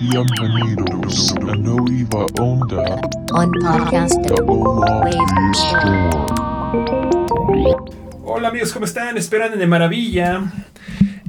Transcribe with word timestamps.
Bienvenidos 0.00 1.34
a 1.36 1.54
Nueva 1.56 2.26
Onda, 2.40 3.00
on 3.32 3.50
podcast. 3.60 4.14
Hola 8.24 8.48
amigos, 8.48 8.72
¿cómo 8.72 8.84
están? 8.86 9.16
Esperan 9.16 9.58
de 9.58 9.66
maravilla. 9.66 10.52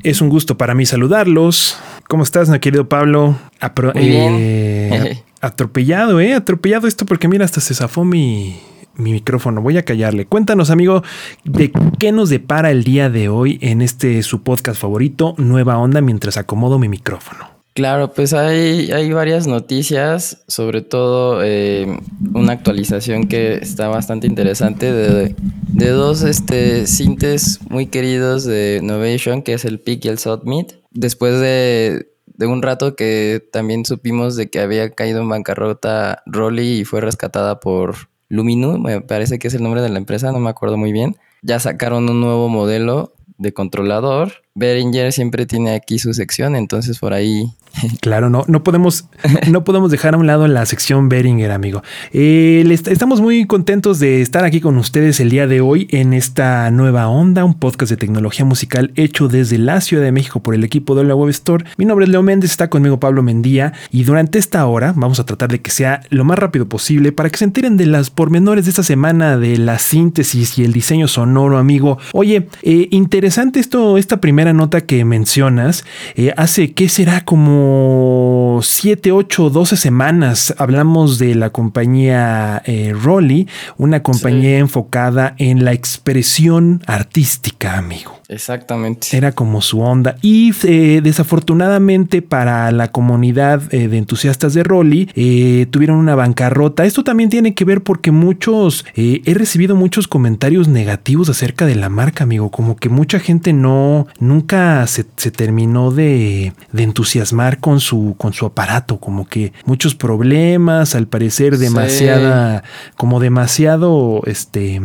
Es 0.03 0.21
un 0.21 0.29
gusto 0.29 0.57
para 0.57 0.73
mí 0.73 0.85
saludarlos. 0.85 1.77
¿Cómo 2.07 2.23
estás, 2.23 2.49
mi 2.49 2.59
querido 2.59 2.89
Pablo? 2.89 3.37
Apro- 3.61 3.93
Muy 3.93 4.07
bien. 4.07 4.35
eh, 4.39 5.23
atropellado, 5.41 6.19
¿eh? 6.19 6.33
Atropellado 6.33 6.87
esto 6.87 7.05
porque 7.05 7.27
mira, 7.27 7.45
hasta 7.45 7.61
se 7.61 7.73
zafó 7.75 8.03
mi, 8.03 8.59
mi 8.95 9.11
micrófono. 9.11 9.61
Voy 9.61 9.77
a 9.77 9.85
callarle. 9.85 10.25
Cuéntanos, 10.25 10.69
amigo, 10.71 11.03
de 11.43 11.71
qué 11.99 12.11
nos 12.11 12.29
depara 12.29 12.71
el 12.71 12.83
día 12.83 13.09
de 13.09 13.29
hoy 13.29 13.59
en 13.61 13.81
este 13.81 14.23
su 14.23 14.41
podcast 14.43 14.79
favorito, 14.81 15.35
Nueva 15.37 15.77
Onda, 15.77 16.01
mientras 16.01 16.37
acomodo 16.37 16.79
mi 16.79 16.89
micrófono. 16.89 17.54
Claro, 17.75 18.13
pues 18.13 18.31
hay, 18.31 18.89
hay 18.93 19.11
varias 19.11 19.47
noticias, 19.47 20.45
sobre 20.47 20.81
todo 20.81 21.43
eh, 21.43 21.85
una 22.33 22.53
actualización 22.53 23.27
que 23.27 23.55
está 23.55 23.89
bastante 23.89 24.27
interesante 24.27 24.93
de, 24.93 25.35
de 25.73 25.89
dos 25.89 26.21
este, 26.21 26.87
sintes 26.87 27.59
muy 27.69 27.87
queridos 27.87 28.45
de 28.45 28.79
Novation, 28.81 29.41
que 29.41 29.51
es 29.51 29.65
el 29.65 29.81
Peak 29.81 30.05
y 30.05 30.07
el 30.07 30.19
Submit. 30.19 30.71
Después 30.91 31.41
de, 31.41 32.13
de 32.27 32.45
un 32.47 32.61
rato 32.61 32.95
que 32.95 33.45
también 33.51 33.83
supimos 33.83 34.37
de 34.37 34.49
que 34.49 34.61
había 34.61 34.91
caído 34.91 35.21
en 35.21 35.27
bancarrota 35.27 36.23
Rolly 36.25 36.79
y 36.79 36.85
fue 36.85 37.01
rescatada 37.01 37.59
por 37.59 38.07
Luminu, 38.29 38.77
me 38.77 39.01
parece 39.01 39.37
que 39.37 39.49
es 39.49 39.53
el 39.53 39.63
nombre 39.63 39.81
de 39.81 39.89
la 39.89 39.97
empresa, 39.97 40.31
no 40.31 40.39
me 40.39 40.49
acuerdo 40.49 40.77
muy 40.77 40.93
bien. 40.93 41.17
Ya 41.41 41.59
sacaron 41.59 42.09
un 42.09 42.21
nuevo 42.21 42.47
modelo 42.47 43.15
de 43.37 43.51
controlador. 43.51 44.44
Behringer 44.57 45.11
siempre 45.11 45.45
tiene 45.45 45.75
aquí 45.75 45.99
su 45.99 46.13
sección, 46.13 46.55
entonces 46.55 46.97
por 46.97 47.11
ahí 47.11 47.51
Claro, 48.01 48.29
no, 48.29 48.43
no 48.47 48.63
podemos, 48.63 49.05
no 49.49 49.63
podemos 49.63 49.91
dejar 49.91 50.15
a 50.15 50.17
un 50.17 50.27
lado 50.27 50.47
la 50.47 50.65
sección 50.65 51.09
Beringer, 51.09 51.51
amigo. 51.51 51.83
Estamos 52.11 53.21
muy 53.21 53.45
contentos 53.45 53.99
de 53.99 54.21
estar 54.21 54.43
aquí 54.43 54.61
con 54.61 54.77
ustedes 54.77 55.19
el 55.19 55.29
día 55.29 55.47
de 55.47 55.61
hoy 55.61 55.87
en 55.91 56.13
esta 56.13 56.69
nueva 56.71 57.07
onda, 57.07 57.43
un 57.43 57.55
podcast 57.55 57.89
de 57.89 57.97
tecnología 57.97 58.45
musical 58.45 58.91
hecho 58.95 59.27
desde 59.27 59.57
la 59.57 59.81
Ciudad 59.81 60.03
de 60.03 60.11
México 60.11 60.41
por 60.41 60.55
el 60.55 60.63
equipo 60.63 60.95
de 60.95 61.03
la 61.03 61.15
Web 61.15 61.29
Store. 61.29 61.65
Mi 61.77 61.85
nombre 61.85 62.05
es 62.05 62.11
Leo 62.11 62.23
Méndez, 62.23 62.51
está 62.51 62.69
conmigo 62.69 62.99
Pablo 62.99 63.23
Mendía 63.23 63.73
y 63.91 64.03
durante 64.03 64.39
esta 64.39 64.65
hora 64.65 64.93
vamos 64.95 65.19
a 65.19 65.25
tratar 65.25 65.51
de 65.51 65.61
que 65.61 65.71
sea 65.71 66.01
lo 66.09 66.23
más 66.23 66.39
rápido 66.39 66.67
posible 66.67 67.11
para 67.11 67.29
que 67.29 67.37
se 67.37 67.45
enteren 67.45 67.77
de 67.77 67.85
las 67.85 68.09
pormenores 68.09 68.65
de 68.65 68.69
esta 68.69 68.83
semana 68.83 69.37
de 69.37 69.57
la 69.57 69.79
síntesis 69.79 70.57
y 70.57 70.63
el 70.63 70.73
diseño 70.73 71.07
sonoro, 71.07 71.57
amigo. 71.57 71.97
Oye, 72.13 72.47
eh, 72.63 72.87
interesante 72.91 73.59
esto, 73.59 73.97
esta 73.97 74.21
primera 74.21 74.44
nota 74.53 74.81
que 74.81 75.05
mencionas. 75.05 75.85
Eh, 76.15 76.33
hace, 76.37 76.73
¿qué 76.73 76.89
será? 76.89 77.25
Como 77.25 78.59
7, 78.61 79.11
8, 79.11 79.49
12 79.49 79.77
semanas 79.77 80.53
hablamos 80.57 81.19
de 81.19 81.35
la 81.35 81.49
compañía 81.49 82.61
eh, 82.65 82.93
Rolly, 82.99 83.47
una 83.77 84.03
compañía 84.03 84.57
enfocada 84.57 85.35
en 85.37 85.65
la 85.65 85.73
expresión 85.73 86.81
artística, 86.85 87.77
amigo. 87.77 88.14
Exactamente. 88.29 89.15
Era 89.15 89.31
como 89.33 89.61
su 89.61 89.81
onda. 89.81 90.17
Y 90.21 90.53
eh, 90.63 91.01
desafortunadamente 91.03 92.21
para 92.21 92.71
la 92.71 92.91
comunidad 92.91 93.61
eh, 93.73 93.87
de 93.87 93.97
entusiastas 93.97 94.53
de 94.53 94.63
Rolly, 94.63 95.09
eh, 95.15 95.67
tuvieron 95.69 95.97
una 95.97 96.15
bancarrota. 96.15 96.85
Esto 96.85 97.03
también 97.03 97.29
tiene 97.29 97.53
que 97.53 97.65
ver 97.65 97.81
porque 97.81 98.11
muchos, 98.11 98.85
eh, 98.95 99.21
he 99.25 99.33
recibido 99.33 99.75
muchos 99.75 100.07
comentarios 100.07 100.67
negativos 100.67 101.29
acerca 101.29 101.65
de 101.65 101.75
la 101.75 101.89
marca, 101.89 102.23
amigo. 102.23 102.49
Como 102.51 102.75
que 102.75 102.89
mucha 102.89 103.19
gente 103.19 103.53
no, 103.53 104.07
nunca 104.19 104.85
se, 104.87 105.05
se 105.17 105.31
terminó 105.31 105.91
de, 105.91 106.53
de 106.71 106.83
entusiasmar 106.83 107.59
con 107.59 107.79
su, 107.79 108.15
con 108.17 108.33
su 108.33 108.45
aparato. 108.45 108.99
Como 108.99 109.27
que 109.27 109.53
muchos 109.65 109.95
problemas, 109.95 110.95
al 110.95 111.07
parecer 111.07 111.55
Sí. 111.55 111.61
demasiada, 111.61 112.63
como 112.95 113.19
demasiado, 113.19 114.21
este, 114.25 114.81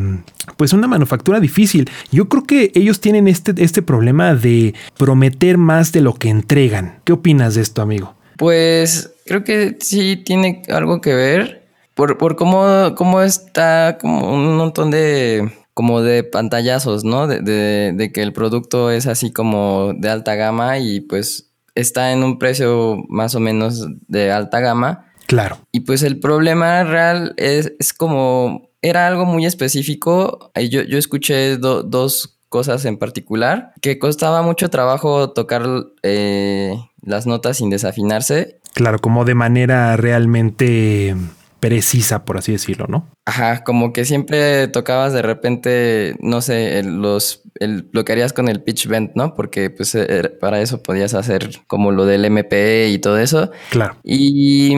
pues 0.56 0.72
una 0.72 0.86
manufactura 0.86 1.40
difícil. 1.40 1.88
Yo 2.10 2.28
creo 2.28 2.44
que 2.44 2.72
ellos 2.74 3.00
tienen 3.00 3.28
este, 3.28 3.54
este 3.62 3.82
problema 3.82 4.34
de 4.34 4.74
prometer 4.96 5.58
más 5.58 5.92
de 5.92 6.00
lo 6.00 6.14
que 6.14 6.28
entregan. 6.28 7.00
¿Qué 7.04 7.12
opinas 7.12 7.54
de 7.54 7.62
esto, 7.62 7.82
amigo? 7.82 8.14
Pues 8.36 9.12
creo 9.26 9.44
que 9.44 9.76
sí 9.80 10.16
tiene 10.16 10.62
algo 10.70 11.00
que 11.00 11.14
ver 11.14 11.68
por, 11.94 12.16
por 12.18 12.36
cómo, 12.36 12.94
cómo 12.96 13.20
está 13.22 13.98
como 14.00 14.32
un 14.34 14.56
montón 14.56 14.90
de 14.90 15.52
como 15.74 16.02
de 16.02 16.24
pantallazos, 16.24 17.04
¿no? 17.04 17.26
De, 17.26 17.40
de- 17.40 17.92
de 17.94 18.12
que 18.12 18.22
el 18.22 18.32
producto 18.32 18.90
es 18.90 19.06
así 19.06 19.30
como 19.32 19.92
de 19.96 20.08
alta 20.10 20.34
gama 20.34 20.78
y 20.78 21.00
pues 21.00 21.50
está 21.74 22.12
en 22.12 22.22
un 22.24 22.38
precio 22.38 23.04
más 23.08 23.34
o 23.34 23.40
menos 23.40 23.86
de 24.08 24.32
alta 24.32 24.60
gama. 24.60 25.06
Claro. 25.26 25.58
Y 25.72 25.80
pues 25.80 26.02
el 26.02 26.18
problema 26.18 26.82
real 26.84 27.34
es, 27.36 27.72
es 27.78 27.92
como, 27.92 28.69
era 28.82 29.06
algo 29.06 29.24
muy 29.24 29.46
específico. 29.46 30.50
Yo, 30.56 30.82
yo 30.82 30.98
escuché 30.98 31.56
do- 31.56 31.82
dos 31.82 32.38
cosas 32.48 32.84
en 32.84 32.96
particular, 32.98 33.72
que 33.80 33.98
costaba 33.98 34.42
mucho 34.42 34.70
trabajo 34.70 35.30
tocar 35.30 35.62
eh, 36.02 36.74
las 37.02 37.26
notas 37.26 37.58
sin 37.58 37.70
desafinarse. 37.70 38.58
Claro, 38.74 38.98
como 38.98 39.24
de 39.24 39.34
manera 39.34 39.96
realmente 39.96 41.14
precisa, 41.60 42.24
por 42.24 42.38
así 42.38 42.52
decirlo, 42.52 42.86
¿no? 42.88 43.06
Ajá, 43.26 43.62
como 43.64 43.92
que 43.92 44.04
siempre 44.06 44.66
tocabas 44.68 45.12
de 45.12 45.20
repente, 45.22 46.16
no 46.20 46.40
sé, 46.40 46.82
los, 46.82 47.42
el, 47.60 47.88
lo 47.92 48.04
que 48.04 48.12
harías 48.12 48.32
con 48.32 48.48
el 48.48 48.62
pitch 48.62 48.86
bend, 48.86 49.10
¿no? 49.14 49.34
Porque 49.34 49.68
pues 49.70 49.94
eh, 49.94 50.30
para 50.40 50.60
eso 50.62 50.82
podías 50.82 51.12
hacer 51.14 51.50
como 51.66 51.92
lo 51.92 52.06
del 52.06 52.24
MPE 52.24 52.88
y 52.88 52.98
todo 52.98 53.18
eso. 53.18 53.50
Claro. 53.70 53.96
Y, 54.02 54.72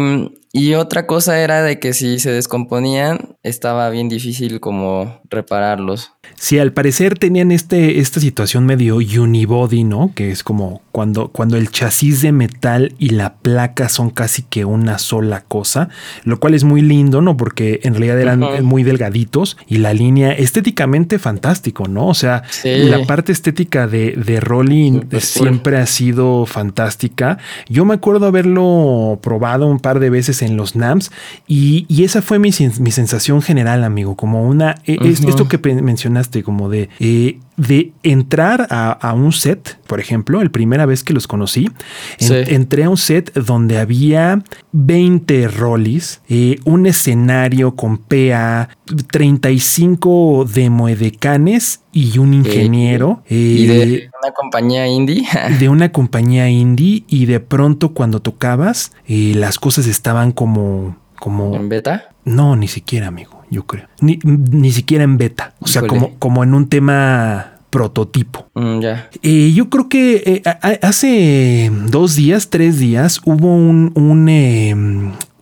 y 0.52 0.74
otra 0.74 1.06
cosa 1.06 1.38
era 1.40 1.62
de 1.62 1.78
que 1.78 1.92
si 1.94 2.18
se 2.18 2.30
descomponían, 2.30 3.36
estaba 3.42 3.88
bien 3.90 4.08
difícil 4.08 4.60
como 4.60 5.20
repararlos. 5.30 6.12
Sí, 6.36 6.58
al 6.58 6.72
parecer 6.72 7.18
tenían 7.18 7.52
este, 7.52 7.98
esta 8.00 8.20
situación 8.20 8.66
medio 8.66 8.96
unibody, 8.96 9.84
¿no? 9.84 10.12
Que 10.14 10.30
es 10.30 10.42
como 10.42 10.82
cuando, 10.92 11.28
cuando 11.28 11.56
el 11.56 11.70
chasis 11.70 12.22
de 12.22 12.32
metal 12.32 12.94
y 12.98 13.10
la 13.10 13.34
placa 13.36 13.88
son 13.88 14.10
casi 14.10 14.42
que 14.42 14.64
una 14.64 14.98
sola 14.98 15.40
cosa, 15.42 15.88
lo 16.24 16.38
cual 16.38 16.54
es 16.54 16.64
muy 16.64 16.80
lindo, 16.82 17.22
¿no? 17.22 17.36
Porque 17.36 17.80
en 17.82 17.94
realidad 17.94 18.20
eran 18.20 18.40
muy 18.64 18.82
delgaditos 18.82 19.56
y 19.66 19.78
la 19.78 19.94
línea 19.94 20.32
estéticamente 20.32 21.18
fantástico, 21.18 21.88
¿no? 21.88 22.08
O 22.08 22.14
sea, 22.14 22.42
Sí. 22.50 22.84
la 22.84 23.04
parte 23.04 23.32
estética 23.32 23.86
de, 23.86 24.12
de 24.12 24.40
Rolling 24.40 25.00
cool. 25.10 25.20
siempre 25.20 25.78
ha 25.78 25.86
sido 25.86 26.44
fantástica. 26.46 27.38
Yo 27.68 27.84
me 27.84 27.94
acuerdo 27.94 28.26
haberlo 28.26 29.18
probado 29.22 29.66
un 29.66 29.78
par 29.80 29.98
de 30.00 30.10
veces 30.10 30.41
en 30.42 30.56
los 30.56 30.76
NAMS. 30.76 31.10
Y, 31.46 31.86
y 31.88 32.04
esa 32.04 32.20
fue 32.22 32.38
mi, 32.38 32.50
mi 32.80 32.90
sensación 32.90 33.42
general, 33.42 33.84
amigo, 33.84 34.16
como 34.16 34.46
una, 34.46 34.76
eh, 34.86 34.98
es- 35.02 35.20
esto 35.24 35.48
que 35.48 35.58
mencionaste, 35.74 36.42
como 36.42 36.68
de, 36.68 36.88
eh, 37.00 37.38
de 37.68 37.92
entrar 38.02 38.66
a, 38.70 38.90
a 38.92 39.12
un 39.14 39.32
set, 39.32 39.78
por 39.86 40.00
ejemplo, 40.00 40.42
la 40.42 40.50
primera 40.50 40.86
vez 40.86 41.04
que 41.04 41.12
los 41.12 41.26
conocí, 41.26 41.70
en- 42.18 42.54
entré 42.54 42.84
a 42.84 42.90
un 42.90 42.96
set 42.96 43.32
donde 43.34 43.78
había 43.78 44.42
20 44.72 45.48
rollis, 45.48 46.20
eh, 46.28 46.58
un 46.64 46.86
escenario 46.86 47.74
con 47.76 47.98
PA, 47.98 48.68
35 49.10 50.46
demoedecanes 50.52 51.80
y 51.92 52.18
un 52.18 52.34
ingeniero. 52.34 53.22
Y 53.28 53.70
eh, 53.70 53.76
de 53.86 54.10
una 54.22 54.32
compañía 54.34 54.86
indie. 54.86 55.24
de 55.58 55.68
una 55.68 55.90
compañía 55.92 56.48
indie 56.48 57.04
y 57.08 57.26
de 57.26 57.40
pronto 57.40 57.92
cuando 57.92 58.20
tocabas 58.20 58.92
eh, 59.06 59.32
las 59.36 59.58
cosas 59.58 59.86
estaban 59.86 60.32
como 60.32 60.96
como 61.18 61.54
en 61.54 61.68
beta. 61.68 62.08
no 62.24 62.56
ni 62.56 62.66
siquiera 62.66 63.06
amigo 63.06 63.42
yo 63.48 63.64
creo 63.64 63.86
ni, 64.00 64.18
ni 64.24 64.72
siquiera 64.72 65.04
en 65.04 65.18
beta 65.18 65.54
o 65.60 65.68
sea 65.68 65.82
Híjole. 65.84 66.00
como 66.00 66.18
como 66.18 66.42
en 66.42 66.54
un 66.54 66.68
tema 66.68 67.51
prototipo 67.72 68.46
Mm, 68.54 68.80
ya. 68.80 69.08
eh, 69.22 69.50
yo 69.54 69.68
creo 69.70 69.88
que 69.88 70.22
eh, 70.26 70.42
hace 70.82 71.72
dos 71.88 72.14
días, 72.16 72.50
tres 72.50 72.78
días, 72.78 73.18
hubo 73.24 73.48
un, 73.56 73.90
un, 73.96 74.28
eh, 74.28 74.74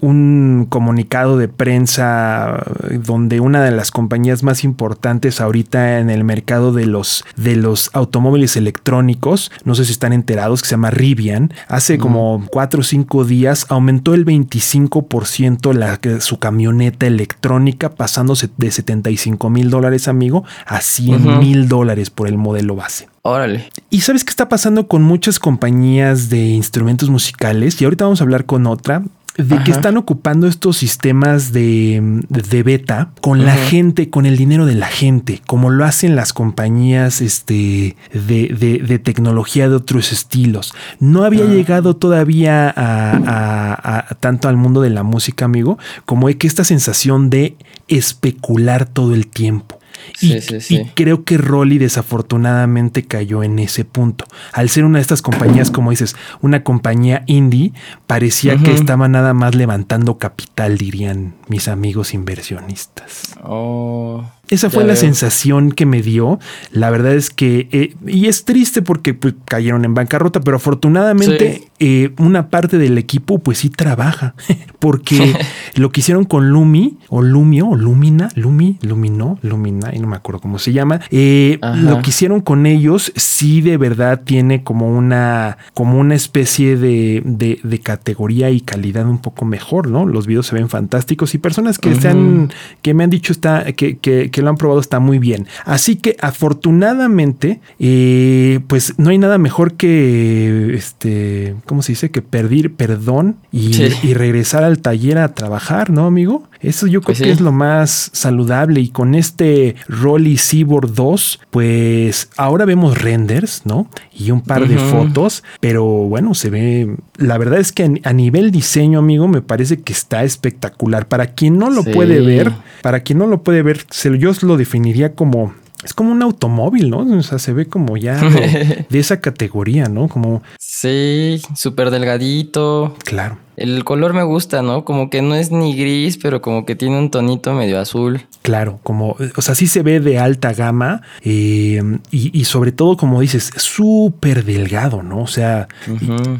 un 0.00 0.66
comunicado 0.68 1.36
de 1.36 1.48
prensa 1.48 2.64
donde 2.90 3.40
una 3.40 3.62
de 3.62 3.70
las 3.70 3.90
compañías 3.90 4.42
más 4.42 4.64
importantes 4.64 5.40
ahorita 5.40 5.98
en 5.98 6.10
el 6.10 6.24
mercado 6.24 6.72
de 6.72 6.86
los, 6.86 7.24
de 7.36 7.56
los 7.56 7.90
automóviles 7.92 8.56
electrónicos, 8.56 9.50
no 9.64 9.74
sé 9.74 9.84
si 9.84 9.92
están 9.92 10.12
enterados, 10.12 10.62
que 10.62 10.68
se 10.68 10.72
llama 10.72 10.90
Rivian, 10.90 11.52
hace 11.68 11.98
como 11.98 12.44
cuatro 12.50 12.80
o 12.80 12.84
cinco 12.84 13.24
días 13.24 13.66
aumentó 13.68 14.14
el 14.14 14.24
25% 14.24 15.72
la, 15.74 16.00
su 16.20 16.38
camioneta 16.38 17.06
electrónica, 17.06 17.90
pasándose 17.90 18.48
de 18.56 18.70
75 18.70 19.50
mil 19.50 19.70
dólares, 19.70 20.08
amigo, 20.08 20.44
a 20.66 20.80
100 20.80 21.26
Ujú. 21.26 21.38
mil 21.40 21.68
dólares 21.68 22.10
por 22.10 22.28
el 22.28 22.38
modelo 22.38 22.76
base. 22.76 23.08
Órale. 23.22 23.68
¿Y 23.90 24.00
sabes 24.00 24.24
qué 24.24 24.30
está 24.30 24.48
pasando 24.48 24.88
con 24.88 25.02
muchas 25.02 25.38
compañías 25.38 26.30
de 26.30 26.38
instrumentos 26.48 27.10
musicales? 27.10 27.80
Y 27.80 27.84
ahorita 27.84 28.04
vamos 28.04 28.20
a 28.20 28.24
hablar 28.24 28.46
con 28.46 28.66
otra. 28.66 29.02
De 29.48 29.56
que 29.58 29.70
Ajá. 29.70 29.72
están 29.72 29.96
ocupando 29.96 30.46
estos 30.46 30.76
sistemas 30.76 31.52
de, 31.52 32.20
de 32.28 32.62
beta 32.62 33.10
con 33.20 33.44
la 33.44 33.54
gente, 33.54 34.10
con 34.10 34.26
el 34.26 34.36
dinero 34.36 34.66
de 34.66 34.74
la 34.74 34.86
gente, 34.86 35.40
como 35.46 35.70
lo 35.70 35.84
hacen 35.84 36.16
las 36.16 36.32
compañías 36.32 37.20
este, 37.20 37.96
de, 38.12 38.48
de- 38.58 38.82
de 38.86 38.98
tecnología 38.98 39.68
de 39.68 39.74
otros 39.74 40.12
estilos. 40.12 40.72
No 40.98 41.24
había 41.24 41.44
Ah. 41.44 41.48
llegado 41.48 41.96
todavía 41.96 42.68
a, 42.68 43.12
a- 43.16 43.98
a- 43.98 44.14
tanto 44.20 44.48
al 44.48 44.56
mundo 44.56 44.80
de 44.82 44.90
la 44.90 45.02
música, 45.02 45.44
amigo, 45.44 45.78
como 46.04 46.26
que 46.28 46.46
esta 46.46 46.64
sensación 46.64 47.30
de 47.30 47.56
especular 47.88 48.86
todo 48.86 49.14
el 49.14 49.26
tiempo. 49.26 49.78
Y, 50.20 50.28
Sí, 50.32 50.40
sí, 50.40 50.60
sí. 50.60 50.76
y 50.76 50.84
creo 50.94 51.24
que 51.24 51.38
Rolly 51.38 51.78
desafortunadamente 51.78 53.04
cayó 53.04 53.42
en 53.42 53.58
ese 53.58 53.84
punto. 53.84 54.24
Al 54.52 54.68
ser 54.68 54.84
una 54.84 54.98
de 54.98 55.02
estas 55.02 55.22
compañías, 55.22 55.70
como 55.70 55.90
dices, 55.90 56.16
una 56.40 56.62
compañía 56.62 57.22
indie, 57.26 57.72
parecía 58.06 58.56
que 58.56 58.72
estaba 58.74 59.08
nada 59.08 59.34
más 59.34 59.54
levantando 59.54 60.18
capital, 60.18 60.78
dirían 60.78 61.34
mis 61.48 61.68
amigos 61.68 62.14
inversionistas. 62.14 63.34
Oh, 63.42 64.24
Esa 64.48 64.70
fue 64.70 64.82
la 64.84 64.92
veo. 64.94 64.96
sensación 65.00 65.72
que 65.72 65.86
me 65.86 66.02
dio. 66.02 66.38
La 66.72 66.90
verdad 66.90 67.14
es 67.14 67.30
que, 67.30 67.68
eh, 67.72 67.94
y 68.06 68.26
es 68.26 68.44
triste 68.44 68.82
porque 68.82 69.14
pues, 69.14 69.34
cayeron 69.44 69.84
en 69.84 69.94
bancarrota, 69.94 70.40
pero 70.40 70.56
afortunadamente 70.56 71.69
eh, 71.80 72.12
una 72.18 72.48
parte 72.48 72.78
del 72.78 72.96
equipo 72.98 73.38
pues 73.38 73.58
sí 73.58 73.70
trabaja, 73.70 74.34
porque 74.78 75.34
lo 75.76 75.90
que 75.90 76.00
hicieron 76.00 76.24
con 76.24 76.50
Lumi 76.50 76.98
o 77.08 77.22
Lumio 77.22 77.68
o 77.68 77.76
Lumina, 77.76 78.28
Lumi, 78.36 78.78
Lumino, 78.82 79.38
Lumina, 79.42 79.90
y 79.94 79.98
no 79.98 80.06
me 80.06 80.16
acuerdo 80.16 80.40
cómo 80.40 80.58
se 80.58 80.72
llama, 80.72 81.00
eh, 81.10 81.58
lo 81.76 82.00
que 82.02 82.10
hicieron 82.10 82.40
con 82.40 82.66
ellos 82.66 83.12
sí 83.16 83.60
de 83.62 83.76
verdad 83.76 84.22
tiene 84.24 84.62
como 84.62 84.88
una, 84.96 85.58
como 85.74 85.98
una 85.98 86.14
especie 86.14 86.76
de, 86.76 87.22
de- 87.24 87.58
de 87.62 87.78
categoría 87.80 88.50
y 88.50 88.60
calidad 88.60 89.08
un 89.08 89.18
poco 89.18 89.44
mejor, 89.44 89.88
¿no? 89.88 90.06
Los 90.06 90.26
videos 90.26 90.46
se 90.46 90.54
ven 90.54 90.68
fantásticos 90.68 91.34
y 91.34 91.38
personas 91.38 91.78
que 91.78 91.94
se 91.94 92.08
han 92.08 92.50
que 92.82 92.94
me 92.94 93.04
han 93.04 93.10
dicho 93.10 93.32
está, 93.32 93.64
que, 93.72 93.98
que- 93.98 94.30
que 94.30 94.42
lo 94.42 94.50
han 94.50 94.56
probado 94.56 94.80
está 94.80 95.00
muy 95.00 95.18
bien. 95.18 95.46
Así 95.64 95.96
que 95.96 96.16
afortunadamente, 96.20 97.60
eh, 97.78 98.60
pues 98.66 98.94
no 98.98 99.10
hay 99.10 99.18
nada 99.18 99.38
mejor 99.38 99.74
que 99.74 100.74
este, 100.74 101.54
¿cómo 101.70 101.82
se 101.82 101.92
dice? 101.92 102.10
Que 102.10 102.20
pedir 102.20 102.74
perdón 102.74 103.36
y, 103.52 103.74
Sí. 103.74 103.90
y 104.02 104.14
regresar 104.14 104.64
al 104.64 104.80
taller 104.80 105.18
a 105.18 105.34
trabajar, 105.36 105.90
¿no, 105.90 106.04
amigo? 106.06 106.48
Eso 106.58 106.88
yo 106.88 107.00
creo 107.00 107.06
Pues 107.14 107.18
que 107.18 107.24
sí. 107.26 107.30
es 107.30 107.40
lo 107.40 107.52
más 107.52 108.10
saludable. 108.12 108.80
Y 108.80 108.88
con 108.88 109.14
este 109.14 109.76
Rolly 109.86 110.36
Seaboard 110.36 110.92
2, 110.94 111.38
pues 111.50 112.28
ahora 112.36 112.64
vemos 112.64 113.00
renders, 113.00 113.62
¿no? 113.64 113.88
Y 114.12 114.32
un 114.32 114.40
par 114.40 114.66
de 114.66 114.76
fotos, 114.78 115.44
pero 115.60 115.84
bueno, 115.84 116.34
se 116.34 116.50
ve. 116.50 116.96
La 117.16 117.38
verdad 117.38 117.60
es 117.60 117.70
que 117.70 118.00
a- 118.02 118.12
nivel 118.12 118.50
diseño, 118.50 118.98
amigo, 118.98 119.28
me 119.28 119.40
parece 119.40 119.80
que 119.80 119.92
está 119.92 120.24
espectacular. 120.24 121.06
Para 121.06 121.28
quien 121.28 121.56
no 121.56 121.70
lo 121.70 121.84
Sí. 121.84 121.90
puede 121.92 122.20
ver, 122.20 122.52
para 122.82 123.00
quien 123.00 123.20
no 123.20 123.28
lo 123.28 123.44
puede 123.44 123.62
ver, 123.62 123.86
se 123.90 124.18
yo 124.18 124.32
lo 124.42 124.56
definiría 124.56 125.14
como. 125.14 125.54
Es 125.84 125.94
como 125.94 126.12
un 126.12 126.22
automóvil, 126.22 126.90
¿no? 126.90 126.98
O 127.00 127.22
sea, 127.22 127.38
se 127.38 127.52
ve 127.52 127.66
como 127.66 127.96
ya 127.96 128.16
de, 128.20 128.86
de 128.90 128.98
esa 128.98 129.20
categoría, 129.20 129.86
¿no? 129.86 130.08
Como, 130.08 130.42
Sí, 130.58 131.42
súper 131.54 131.90
delgadito. 131.90 132.96
claro. 133.04 133.38
El 133.56 133.84
color 133.84 134.14
me 134.14 134.22
gusta, 134.22 134.62
¿no? 134.62 134.86
Como 134.86 135.10
que 135.10 135.20
no 135.20 135.34
es 135.34 135.50
ni 135.50 135.76
gris, 135.76 136.16
pero 136.16 136.40
como 136.40 136.64
que 136.64 136.74
tiene 136.76 136.96
un 136.96 137.10
tonito 137.10 137.52
medio 137.52 137.78
azul. 137.78 138.22
Claro, 138.40 138.80
como, 138.82 139.18
o 139.36 139.42
sea, 139.42 139.54
sí 139.54 139.66
se 139.66 139.82
ve 139.82 140.00
de 140.00 140.18
alta 140.18 140.54
gama 140.54 141.02
eh, 141.22 141.82
y, 142.10 142.30
y 142.40 142.44
sobre 142.44 142.72
todo, 142.72 142.96
como 142.96 143.20
dices, 143.20 143.50
súper 143.56 144.46
delgado, 144.46 145.02
¿no? 145.02 145.18
O 145.20 145.26
sea, 145.26 145.68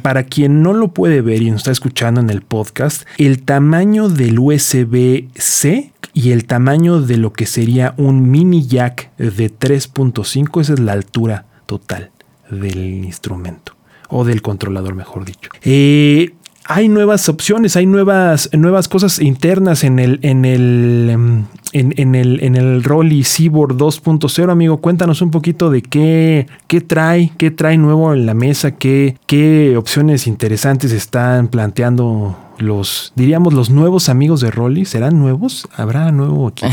para 0.01 0.23
quien 0.23 0.63
no 0.63 0.73
lo 0.73 0.89
puede 0.89 1.21
ver 1.21 1.43
y 1.43 1.51
nos 1.51 1.61
está 1.61 1.73
escuchando 1.73 2.23
en 2.23 2.31
el 2.31 2.41
podcast, 2.41 3.03
el 3.19 3.43
tamaño 3.43 4.09
del 4.09 4.39
USB-C 4.39 5.93
y 6.23 6.33
el 6.33 6.45
tamaño 6.45 7.01
de 7.01 7.17
lo 7.17 7.33
que 7.33 7.47
sería 7.47 7.95
un 7.97 8.31
mini 8.31 8.67
jack 8.67 9.11
de 9.17 9.51
3.5, 9.51 10.61
esa 10.61 10.75
es 10.75 10.81
la 10.81 10.93
altura 10.93 11.47
total 11.65 12.11
del 12.51 13.05
instrumento 13.05 13.75
o 14.11 14.25
del 14.25 14.43
controlador, 14.43 14.95
mejor 14.95 15.25
dicho. 15.25 15.49
Eh, 15.63 16.35
hay 16.65 16.89
nuevas 16.89 17.29
opciones, 17.29 17.77
hay 17.77 17.87
nuevas, 17.87 18.49
nuevas 18.53 18.89
cosas 18.89 19.19
internas 19.21 19.83
en 19.85 19.99
el, 19.99 20.19
en 20.23 20.45
el, 20.45 21.09
em, 21.11 21.45
en, 21.73 21.95
en 21.97 22.15
el, 22.15 22.43
en 22.43 22.55
el 22.57 22.83
Rolly 22.85 23.25
Seaboard 23.25 23.77
2.0, 23.77 24.51
amigo. 24.51 24.77
Cuéntanos 24.81 25.23
un 25.23 25.31
poquito 25.31 25.71
de 25.71 25.83
qué, 25.83 26.47
qué 26.69 26.81
trae, 26.81 27.33
qué 27.39 27.51
trae 27.51 27.77
nuevo 27.79 28.13
en 28.15 28.27
la 28.27 28.35
mesa, 28.35 28.73
qué, 28.73 29.17
qué 29.27 29.77
opciones 29.77 30.27
interesantes 30.27 30.93
están 30.93 31.49
planteando 31.49 32.37
los, 32.59 33.13
diríamos, 33.17 33.55
los 33.55 33.71
nuevos 33.71 34.09
amigos 34.09 34.41
de 34.41 34.51
Rolly. 34.51 34.85
¿Serán 34.85 35.19
nuevos? 35.19 35.67
¿Habrá 35.75 36.13
nuevo 36.13 36.49
equipo? 36.51 36.71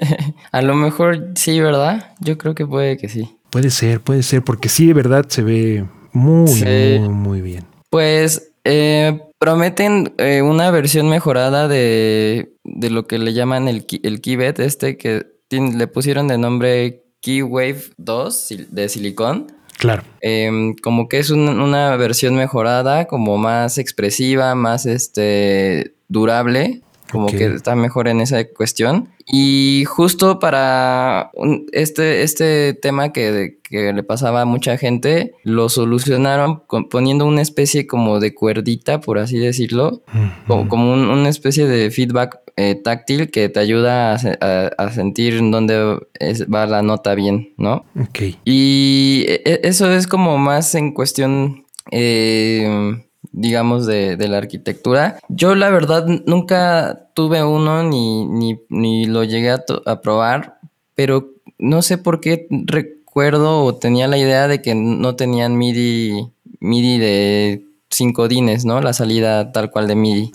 A 0.52 0.62
lo 0.62 0.74
mejor 0.74 1.28
sí, 1.36 1.60
¿verdad? 1.60 2.12
Yo 2.20 2.36
creo 2.38 2.54
que 2.54 2.66
puede 2.66 2.96
que 2.96 3.08
sí. 3.08 3.30
puede 3.50 3.70
ser, 3.70 4.00
puede 4.00 4.22
ser, 4.22 4.42
porque 4.42 4.68
sí, 4.68 4.86
de 4.88 4.94
verdad 4.94 5.26
se 5.28 5.42
ve 5.42 5.84
muy, 6.12 6.48
Sí. 6.48 6.64
muy, 6.98 7.08
muy 7.08 7.40
bien. 7.40 7.64
Pues 7.90 8.47
eh, 8.70 9.20
prometen 9.38 10.12
eh, 10.18 10.42
una 10.42 10.70
versión 10.70 11.08
mejorada 11.08 11.68
de, 11.68 12.52
de 12.64 12.90
lo 12.90 13.06
que 13.06 13.18
le 13.18 13.32
llaman 13.32 13.66
el, 13.68 13.86
el 14.02 14.20
Keybet, 14.20 14.58
este 14.60 14.96
que 14.98 15.26
tiene- 15.48 15.76
le 15.76 15.86
pusieron 15.86 16.28
de 16.28 16.36
nombre 16.38 17.02
Keywave 17.20 17.82
2 17.96 18.34
sil- 18.36 18.68
de 18.70 18.88
silicón. 18.88 19.52
Claro. 19.78 20.02
Em, 20.20 20.74
como 20.82 21.08
que 21.08 21.18
es 21.18 21.30
un- 21.30 21.60
una 21.60 21.96
versión 21.96 22.34
mejorada, 22.36 23.06
como 23.06 23.38
más 23.38 23.78
expresiva, 23.78 24.54
más 24.54 24.86
este 24.86 25.94
durable, 26.08 26.82
como 27.10 27.26
Ok. 27.26 27.32
que 27.36 27.46
está 27.54 27.74
mejor 27.74 28.08
en 28.08 28.20
esa 28.20 28.44
cuestión. 28.46 29.08
Y 29.26 29.84
justo 29.86 30.38
para 30.38 31.30
un- 31.34 31.66
este, 31.72 32.22
este 32.22 32.74
tema 32.74 33.12
que, 33.12 33.58
que 33.62 33.92
le 33.92 34.02
pasaba 34.02 34.42
a 34.42 34.44
mucha 34.46 34.76
gente, 34.78 35.34
lo 35.44 35.68
solucionaron 35.68 36.62
con- 36.66 36.88
poniendo 36.88 37.26
una 37.26 37.42
especie 37.42 37.86
como 37.86 38.20
de 38.20 38.34
cuerdita, 38.34 39.00
por 39.00 39.18
así 39.18 39.38
decirlo, 39.38 40.02
como, 40.46 40.60
Ujú. 40.62 40.68
como 40.68 40.92
un- 40.92 41.08
una 41.10 41.28
especie 41.28 41.66
de 41.66 41.90
feedback 41.90 42.38
eh, 42.60 42.74
táctil 42.74 43.30
que 43.30 43.48
te 43.48 43.60
ayuda 43.60 44.14
a, 44.14 44.18
a- 44.40 44.66
a 44.78 44.90
sentir 44.92 45.34
en 45.34 45.52
dónde 45.52 46.00
es- 46.18 46.44
va 46.52 46.66
la 46.66 46.82
nota 46.82 47.14
bien, 47.14 47.52
¿no? 47.56 47.84
Ok. 48.00 48.34
Y 48.44 49.24
e- 49.28 49.42
e- 49.44 49.60
eso 49.62 49.92
es 49.92 50.08
como 50.08 50.38
más 50.38 50.74
en 50.74 50.90
cuestión, 50.92 51.66
eh, 51.92 53.00
digamos, 53.32 53.86
de, 53.86 54.16
de 54.16 54.28
la 54.28 54.38
arquitectura. 54.38 55.18
Yo 55.28 55.54
la 55.54 55.70
verdad 55.70 56.06
nunca 56.26 57.08
tuve 57.14 57.42
uno 57.44 57.82
ni, 57.82 58.24
ni, 58.26 58.60
ni 58.68 59.06
lo 59.06 59.24
llegué 59.24 59.50
a, 59.50 59.64
a 59.86 60.00
probar, 60.00 60.58
pero 60.94 61.30
no 61.58 61.82
sé 61.82 61.98
por 61.98 62.20
qué 62.20 62.46
recuerdo 62.50 63.64
o 63.64 63.74
tenía 63.74 64.06
la 64.08 64.18
idea 64.18 64.48
de 64.48 64.62
que 64.62 64.74
no 64.74 65.16
tenían 65.16 65.56
MIDI, 65.56 66.28
MIDI 66.60 66.98
de 66.98 67.64
5 67.90 68.28
dines, 68.28 68.64
¿no? 68.64 68.80
La 68.80 68.92
salida 68.92 69.52
tal 69.52 69.70
cual 69.70 69.88
de 69.88 69.94
MIDI. 69.94 70.32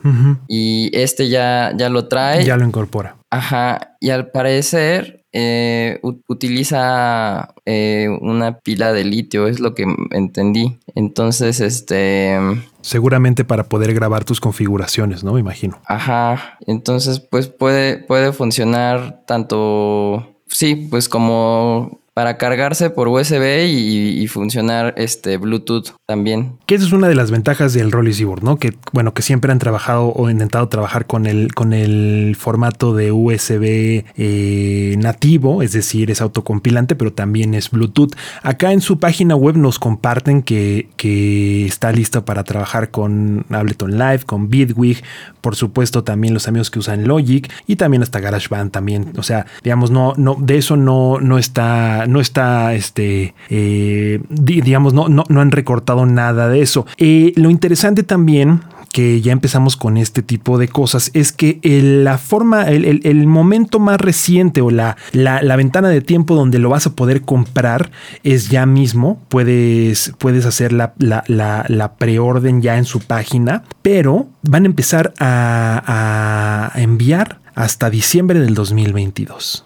Y 0.47 0.89
este 0.93 1.29
ya, 1.29 1.71
ya 1.75 1.89
lo 1.89 2.07
trae. 2.07 2.43
Ya 2.43 2.57
lo 2.57 2.65
incorpora. 2.65 3.17
Ajá, 3.29 3.95
y 3.99 4.09
al 4.09 4.31
parecer 4.31 5.22
eh, 5.33 5.99
utiliza 6.27 7.53
eh, 7.65 8.07
una 8.21 8.59
pila 8.59 8.93
de 8.93 9.03
litio, 9.03 9.47
es 9.47 9.59
lo 9.59 9.73
que 9.73 9.85
entendí. 10.11 10.77
Entonces, 10.95 11.59
este, 11.59 12.37
Seguramente 12.81 13.43
para 13.43 13.63
poder 13.63 13.93
grabar 13.93 14.25
tus 14.25 14.39
configuraciones, 14.39 15.23
¿no? 15.23 15.33
Me 15.33 15.39
imagino. 15.39 15.79
ajá, 15.85 16.57
entonces 16.67 17.19
pues 17.19 17.47
puede, 17.47 17.97
puede 17.97 18.31
funcionar 18.31 19.23
tanto, 19.25 20.35
sí, 20.47 20.75
pues 20.75 21.09
como 21.09 21.99
para 22.13 22.37
cargarse 22.37 22.89
por 22.89 23.07
USB 23.07 23.65
y, 23.67 24.27
funcionar 24.27 24.93
este 24.97 25.37
Bluetooth 25.37 25.91
también. 26.07 26.53
Que 26.65 26.75
esa 26.75 26.85
es 26.85 26.91
una 26.93 27.07
de 27.07 27.13
las 27.13 27.29
ventajas 27.29 27.73
del 27.73 27.91
Rolly 27.91 28.13
Seaboard, 28.13 28.41
¿no? 28.41 28.57
Que 28.57 28.73
bueno, 28.91 29.13
que 29.13 29.21
siempre 29.21 29.51
han 29.51 29.59
trabajado 29.59 30.13
o 30.15 30.29
intentado 30.29 30.67
trabajar 30.69 31.05
con 31.05 31.25
el, 31.25 31.53
con 31.53 31.73
el 31.73 32.35
formato 32.39 32.95
de 32.95 33.11
USB 33.11 34.05
eh, 34.15 34.95
nativo, 34.97 35.61
es 35.61 35.73
decir, 35.73 36.09
es 36.09 36.21
autocompilante, 36.21 36.95
pero 36.95 37.11
también 37.13 37.53
es 37.53 37.69
Bluetooth. 37.69 38.15
Acá 38.41 38.71
en 38.71 38.81
su 38.81 38.97
página 38.97 39.35
web 39.35 39.57
nos 39.57 39.77
comparten 39.77 40.41
que, 40.41 40.89
que 40.95 41.65
está 41.65 41.91
lista 41.91 42.25
para 42.25 42.43
trabajar 42.43 42.89
con 42.89 43.45
Ableton 43.49 43.97
Live, 43.97 44.21
con 44.25 44.49
Bitwig, 44.49 45.03
por 45.41 45.55
supuesto 45.55 46.03
también 46.03 46.33
los 46.33 46.47
amigos 46.47 46.71
que 46.71 46.79
usan 46.79 47.07
Logic 47.07 47.51
y 47.67 47.75
también 47.75 48.01
hasta 48.01 48.19
GarageBand 48.19 48.71
también. 48.71 49.13
O 49.17 49.23
sea, 49.23 49.45
digamos, 49.63 49.91
no, 49.91 50.13
no, 50.15 50.37
de 50.39 50.57
eso 50.57 50.77
no, 50.77 51.19
no 51.19 51.37
está, 51.37 52.02
no 52.07 52.19
está, 52.19 52.73
este, 52.73 53.33
eh, 53.49 54.19
di- 54.29 54.61
digamos, 54.61 54.93
no, 54.93 55.09
no, 55.09 55.23
no 55.29 55.41
han 55.41 55.51
recortado 55.51 56.05
nada 56.05 56.47
de 56.49 56.61
eso. 56.61 56.85
Eh, 56.97 57.33
lo 57.35 57.49
interesante 57.49 58.03
también 58.03 58.61
que 58.91 59.21
ya 59.21 59.31
empezamos 59.31 59.75
con 59.75 59.97
este 59.97 60.21
tipo 60.21 60.59
de 60.59 60.67
cosas 60.67 61.09
es 61.15 61.31
que 61.31 61.59
el- 61.63 62.03
la 62.03 62.19
forma, 62.19 62.69
el, 62.69 63.01
el- 63.03 63.25
momento 63.25 63.79
más 63.79 63.99
reciente 63.99 64.61
o 64.61 64.69
la, 64.69 64.97
la, 65.13 65.41
la 65.41 65.55
ventana 65.55 65.89
de 65.89 66.01
tiempo 66.01 66.35
donde 66.35 66.59
lo 66.59 66.69
vas 66.69 66.85
a 66.85 66.91
poder 66.91 67.23
comprar 67.23 67.89
es 68.23 68.49
ya 68.49 68.67
mismo. 68.67 69.19
Puedes, 69.29 70.13
puedes 70.19 70.45
hacer 70.45 70.73
la, 70.73 70.93
la 71.27 71.93
preorden 71.95 72.61
ya 72.61 72.77
en 72.77 72.85
su 72.85 72.99
página, 72.99 73.63
pero 73.81 74.27
van 74.43 74.63
a 74.63 74.67
empezar 74.67 75.11
a, 75.19 76.71
a 76.75 76.79
enviar 76.81 77.39
hasta 77.55 77.89
diciembre 77.89 78.39
del 78.39 78.53
2022. 78.53 79.65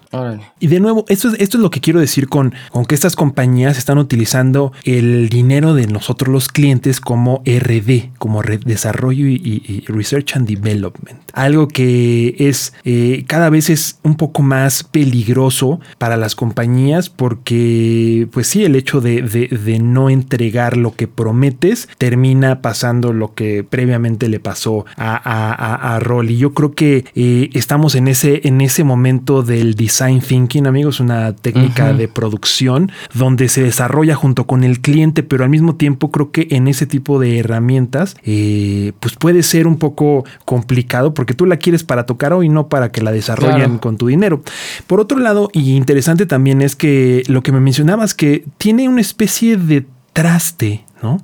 Y 0.59 0.67
de 0.67 0.79
nuevo, 0.79 1.05
esto 1.09 1.29
es, 1.29 1.35
esto 1.39 1.57
es 1.57 1.61
lo 1.61 1.69
que 1.69 1.81
quiero 1.81 1.99
decir 1.99 2.27
con, 2.29 2.53
con 2.71 2.85
que 2.85 2.95
estas 2.95 3.15
compañías 3.15 3.77
están 3.77 3.97
utilizando 3.97 4.71
el 4.83 5.29
dinero 5.29 5.73
de 5.73 5.87
nosotros 5.87 6.31
los 6.31 6.47
clientes 6.47 6.99
como 7.01 7.41
RD, 7.45 8.09
como 8.17 8.41
re- 8.41 8.57
desarrollo 8.57 9.27
y, 9.27 9.83
Research 9.87 10.35
and 10.35 10.47
Development. 10.47 11.19
Algo 11.33 11.67
que 11.67 12.35
es 12.39 12.73
eh, 12.83 13.23
cada 13.27 13.49
vez 13.49 13.69
es 13.69 13.99
un 14.03 14.15
poco 14.15 14.41
más 14.43 14.83
peligroso 14.83 15.79
para 15.97 16.17
las 16.17 16.35
compañías 16.35 17.09
porque, 17.09 18.27
pues 18.31 18.47
sí, 18.47 18.63
el 18.63 18.75
hecho 18.75 19.01
de, 19.01 19.21
de- 19.21 19.77
no 19.79 20.09
entregar 20.09 20.75
lo 20.77 20.95
que 20.95 21.07
prometes 21.07 21.87
termina 21.97 22.61
pasando 22.61 23.13
lo 23.13 23.33
que 23.33 23.63
previamente 23.63 24.27
le 24.29 24.39
pasó 24.39 24.85
a, 24.95 25.15
a, 25.15 25.51
a, 25.53 25.95
a 25.95 25.99
Rolly. 25.99 26.37
Yo 26.37 26.53
creo 26.53 26.73
que 26.73 27.05
eh, 27.15 27.49
estamos 27.53 27.95
en 27.95 28.07
ese, 28.07 28.41
en 28.47 28.61
ese 28.61 28.83
momento 28.83 29.43
del 29.43 29.75
design 29.97 30.21
thinking, 30.21 30.67
amigos, 30.67 30.99
una 30.99 31.33
técnica 31.35 31.91
de 31.93 32.07
producción 32.07 32.91
donde 33.13 33.49
se 33.49 33.63
desarrolla 33.63 34.15
junto 34.15 34.45
con 34.45 34.63
el 34.63 34.79
cliente, 34.79 35.23
pero 35.23 35.43
al 35.43 35.49
mismo 35.49 35.75
tiempo 35.75 36.11
creo 36.11 36.31
que 36.31 36.47
en 36.51 36.67
ese 36.67 36.85
tipo 36.85 37.19
de 37.19 37.39
herramientas, 37.39 38.15
eh, 38.23 38.91
pues 38.99 39.15
puede 39.15 39.41
ser 39.43 39.65
un 39.65 39.77
poco 39.77 40.23
complicado 40.45 41.13
porque 41.13 41.33
tú 41.33 41.45
la 41.45 41.57
quieres 41.57 41.83
para 41.83 42.05
tocar 42.05 42.33
hoy, 42.33 42.47
no 42.49 42.67
para 42.67 42.91
que 42.91 43.01
la 43.01 43.11
desarrollen 43.11 43.57
Claro. 43.57 43.81
con 43.81 43.97
tu 43.97 44.07
dinero. 44.07 44.41
Por 44.85 44.99
otro 44.99 45.17
lado, 45.19 45.49
y 45.53 45.75
interesante 45.75 46.25
también 46.25 46.61
es 46.61 46.75
que 46.75 47.23
lo 47.27 47.41
que 47.41 47.51
me 47.51 47.59
mencionabas, 47.59 48.13
que 48.13 48.45
tiene 48.57 48.87
una 48.89 49.01
especie 49.01 49.57
de 49.57 49.85
traste, 50.13 50.83
¿no? 51.01 51.21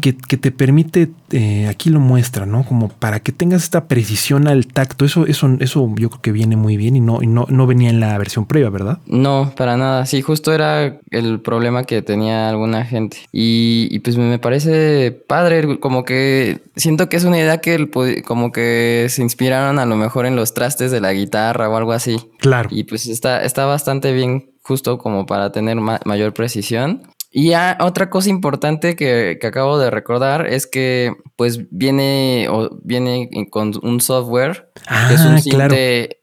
Que, 0.00 0.16
que 0.16 0.36
te 0.36 0.50
permite, 0.50 1.10
eh, 1.30 1.66
aquí 1.68 1.90
lo 1.90 2.00
muestra, 2.00 2.46
¿no? 2.46 2.64
Como 2.64 2.88
para 2.88 3.20
que 3.20 3.32
tengas 3.32 3.62
esta 3.62 3.86
precisión 3.88 4.48
al 4.48 4.66
tacto. 4.66 5.04
Eso, 5.04 5.26
eso, 5.26 5.48
eso 5.60 5.92
yo 5.96 6.10
creo 6.10 6.22
que 6.22 6.32
viene 6.32 6.56
muy 6.56 6.76
bien 6.76 6.96
y 6.96 7.00
no, 7.00 7.22
y 7.22 7.26
no, 7.26 7.46
no 7.48 7.66
venía 7.66 7.90
en 7.90 8.00
la 8.00 8.16
versión 8.18 8.46
previa, 8.46 8.70
¿verdad? 8.70 8.98
No, 9.06 9.52
para 9.56 9.76
nada. 9.76 10.06
Sí, 10.06 10.22
justo 10.22 10.52
era 10.52 10.98
el 11.10 11.40
problema 11.40 11.84
que 11.84 12.02
tenía 12.02 12.48
alguna 12.48 12.84
gente. 12.84 13.18
Y, 13.32 13.88
y 13.90 13.98
pues 14.00 14.16
me 14.16 14.38
parece 14.38 15.12
padre, 15.26 15.78
como 15.80 16.04
que 16.04 16.60
siento 16.76 17.08
que 17.08 17.16
es 17.16 17.24
una 17.24 17.38
idea 17.38 17.58
que 17.58 17.74
el 17.74 17.90
como 18.24 18.52
que 18.52 19.06
se 19.10 19.22
inspiraron 19.22 19.78
a 19.78 19.86
lo 19.86 19.96
mejor 19.96 20.26
en 20.26 20.36
los 20.36 20.54
trastes 20.54 20.90
de 20.90 21.00
la 21.00 21.12
guitarra 21.12 21.68
o 21.68 21.76
algo 21.76 21.92
así. 21.92 22.16
Claro. 22.38 22.68
Y 22.72 22.84
pues 22.84 23.06
está, 23.06 23.42
está 23.44 23.66
bastante 23.66 24.12
bien 24.12 24.50
justo 24.62 24.98
como 24.98 25.26
para 25.26 25.52
tener 25.52 25.76
ma- 25.76 26.00
mayor 26.04 26.32
precisión. 26.32 27.02
Y 27.36 27.48
ya 27.48 27.76
otra 27.80 28.10
cosa 28.10 28.30
importante 28.30 28.94
que, 28.94 29.38
que 29.40 29.46
acabo 29.48 29.76
de 29.76 29.90
recordar 29.90 30.46
es 30.46 30.68
que 30.68 31.12
pues 31.34 31.68
viene, 31.72 32.46
o 32.48 32.78
viene 32.84 33.28
con 33.50 33.72
un 33.82 34.00
software 34.00 34.70
que 35.08 35.14
es 35.14 35.20
Ah, 35.20 35.34
un 35.34 35.40
claro. 35.40 35.74
cinte 35.74 36.20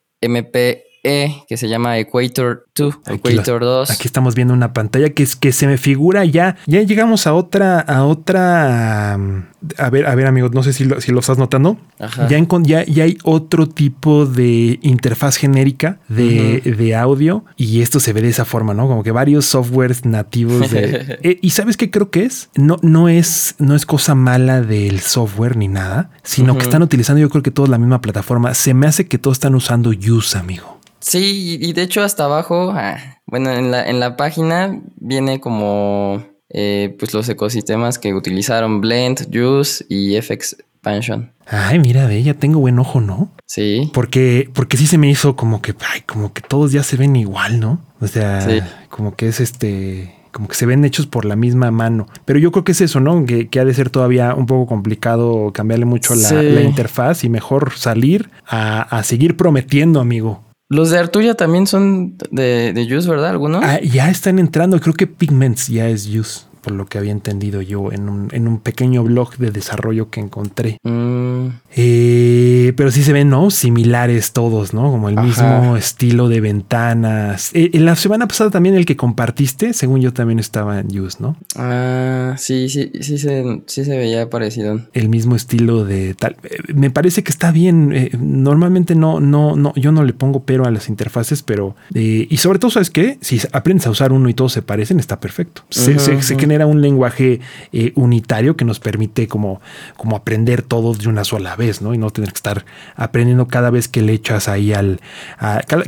MPE 1.03 1.45
que 1.47 1.57
se 1.57 1.67
llama 1.67 1.97
Equator 1.97 2.67
2, 2.75 2.95
Aquí 3.05 3.15
Equator 3.15 3.61
las- 3.61 3.89
2. 3.89 3.91
Aquí 3.91 4.07
estamos 4.07 4.35
viendo 4.35 4.53
una 4.53 4.73
pantalla 4.73 5.09
que 5.09 5.23
es 5.23 5.35
que 5.35 5.51
se 5.51 5.67
me 5.67 5.77
figura 5.77 6.25
ya. 6.25 6.55
Ya 6.67 6.81
llegamos 6.81 7.27
a 7.27 7.33
otra, 7.33 7.79
a 7.79 8.05
otra. 8.05 9.15
um, 9.17 9.43
A 9.77 9.89
ver, 9.91 10.07
a 10.07 10.15
ver, 10.15 10.25
amigos, 10.27 10.51
no 10.53 10.63
sé 10.63 10.73
si 10.73 10.85
lo, 10.85 10.99
si 11.01 11.11
lo 11.11 11.19
estás 11.19 11.37
notando. 11.37 11.77
Ajá. 11.99 12.27
Ya, 12.27 12.37
encon- 12.39 12.65
ya, 12.65 12.83
ya 12.85 13.03
hay 13.03 13.17
otro 13.23 13.67
tipo 13.67 14.25
de 14.25 14.79
interfaz 14.81 15.35
genérica 15.37 15.99
de, 16.07 16.61
de 16.61 16.95
audio 16.95 17.45
y 17.57 17.81
esto 17.81 17.99
se 17.99 18.11
ve 18.13 18.21
de 18.21 18.29
esa 18.29 18.45
forma, 18.45 18.73
¿no? 18.73 18.87
Como 18.87 19.03
que 19.03 19.11
varios 19.11 19.45
softwares 19.45 20.05
nativos 20.05 20.69
de. 20.71 21.19
Eh, 21.23 21.37
y 21.41 21.51
sabes 21.51 21.77
qué 21.77 21.91
creo 21.91 22.09
que 22.09 22.23
es? 22.23 22.49
No, 22.55 22.77
no 22.81 23.07
es, 23.09 23.55
no 23.59 23.75
es 23.75 23.85
cosa 23.85 24.15
mala 24.15 24.61
del 24.61 24.99
software 25.01 25.55
ni 25.57 25.67
nada, 25.67 26.09
sino 26.23 26.57
que 26.57 26.63
están 26.63 26.81
utilizando, 26.81 27.19
yo 27.21 27.29
creo 27.29 27.43
que 27.43 27.51
todos 27.51 27.69
la 27.69 27.77
misma 27.77 28.01
plataforma. 28.01 28.53
Se 28.55 28.73
me 28.73 28.87
hace 28.87 29.07
que 29.07 29.17
todos 29.19 29.37
están 29.37 29.53
usando 29.55 29.91
Use, 29.91 30.37
amigo. 30.37 30.79
Sí, 31.01 31.57
y 31.59 31.73
de 31.73 31.81
hecho 31.81 32.01
hasta 32.03 32.25
abajo, 32.25 32.71
ah, 32.75 32.97
bueno, 33.25 33.51
en 33.51 33.71
la, 33.71 33.87
en 33.89 33.99
la 33.99 34.15
página 34.17 34.81
viene 34.97 35.39
como 35.41 36.23
eh, 36.49 36.95
pues 36.99 37.13
los 37.13 37.27
ecosistemas 37.29 37.97
que 37.99 38.13
utilizaron 38.13 38.81
Blend, 38.81 39.27
Juice 39.33 39.85
y 39.89 40.19
FX 40.21 40.57
Expansion. 40.83 41.31
Ay, 41.45 41.77
mira, 41.77 42.07
ve, 42.07 42.23
ya 42.23 42.33
tengo 42.33 42.59
buen 42.59 42.79
ojo, 42.79 43.01
¿no? 43.01 43.29
Sí. 43.45 43.91
Porque, 43.93 44.49
porque 44.53 44.77
sí 44.77 44.87
se 44.87 44.97
me 44.97 45.09
hizo 45.11 45.35
como 45.35 45.61
que, 45.61 45.75
ay, 45.93 46.01
como 46.01 46.33
que 46.33 46.41
todos 46.41 46.71
ya 46.71 46.81
se 46.81 46.97
ven 46.97 47.15
igual, 47.15 47.59
¿no? 47.59 47.79
O 47.99 48.07
sea, 48.07 48.41
Sí. 48.41 48.61
como 48.89 49.15
que 49.15 49.27
es 49.27 49.39
este, 49.41 50.15
como 50.31 50.47
que 50.47 50.55
se 50.55 50.65
ven 50.65 50.83
hechos 50.83 51.05
por 51.05 51.25
la 51.25 51.35
misma 51.35 51.69
mano. 51.69 52.07
Pero 52.25 52.39
yo 52.39 52.51
creo 52.51 52.63
que 52.63 52.71
es 52.71 52.81
eso, 52.81 52.99
¿no? 52.99 53.25
Que, 53.27 53.47
que 53.47 53.59
ha 53.59 53.65
de 53.65 53.75
ser 53.75 53.91
todavía 53.91 54.33
un 54.33 54.47
poco 54.47 54.65
complicado 54.65 55.51
cambiarle 55.53 55.85
mucho 55.85 56.15
la, 56.15 56.29
Sí. 56.29 56.35
la 56.35 56.61
interfaz 56.61 57.23
y 57.25 57.29
mejor 57.29 57.73
salir 57.75 58.31
a, 58.47 58.81
a 58.81 59.03
seguir 59.03 59.37
prometiendo, 59.37 59.99
amigo. 59.99 60.41
Los 60.71 60.89
de 60.89 60.99
Arturia 60.99 61.35
también 61.35 61.67
son 61.67 62.15
de, 62.31 62.71
de 62.71 62.87
Juice, 62.87 63.09
¿verdad? 63.09 63.31
¿Algunos? 63.31 63.61
Ah, 63.61 63.81
ya 63.81 64.09
están 64.09 64.39
entrando, 64.39 64.79
creo 64.79 64.93
que 64.93 65.05
Pigments 65.05 65.67
ya 65.67 65.89
es 65.89 66.07
Use, 66.07 66.45
por 66.61 66.73
lo 66.73 66.85
que 66.85 66.97
había 66.97 67.11
entendido 67.11 67.61
yo 67.61 67.91
en 67.91 68.07
un, 68.09 68.29
en 68.31 68.47
un 68.47 68.59
pequeño 68.59 69.03
blog 69.03 69.37
de 69.37 69.51
desarrollo 69.51 70.09
que 70.09 70.19
encontré. 70.19 70.77
Mm, 70.83 71.47
Eh, 71.75 72.73
pero 72.75 72.91
sí 72.91 73.01
se 73.03 73.13
ven, 73.13 73.29
¿no? 73.29 73.49
Similares 73.49 74.33
todos, 74.33 74.73
¿no? 74.73 74.91
Como 74.91 75.09
el 75.09 75.17
Ajá. 75.17 75.27
mismo 75.27 75.77
estilo 75.77 76.29
de 76.29 76.41
ventanas. 76.41 77.51
Eh, 77.53 77.71
en 77.73 77.85
la 77.85 77.95
semana 77.95 78.27
pasada 78.27 78.49
también 78.49 78.75
el 78.75 78.85
que 78.85 78.95
compartiste, 78.95 79.73
según 79.73 80.01
yo 80.01 80.13
también 80.13 80.39
estaba 80.39 80.79
en 80.79 80.87
Use, 80.99 81.17
¿no? 81.19 81.35
ah, 81.55 82.35
sí, 82.37 82.69
sí, 82.69 82.91
sí 83.01 83.17
se, 83.17 83.61
sí 83.67 83.85
se 83.85 83.97
veía 83.97 84.29
parecido. 84.29 84.81
El 84.93 85.09
mismo 85.09 85.35
estilo 85.35 85.85
de 85.85 86.13
tal. 86.13 86.35
Eh, 86.43 86.73
me 86.73 86.89
parece 86.91 87.23
que 87.23 87.31
está 87.31 87.51
bien. 87.51 87.91
Eh, 87.93 88.11
normalmente 88.19 88.95
no, 88.95 89.19
no, 89.19 89.55
no, 89.55 89.73
yo 89.75 89.91
no 89.91 90.03
le 90.03 90.13
pongo 90.13 90.43
pero 90.43 90.65
a 90.65 90.71
las 90.71 90.89
interfaces, 90.89 91.41
pero 91.43 91.75
y 91.93 92.37
sobre 92.37 92.59
todo, 92.59 92.71
¿sabes 92.71 92.89
qué? 92.89 93.17
Si 93.21 93.39
aprendes 93.51 93.87
a 93.87 93.89
usar 93.91 94.11
uno 94.11 94.29
y 94.29 94.33
todos 94.33 94.53
se 94.53 94.61
parecen, 94.61 94.99
está 94.99 95.19
perfecto. 95.19 95.63
Se, 95.69 95.97
se 95.99 96.13
ujú. 96.15 96.37
Genera 96.51 96.65
un 96.65 96.81
lenguaje 96.81 97.39
eh, 97.71 97.93
unitario 97.95 98.57
que 98.57 98.65
nos 98.65 98.81
permite 98.81 99.25
como, 99.29 99.61
como 99.95 100.17
aprender 100.17 100.61
todos 100.61 100.99
de 100.99 101.07
una 101.07 101.23
sola 101.23 101.55
vez, 101.55 101.81
¿no? 101.81 101.93
Y 101.93 101.97
no 101.97 102.09
tener 102.09 102.31
que 102.31 102.35
estar 102.35 102.65
aprendiendo 102.97 103.47
cada 103.47 103.69
vez 103.69 103.87
que 103.87 104.01
le 104.01 104.11
echas 104.11 104.49
ahí 104.49 104.73
al. 104.73 104.99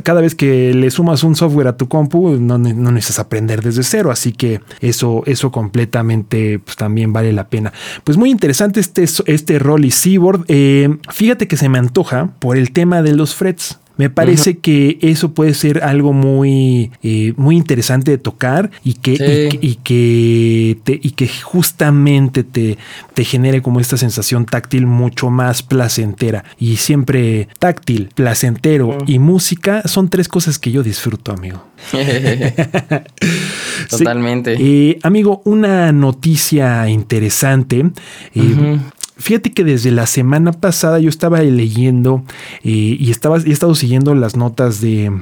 cada, 0.02 0.22
vez 0.22 0.34
que 0.34 0.72
le 0.72 0.90
sumas 0.90 1.22
un 1.22 1.36
software 1.36 1.68
a 1.68 1.76
tu 1.76 1.86
compu, 1.86 2.38
no, 2.40 2.56
no 2.56 2.92
necesitas 2.92 3.18
aprender 3.18 3.60
desde 3.60 3.82
cero. 3.82 4.10
Así 4.10 4.32
que 4.32 4.62
eso, 4.80 5.22
eso 5.26 5.52
completamente 5.52 6.60
pues, 6.60 6.78
también 6.78 7.12
vale 7.12 7.34
la 7.34 7.48
pena. 7.48 7.74
Pues 8.02 8.16
muy 8.16 8.30
interesante 8.30 8.80
este, 8.80 9.04
este 9.26 9.58
Rolly 9.58 9.90
Seaboard. 9.90 10.46
Eh, 10.48 10.96
fíjate 11.12 11.46
que 11.46 11.58
se 11.58 11.68
me 11.68 11.78
antoja 11.78 12.30
por 12.38 12.56
el 12.56 12.72
tema 12.72 13.02
de 13.02 13.12
los 13.12 13.34
frets. 13.34 13.80
Me 13.96 14.10
parece 14.10 14.58
que 14.58 14.98
eso 15.02 15.32
puede 15.34 15.54
ser 15.54 15.84
algo 15.84 16.12
muy, 16.12 16.90
eh, 17.04 17.32
muy 17.36 17.56
interesante 17.56 18.10
de 18.10 18.18
tocar 18.18 18.70
y 18.82 18.94
que, 18.94 19.16
Sí. 19.16 19.24
y 19.24 19.48
que, 19.58 19.66
y 19.66 19.74
que, 19.76 20.78
te- 20.82 21.00
y 21.00 21.10
que 21.10 21.28
justamente 21.28 22.42
te, 22.42 22.76
te 23.14 23.24
genere 23.24 23.62
como 23.62 23.78
esta 23.78 23.96
sensación 23.96 24.46
táctil 24.46 24.86
mucho 24.86 25.30
más 25.30 25.62
placentera. 25.62 26.44
Y 26.58 26.76
siempre 26.76 27.48
táctil, 27.60 28.08
placentero 28.14 28.98
y 29.06 29.18
música 29.20 29.82
son 29.86 30.08
tres 30.08 30.28
cosas 30.28 30.58
que 30.58 30.72
yo 30.72 30.82
disfruto, 30.82 31.32
amigo. 31.32 31.64
Sí. 33.88 33.98
Totalmente. 33.98 34.56
Eh, 34.58 34.98
amigo, 35.02 35.42
una 35.44 35.92
noticia 35.92 36.88
interesante. 36.88 37.84
Eh. 38.34 38.78
Fíjate 39.16 39.52
que 39.52 39.64
desde 39.64 39.90
la 39.90 40.06
semana 40.06 40.52
pasada 40.52 40.98
yo 40.98 41.08
estaba 41.08 41.40
leyendo 41.40 42.24
eh, 42.64 42.96
y 42.98 43.10
estaba, 43.10 43.38
y 43.38 43.50
he 43.50 43.52
estado 43.52 43.74
siguiendo 43.76 44.14
las 44.16 44.34
notas 44.36 44.80
de, 44.80 45.12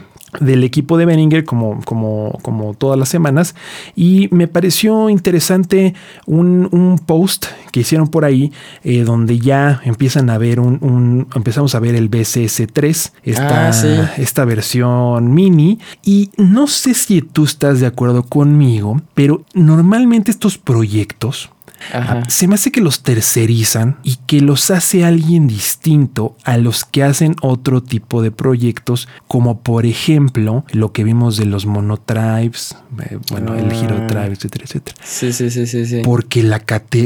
del 0.41 0.65
equipo 0.65 0.97
de 0.97 1.05
Benninger 1.05 1.45
como, 1.45 1.83
como, 1.85 2.39
como 2.41 2.73
todas 2.73 2.99
las 2.99 3.11
semanas 3.11 3.55
y 3.95 4.29
me 4.31 4.49
pareció 4.49 5.11
interesante 5.11 5.93
un, 6.25 6.69
un 6.73 6.99
post 7.05 7.45
que 7.71 7.81
hicieron 7.81 8.09
por 8.09 8.25
ahí 8.25 8.51
eh, 8.83 9.03
donde 9.05 9.39
ya 9.39 9.83
empiezan 9.85 10.31
a 10.31 10.39
ver 10.39 10.59
un, 10.59 10.79
un- 10.81 11.27
empezamos 11.35 11.75
a 11.75 11.81
ver 11.81 11.95
el 11.95 12.11
BCS3 12.11 13.13
esta, 13.25 13.69
Ah, 13.69 13.73
sí. 13.75 13.89
esta 14.17 14.47
versión 14.47 15.35
mini 15.35 15.79
y 16.03 16.31
no 16.39 16.67
sé 16.67 16.95
si 16.95 17.21
tú 17.21 17.45
estás 17.45 17.81
de 17.81 17.87
acuerdo 17.87 18.23
conmigo 18.23 19.03
pero 19.13 19.45
normalmente 19.55 20.31
estos 20.31 20.57
proyectos 20.57 21.51
Ajá. 21.93 22.23
Se 22.29 22.47
me 22.49 22.55
hace 22.55 22.71
que 22.71 22.81
los 22.81 23.03
tercerizan 23.03 23.99
y 24.03 24.17
que 24.27 24.41
los 24.41 24.71
hace 24.71 25.05
alguien 25.05 25.47
distinto 25.47 26.37
a 26.45 26.57
los 26.59 26.85
que 26.85 27.03
hacen 27.03 27.35
otro 27.43 27.83
tipo 27.83 28.23
de 28.23 28.31
proyectos, 28.31 29.09
como 29.29 29.61
por 29.63 29.87
ejemplo 29.87 30.65
lo 30.73 30.93
que 30.93 31.05
vimos 31.05 31.37
de 31.37 31.47
los 31.47 31.67
monotribes, 31.67 32.77
eh, 33.09 33.19
bueno, 33.31 33.55
el 33.57 33.73
giro 33.73 33.97
Ah. 34.03 34.07
tribe, 34.07 34.33
etcétera, 34.33 34.65
etcétera. 34.65 34.97
Sí, 35.05 35.33
sí, 35.33 35.51
sí, 35.51 35.67
sí, 35.67 35.87
sí. 35.87 36.03
Porque 36.05 36.43
la, 36.43 36.63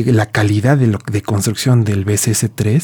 la 0.06 0.26
calidad 0.26 0.78
de, 0.78 0.86
lo- 0.88 0.98
de 1.10 1.22
construcción 1.22 1.84
del 1.84 2.04
BCS3 2.04 2.80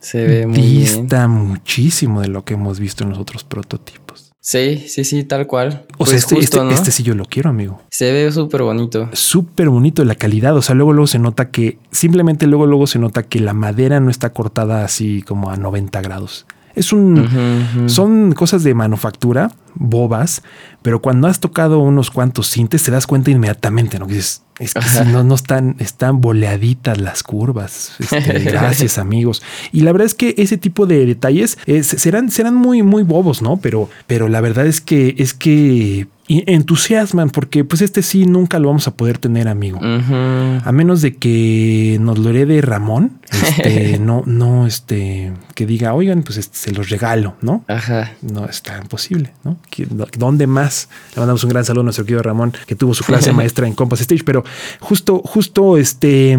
Se 0.00 0.24
ve 0.24 0.46
muy 0.46 0.56
bien. 0.60 0.68
dista 0.80 1.28
muchísimo 1.28 2.20
de 2.22 2.28
lo 2.28 2.44
que 2.44 2.54
hemos 2.54 2.80
visto 2.80 3.04
en 3.04 3.10
los 3.10 3.18
otros 3.18 3.44
prototipos. 3.44 4.29
Sí, 4.42 4.78
sí, 4.88 5.04
sí, 5.04 5.24
tal 5.24 5.46
cual. 5.46 5.84
O 5.98 6.06
sea, 6.06 6.12
Pues 6.12 6.12
este, 6.14 6.34
justo, 6.36 6.56
este- 6.56 6.64
¿no? 6.64 6.70
este 6.70 6.90
sí 6.92 7.02
yo 7.02 7.14
lo 7.14 7.24
quiero, 7.26 7.50
amigo. 7.50 7.82
Se 7.90 8.10
ve 8.10 8.32
súper 8.32 8.62
bonito. 8.62 9.08
Súper 9.12 9.68
bonito 9.68 10.02
la 10.04 10.14
calidad. 10.14 10.56
O 10.56 10.62
sea, 10.62 10.74
luego, 10.74 10.92
luego 10.94 11.06
se 11.06 11.18
nota 11.18 11.50
que 11.50 11.78
simplemente 11.90 12.46
luego, 12.46 12.64
luego 12.66 12.86
se 12.86 12.98
nota 12.98 13.22
que 13.22 13.38
la 13.40 13.52
madera 13.52 14.00
no 14.00 14.10
está 14.10 14.32
cortada 14.32 14.82
así 14.84 15.20
como 15.22 15.50
a 15.50 15.56
90 15.56 16.00
grados. 16.00 16.46
Es 16.80 16.94
un, 16.94 17.84
son 17.88 18.32
cosas 18.32 18.62
de 18.62 18.72
manufactura, 18.72 19.50
bobas, 19.74 20.42
pero 20.80 21.02
cuando 21.02 21.28
has 21.28 21.38
tocado 21.38 21.78
unos 21.80 22.10
cuantos 22.10 22.48
cintes 22.48 22.82
te 22.82 22.90
das 22.90 23.06
cuenta 23.06 23.30
inmediatamente, 23.30 23.98
¿no? 23.98 24.06
Que 24.06 24.14
dices, 24.14 24.42
es 24.58 24.72
que 24.72 24.82
si 24.82 25.04
no, 25.04 25.22
no 25.22 25.34
están, 25.34 25.76
están 25.78 26.22
boleaditas 26.22 26.98
las 26.98 27.22
curvas. 27.22 27.92
Este, 27.98 28.20
gracias, 28.44 28.96
amigos. 28.96 29.42
Y 29.72 29.82
la 29.82 29.92
verdad 29.92 30.06
es 30.06 30.14
que 30.14 30.34
ese 30.38 30.56
tipo 30.56 30.86
de 30.86 31.04
detalles 31.04 31.58
eh, 31.66 31.82
serán, 31.82 32.30
serán 32.30 32.54
muy, 32.54 32.82
muy 32.82 33.02
bobos, 33.02 33.42
¿no? 33.42 33.58
Pero, 33.58 33.90
pero 34.06 34.28
la 34.28 34.40
verdad 34.40 34.66
es 34.66 34.80
que, 34.80 35.14
es 35.18 35.34
que 35.34 36.06
entusiasman, 36.46 37.30
porque 37.30 37.64
pues 37.64 37.82
este 37.82 38.02
sí 38.02 38.24
nunca 38.26 38.58
lo 38.58 38.68
vamos 38.68 38.86
a 38.88 38.92
poder 38.94 39.18
tener, 39.18 39.48
amigo. 39.48 39.80
A 39.82 40.72
menos 40.72 41.02
de 41.02 41.16
que 41.16 41.98
nos 42.00 42.18
lo 42.18 42.30
herede 42.30 42.60
Ramón, 42.60 43.18
este, 43.30 43.98
no, 44.00 44.22
no, 44.26 44.66
este, 44.66 45.32
que 45.54 45.66
diga, 45.66 45.92
oigan, 45.94 46.22
pues 46.22 46.38
este, 46.38 46.56
se 46.56 46.72
los 46.72 46.88
regalo, 46.90 47.34
¿no? 47.42 47.64
Ajá. 47.68 48.12
No 48.22 48.46
está 48.46 48.78
imposible, 48.78 49.32
¿no? 49.44 49.56
¿Qué- 49.70 49.86
¿Dónde 50.16 50.46
más? 50.46 50.88
Le 51.14 51.20
mandamos 51.20 51.42
un 51.44 51.50
gran 51.50 51.64
saludo 51.64 51.80
a 51.82 51.84
nuestro 51.84 52.04
querido 52.04 52.22
Ramón, 52.22 52.52
que 52.66 52.74
tuvo 52.76 52.94
su 52.94 53.04
clase 53.04 53.32
maestra 53.34 53.66
en 53.66 53.74
Compass 53.74 54.02
Stage, 54.02 54.22
pero 54.24 54.44
justo, 54.80 55.20
justo 55.24 55.76
este. 55.76 56.38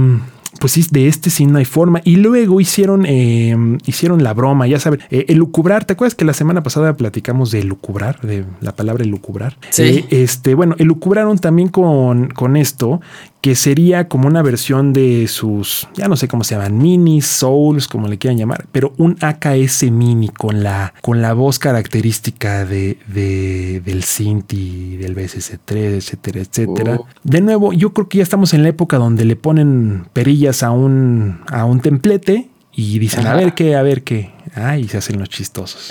Pues 0.61 0.73
sí, 0.73 0.85
de 0.91 1.07
este 1.07 1.31
sí 1.31 1.47
no 1.47 1.57
hay 1.57 1.65
forma. 1.65 2.01
Y 2.03 2.17
luego 2.17 2.61
hicieron, 2.61 3.07
eh, 3.07 3.57
hicieron 3.87 4.23
la 4.23 4.35
broma, 4.35 4.67
ya 4.67 4.79
saben, 4.79 4.99
eh, 5.09 5.25
el 5.27 5.37
lucubrar. 5.37 5.85
¿Te 5.85 5.93
acuerdas 5.93 6.13
que 6.13 6.23
la 6.23 6.35
semana 6.35 6.61
pasada 6.61 6.95
platicamos 6.95 7.49
de 7.49 7.63
lucubrar, 7.63 8.21
de 8.21 8.45
la 8.59 8.71
palabra 8.75 9.03
lucubrar? 9.03 9.57
Sí. 9.71 9.81
Eh, 9.81 10.05
este, 10.11 10.53
bueno, 10.53 10.75
elucubraron 10.77 11.39
también 11.39 11.69
con, 11.69 12.27
con 12.27 12.57
esto, 12.57 13.01
que 13.41 13.55
sería 13.55 14.07
como 14.07 14.27
una 14.27 14.43
versión 14.43 14.93
de 14.93 15.27
sus, 15.27 15.87
ya 15.95 16.07
no 16.07 16.15
sé 16.15 16.27
cómo 16.27 16.43
se 16.43 16.53
llaman, 16.55 16.77
mini 16.77 17.21
souls, 17.21 17.87
como 17.87 18.07
le 18.07 18.19
quieran 18.19 18.37
llamar, 18.37 18.67
pero 18.71 18.93
un 18.97 19.17
AKS 19.19 19.91
mini 19.91 20.29
con 20.29 20.61
la, 20.63 20.93
con 21.01 21.21
la 21.23 21.33
voz 21.33 21.57
característica 21.57 22.65
de, 22.65 22.97
de- 23.07 23.81
del 23.83 24.03
y 24.51 24.97
del 24.97 25.15
BSS3, 25.15 25.75
etcétera, 25.75 26.41
etcétera. 26.41 26.97
Oh. 26.99 27.07
De 27.23 27.41
nuevo, 27.41 27.73
yo 27.73 27.93
creo 27.93 28.07
que 28.07 28.19
ya 28.19 28.23
estamos 28.23 28.53
en 28.53 28.61
la 28.63 28.69
época 28.69 28.97
donde 28.97 29.25
le 29.25 29.35
ponen 29.35 30.05
perillas 30.13 30.61
a 30.63 30.69
un, 30.71 31.39
a 31.47 31.65
un 31.65 31.79
templete 31.79 32.50
y 32.73 32.99
dicen, 32.99 33.27
a 33.27 33.33
ver 33.35 33.53
qué, 33.53 33.75
a 33.75 33.81
ver 33.83 34.03
qué. 34.03 34.31
Ay, 34.55 34.87
se 34.87 34.97
hacen 34.97 35.19
los 35.19 35.29
chistosos. 35.29 35.89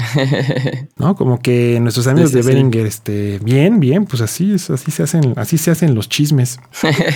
¿no? 0.97 1.15
Como 1.15 1.41
que 1.41 1.79
nuestros 1.81 2.07
amigos 2.07 2.31
Sí, 2.31 2.37
de 2.37 2.43
sí. 2.43 2.49
Beringer, 2.49 2.87
este, 2.87 3.39
bien, 3.43 3.81
bien, 3.81 4.05
pues 4.07 4.23
así 4.23 4.53
es, 4.55 4.71
así 4.71 4.91
se 4.91 5.03
hacen, 5.03 5.35
así 5.37 5.57
se 5.59 5.71
hacen 5.71 5.95
los 5.95 6.09
chismes. 6.09 6.59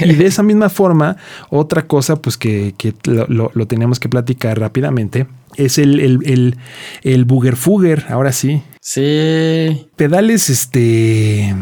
y 0.05 0.15
de 0.15 0.27
esa 0.27 0.43
misma 0.43 0.69
forma, 0.69 1.17
otra 1.51 1.87
cosa, 1.87 2.17
pues 2.17 2.37
que, 2.37 2.75
que 2.79 2.95
lo, 3.05 3.27
lo- 3.29 3.51
lo 3.55 3.67
tenemos 3.67 4.01
que 4.01 4.09
platicar 4.09 4.59
rápidamente, 4.59 5.27
es 5.57 5.79
el, 5.79 6.01
el, 6.01 6.19
el, 6.25 6.57
el 7.03 7.25
Booger 7.25 7.57
Fugger, 7.57 8.05
ahora 8.09 8.33
sí. 8.33 8.63
Sí. 8.81 9.87
Pedales, 9.97 10.51
este, 10.51 11.55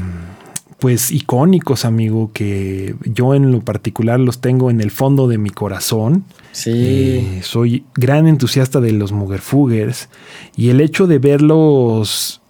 pues 0.83 1.13
icónicos, 1.13 1.85
amigo, 1.85 2.33
que 2.35 2.97
yo 3.05 3.37
en 3.37 3.53
lo 3.53 3.61
particular 3.61 4.19
los 4.19 4.41
tengo 4.41 4.69
en 4.69 4.81
el 4.81 4.91
fondo 4.91 5.29
de 5.29 5.39
mi 5.39 5.49
corazón. 5.51 6.25
Sí. 6.51 6.73
Eh, 6.75 7.41
soy 7.45 7.85
gran 7.95 8.27
entusiasta 8.27 8.81
de 8.81 8.91
los 8.91 9.13
Mugerfugers 9.13 10.09
y 10.57 10.71
el 10.71 10.81
hecho 10.81 11.07
de 11.07 11.21
verlos 11.21 12.41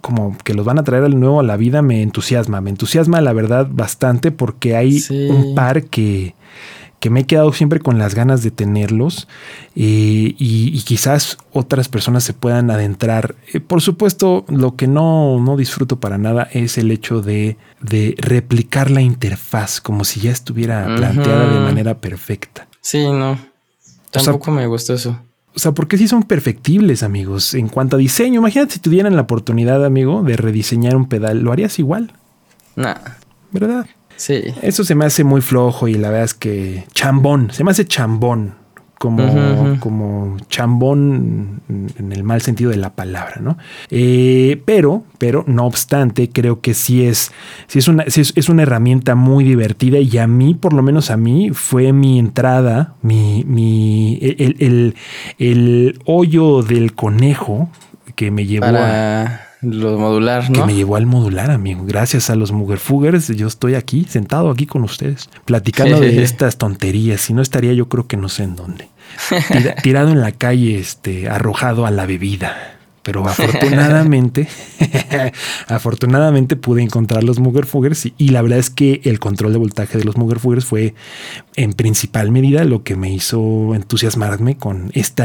como 0.00 0.36
que 0.44 0.54
los 0.54 0.64
van 0.64 0.78
a 0.78 0.84
traer 0.84 1.02
al 1.02 1.18
nuevo 1.18 1.40
a 1.40 1.42
la 1.42 1.56
vida 1.56 1.82
me 1.82 2.00
entusiasma. 2.02 2.60
Me 2.60 2.70
entusiasma 2.70 3.20
la 3.20 3.32
verdad 3.32 3.66
bastante 3.68 4.30
porque 4.30 4.76
hay 4.76 5.00
Sí. 5.00 5.26
un 5.28 5.56
par 5.56 5.82
que, 5.86 6.36
que 7.04 7.10
me 7.10 7.20
he 7.20 7.24
quedado 7.24 7.52
siempre 7.52 7.80
con 7.80 7.98
las 7.98 8.14
ganas 8.14 8.42
de 8.42 8.50
tenerlos 8.50 9.28
eh, 9.76 10.34
y, 10.38 10.70
y 10.74 10.80
quizás 10.84 11.36
otras 11.52 11.90
personas 11.90 12.24
se 12.24 12.32
puedan 12.32 12.70
adentrar. 12.70 13.34
Eh, 13.52 13.60
por 13.60 13.82
supuesto, 13.82 14.46
lo 14.48 14.74
que 14.74 14.86
no, 14.86 15.38
no 15.38 15.58
disfruto 15.58 16.00
para 16.00 16.16
nada 16.16 16.48
es 16.52 16.78
el 16.78 16.90
hecho 16.90 17.20
de, 17.20 17.58
de 17.82 18.14
replicar 18.16 18.90
la 18.90 19.02
interfaz 19.02 19.82
como 19.82 20.04
si 20.04 20.20
ya 20.20 20.30
estuviera 20.30 20.86
planteada 20.96 21.52
de 21.52 21.60
manera 21.60 21.98
perfecta. 21.98 22.68
Sí, 22.80 23.04
no. 23.04 23.34
sea, 24.10 24.22
Tampoco 24.22 24.50
me 24.50 24.66
gustó 24.66 24.94
eso. 24.94 25.20
O 25.54 25.58
sea, 25.58 25.72
porque 25.72 25.98
sí 25.98 26.08
son 26.08 26.22
perfectibles, 26.22 27.02
amigos. 27.02 27.52
En 27.52 27.68
cuanto 27.68 27.96
a 27.96 27.98
diseño, 27.98 28.40
imagínate 28.40 28.72
si 28.72 28.80
tuvieran 28.80 29.14
la 29.14 29.20
oportunidad, 29.20 29.84
amigo, 29.84 30.22
de 30.22 30.38
rediseñar 30.38 30.96
un 30.96 31.06
pedal, 31.10 31.40
lo 31.40 31.52
harías 31.52 31.78
igual, 31.78 32.14
Nah. 32.76 32.94
¿verdad? 33.52 33.84
Sí. 34.16 34.42
Eso 34.62 34.84
se 34.84 34.94
me 34.94 35.04
hace 35.04 35.24
muy 35.24 35.40
flojo 35.40 35.88
y 35.88 35.94
la 35.94 36.08
verdad 36.10 36.24
es 36.24 36.34
que 36.34 36.84
chambón, 36.92 37.50
se 37.52 37.64
me 37.64 37.70
hace 37.70 37.86
chambón, 37.86 38.54
como, 38.98 39.76
como 39.80 40.36
chambón 40.48 41.60
en 41.68 42.12
el 42.12 42.24
mal 42.24 42.40
sentido 42.40 42.70
de 42.70 42.76
la 42.76 42.94
palabra, 42.94 43.36
¿no? 43.40 43.58
Eh, 43.90 44.62
pero, 44.64 45.04
pero, 45.18 45.44
no 45.46 45.66
obstante, 45.66 46.30
creo 46.30 46.60
que 46.60 46.72
sí 46.72 47.04
es, 47.04 47.30
sí 47.66 47.80
es 47.80 47.88
una, 47.88 48.04
sí 48.08 48.22
es, 48.22 48.32
es 48.34 48.48
una 48.48 48.62
herramienta 48.62 49.14
muy 49.14 49.44
divertida 49.44 49.98
y 49.98 50.16
a 50.16 50.26
mí, 50.26 50.54
por 50.54 50.72
lo 50.72 50.82
menos 50.82 51.10
a 51.10 51.18
mí, 51.18 51.50
fue 51.52 51.92
mi 51.92 52.18
entrada, 52.18 52.94
mi, 53.02 53.44
mi, 53.46 54.18
el, 54.22 54.56
el, 54.58 54.94
el 55.38 55.98
hoyo 56.06 56.62
del 56.62 56.94
conejo 56.94 57.68
que 58.14 58.30
me 58.30 58.46
llevó 58.46 58.66
a 58.66 59.40
Para 59.64 59.76
lo 59.76 59.98
modular, 59.98 60.46
que 60.50 60.58
¿no? 60.60 60.66
me 60.66 60.74
llevó 60.74 60.96
al 60.96 61.06
modular, 61.06 61.50
amigo. 61.50 61.84
Gracias 61.86 62.30
a 62.30 62.34
los 62.36 62.52
Mugerfugers, 62.52 63.28
yo 63.28 63.46
estoy 63.46 63.74
aquí, 63.74 64.04
sentado 64.08 64.50
aquí 64.50 64.66
con 64.66 64.82
ustedes, 64.84 65.28
platicando 65.44 65.98
de 66.00 66.22
estas 66.22 66.56
tonterías. 66.58 67.20
Si 67.20 67.32
no 67.32 67.42
estaría, 67.42 67.72
yo 67.72 67.88
creo 67.88 68.06
que 68.06 68.16
no 68.16 68.28
sé 68.28 68.44
en 68.44 68.56
dónde. 68.56 68.88
Tira- 69.48 69.74
tirado 69.82 70.10
en 70.10 70.20
la 70.20 70.32
calle, 70.32 70.78
este, 70.78 71.28
arrojado 71.28 71.86
a 71.86 71.90
la 71.90 72.06
bebida. 72.06 72.73
Pero 73.04 73.24
afortunadamente, 73.28 74.48
afortunadamente 75.68 76.56
pude 76.56 76.82
encontrar 76.82 77.22
los 77.22 77.38
Mugerfugers 77.38 78.06
y, 78.06 78.14
y 78.16 78.28
la 78.30 78.42
verdad 78.42 78.58
es 78.58 78.70
que 78.70 79.02
el 79.04 79.20
control 79.20 79.52
de 79.52 79.58
voltaje 79.58 79.98
de 79.98 80.04
los 80.04 80.16
Mugerfugers 80.16 80.64
fue 80.64 80.94
en 81.54 81.74
principal 81.74 82.32
medida 82.32 82.64
lo 82.64 82.82
que 82.82 82.96
me 82.96 83.12
hizo 83.12 83.74
entusiasmarme 83.74 84.56
con 84.56 84.90
este 84.94 85.24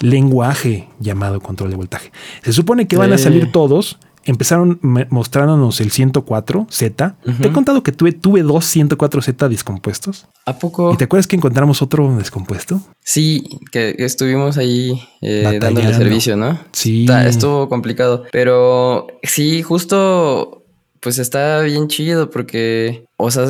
lenguaje 0.00 0.88
llamado 1.00 1.40
control 1.40 1.70
de 1.70 1.76
voltaje. 1.76 2.12
Se 2.42 2.52
supone 2.52 2.86
que 2.86 2.96
van 2.96 3.12
a 3.12 3.18
salir 3.18 3.50
todos. 3.50 3.98
Empezaron 4.26 4.78
mostrándonos 5.10 5.80
el 5.80 5.90
104Z. 5.90 7.14
Te 7.40 7.46
he 7.48 7.52
contado 7.52 7.82
que 7.82 7.92
tuve, 7.92 8.12
tuve 8.12 8.42
dos 8.42 8.64
104Z 8.74 9.48
descompuestos. 9.48 10.26
¿A 10.46 10.58
poco? 10.58 10.92
¿Y 10.92 10.96
te 10.96 11.04
acuerdas 11.04 11.26
que 11.26 11.36
encontramos 11.36 11.82
otro 11.82 12.16
descompuesto? 12.16 12.80
Sí, 13.02 13.44
que 13.70 13.94
que 13.96 14.04
estuvimos 14.04 14.56
ahí 14.58 15.00
eh, 15.20 15.58
dándole 15.60 15.92
servicio, 15.94 16.36
¿no? 16.36 16.58
Sí. 16.72 17.02
Está- 17.02 17.26
estuvo 17.28 17.68
complicado. 17.68 18.24
Pero 18.32 19.06
sí, 19.22 19.62
justo 19.62 20.60
pues 21.00 21.18
está 21.18 21.60
bien 21.60 21.88
chido 21.88 22.30
porque, 22.30 23.04
o 23.18 23.30
sea, 23.30 23.44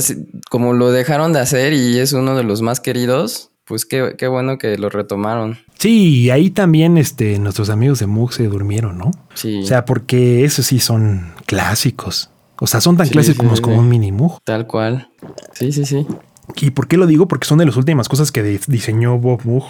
como 0.50 0.72
lo 0.72 0.90
dejaron 0.90 1.32
de 1.32 1.38
hacer 1.38 1.72
y 1.72 1.98
es 2.00 2.12
uno 2.12 2.34
de 2.37 2.42
los 2.42 2.62
más 2.62 2.80
queridos, 2.80 3.50
pues 3.66 3.85
qué, 3.87 4.14
qué 4.18 4.27
bueno 4.29 4.59
que 4.59 4.77
lo 4.79 4.90
retomaron. 4.90 5.59
Sí, 5.79 6.22
y 6.22 6.31
ahí 6.31 6.50
también 6.50 6.98
este, 6.98 7.38
nuestros 7.38 7.70
amigos 7.70 7.98
de 7.98 8.07
Moog 8.07 8.33
se 8.33 8.46
durmieron, 8.48 8.98
¿no? 8.98 9.11
Sí, 9.35 9.61
O 9.62 9.66
sea, 9.66 9.85
porque 9.85 10.44
esos 10.44 10.66
sí 10.66 10.79
son 10.81 11.33
clásicos. 11.46 12.31
O 12.61 12.66
sea, 12.66 12.81
son 12.81 12.96
tan 12.96 13.07
Sí, 13.07 13.12
clásicos 13.12 13.57
sí, 13.57 13.62
como 13.62 13.77
sí. 13.77 13.81
un 13.81 13.88
mini 13.88 14.12
Moog. 14.12 14.40
tal 14.44 14.66
cual. 14.66 15.09
Sí, 15.53 15.72
sí, 15.72 15.85
sí. 15.85 16.07
¿Y 16.61 16.70
por 16.70 16.87
qué 16.88 16.96
lo 16.98 17.07
digo? 17.07 17.27
Porque 17.27 17.46
son 17.46 17.59
de 17.59 17.66
las 17.66 17.77
últimas 17.77 18.09
cosas 18.09 18.31
que 18.31 18.42
diseñó 18.42 19.18
Bob 19.18 19.40
Moog 19.44 19.64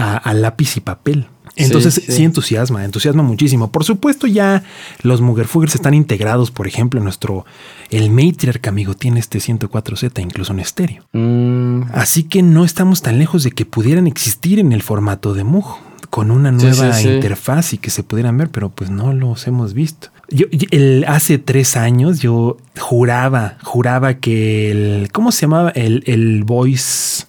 a, 0.00 0.16
a 0.16 0.34
lápiz 0.34 0.76
y 0.76 0.80
papel. 0.80 1.26
Entonces 1.56 1.94
sí, 1.94 2.00
Sí, 2.06 2.12
sí. 2.12 2.24
entusiasma, 2.24 2.84
entusiasma 2.84 3.22
muchísimo. 3.24 3.70
Por 3.72 3.84
supuesto 3.84 4.26
ya 4.26 4.62
los 5.02 5.20
Mugerfugers 5.20 5.74
están 5.74 5.94
integrados, 5.94 6.50
por 6.52 6.66
ejemplo, 6.68 7.00
nuestro, 7.00 7.44
el 7.90 8.10
Matriarch, 8.10 8.66
amigo, 8.68 8.94
tiene 8.94 9.18
este 9.20 9.40
104Z 9.40 10.22
incluso 10.22 10.52
en 10.52 10.60
estéreo. 10.60 11.02
Mm, 11.12 11.82
Así 11.92 12.22
que 12.22 12.42
no 12.42 12.64
estamos 12.64 13.02
tan 13.02 13.18
lejos 13.18 13.42
de 13.42 13.50
que 13.50 13.66
pudieran 13.66 14.06
existir 14.06 14.58
en 14.60 14.72
el 14.72 14.82
formato 14.82 15.34
de 15.34 15.42
Moog 15.44 15.78
con 16.08 16.30
una 16.30 16.50
nueva 16.50 16.92
sí, 16.92 17.08
interfaz 17.08 17.72
y 17.74 17.78
que 17.78 17.90
se 17.90 18.02
pudieran 18.04 18.36
ver, 18.38 18.48
pero 18.50 18.70
pues 18.70 18.88
no 18.90 19.12
los 19.12 19.46
hemos 19.46 19.74
visto. 19.74 20.08
Yo, 20.28 20.46
yo- 20.52 20.66
el, 20.70 21.04
hace 21.08 21.38
tres 21.38 21.76
años 21.76 22.20
yo 22.20 22.56
juraba, 22.78 23.58
juraba 23.62 24.14
que 24.14 24.70
el, 24.70 25.08
¿cómo 25.12 25.30
se 25.32 25.42
llamaba? 25.42 25.70
El, 25.70 26.02
el 26.06 26.44
voice, 26.44 27.24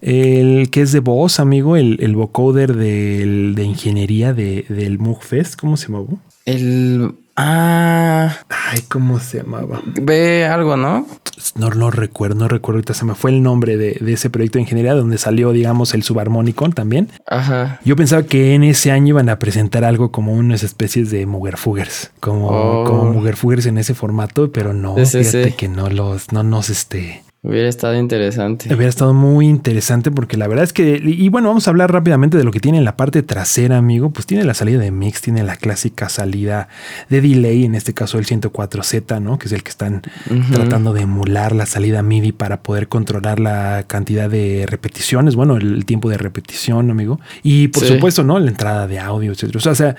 El 0.00 0.68
que 0.70 0.82
es 0.82 0.92
de 0.92 1.00
voz, 1.00 1.40
amigo, 1.40 1.76
el, 1.76 1.98
el 2.00 2.14
vocoder 2.16 2.74
del- 2.74 3.54
de 3.54 3.64
ingeniería 3.64 4.32
de, 4.34 4.64
del 4.68 4.98
MUGFest, 4.98 5.58
¿cómo 5.58 5.76
se 5.76 5.86
llamaba? 5.88 6.06
El. 6.44 7.14
Ah. 7.38 8.34
Ay, 8.48 8.80
¿cómo 8.88 9.20
se 9.20 9.38
llamaba? 9.38 9.82
Ve 10.00 10.46
algo, 10.46 10.76
¿no? 10.76 11.06
No, 11.54 11.68
no 11.68 11.90
recuerdo, 11.90 12.34
no 12.34 12.48
recuerdo, 12.48 12.78
ahorita 12.78 12.94
se 12.94 13.04
me 13.04 13.14
fue 13.14 13.30
el 13.30 13.42
nombre 13.42 13.76
de, 13.76 13.98
de 14.00 14.12
ese 14.14 14.30
proyecto 14.30 14.56
de 14.56 14.62
ingeniería 14.62 14.94
donde 14.94 15.18
salió, 15.18 15.52
digamos, 15.52 15.92
el 15.92 16.02
subarmónico 16.02 16.66
también. 16.70 17.08
Ajá. 17.26 17.78
Yo 17.84 17.94
pensaba 17.94 18.22
que 18.22 18.54
en 18.54 18.64
ese 18.64 18.90
año 18.90 19.08
iban 19.10 19.28
a 19.28 19.38
presentar 19.38 19.84
algo 19.84 20.10
como 20.12 20.32
unas 20.32 20.62
especies 20.62 21.10
de 21.10 21.26
Mugerfugers, 21.26 22.10
como, 22.20 22.48
Oh. 22.48 22.84
como 22.84 23.12
Mugerfugers 23.12 23.66
en 23.66 23.76
ese 23.76 23.92
formato, 23.92 24.50
pero 24.50 24.72
no, 24.72 24.96
Sí, 24.96 25.04
sí, 25.04 25.18
fíjate 25.18 25.44
sí. 25.50 25.52
que 25.58 25.68
no 25.68 25.90
los, 25.90 26.32
no 26.32 26.42
nos, 26.42 26.70
este, 26.70 27.22
Hubiera 27.46 27.68
estado 27.68 27.94
interesante. 27.96 28.66
Hubiera 28.74 28.88
estado 28.88 29.14
muy 29.14 29.46
interesante 29.46 30.10
porque 30.10 30.36
la 30.36 30.48
verdad 30.48 30.64
es 30.64 30.72
que, 30.72 31.00
y 31.04 31.28
bueno, 31.28 31.46
vamos 31.48 31.68
a 31.68 31.70
hablar 31.70 31.92
rápidamente 31.92 32.36
de 32.36 32.42
lo 32.42 32.50
que 32.50 32.58
tiene 32.58 32.78
en 32.78 32.84
la 32.84 32.96
parte 32.96 33.22
trasera, 33.22 33.78
amigo. 33.78 34.10
Pues 34.10 34.26
tiene 34.26 34.42
la 34.44 34.52
salida 34.52 34.80
de 34.80 34.90
mix, 34.90 35.20
tiene 35.20 35.44
la 35.44 35.54
clásica 35.54 36.08
salida 36.08 36.66
de 37.08 37.20
delay, 37.20 37.64
en 37.64 37.76
este 37.76 37.94
caso 37.94 38.18
el 38.18 38.26
104Z, 38.26 39.22
¿no? 39.22 39.38
Que 39.38 39.46
es 39.46 39.52
el 39.52 39.62
que 39.62 39.70
están 39.70 40.02
tratando 40.50 40.92
de 40.92 41.02
emular 41.02 41.54
la 41.54 41.66
salida 41.66 42.02
MIDI 42.02 42.32
para 42.32 42.62
poder 42.64 42.88
controlar 42.88 43.38
la 43.38 43.84
cantidad 43.86 44.28
de 44.28 44.66
repeticiones, 44.68 45.36
bueno, 45.36 45.56
el, 45.56 45.84
tiempo 45.86 46.10
de 46.10 46.18
repetición, 46.18 46.90
amigo. 46.90 47.20
Y 47.44 47.68
por 47.68 47.84
Sí. 47.84 47.94
supuesto, 47.94 48.24
¿no? 48.24 48.40
La 48.40 48.50
entrada 48.50 48.88
de 48.88 48.98
audio, 48.98 49.30
etcétera. 49.30 49.58
O 49.58 49.60
sea, 49.60 49.70
o 49.72 49.74
sea, 49.76 49.94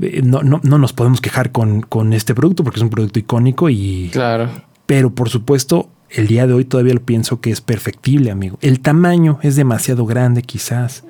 eh, 0.00 0.22
no, 0.22 0.42
no, 0.44 0.60
no 0.62 0.78
nos 0.78 0.92
podemos 0.92 1.20
quejar 1.20 1.50
con, 1.50 1.80
con 1.82 2.12
este 2.12 2.36
producto 2.36 2.62
porque 2.62 2.78
es 2.78 2.82
un 2.84 2.90
producto 2.90 3.18
icónico 3.18 3.68
y 3.68 4.10
Claro. 4.12 4.48
pero 4.86 5.10
por 5.10 5.28
supuesto, 5.28 5.88
el 6.14 6.26
día 6.26 6.46
de 6.46 6.52
hoy 6.54 6.64
todavía 6.64 6.94
lo 6.94 7.02
pienso 7.02 7.40
que 7.40 7.50
es 7.50 7.60
perfectible, 7.60 8.30
amigo. 8.30 8.58
El 8.60 8.80
tamaño 8.80 9.38
es 9.42 9.56
demasiado 9.56 10.06
grande, 10.06 10.42
quizás. 10.42 11.04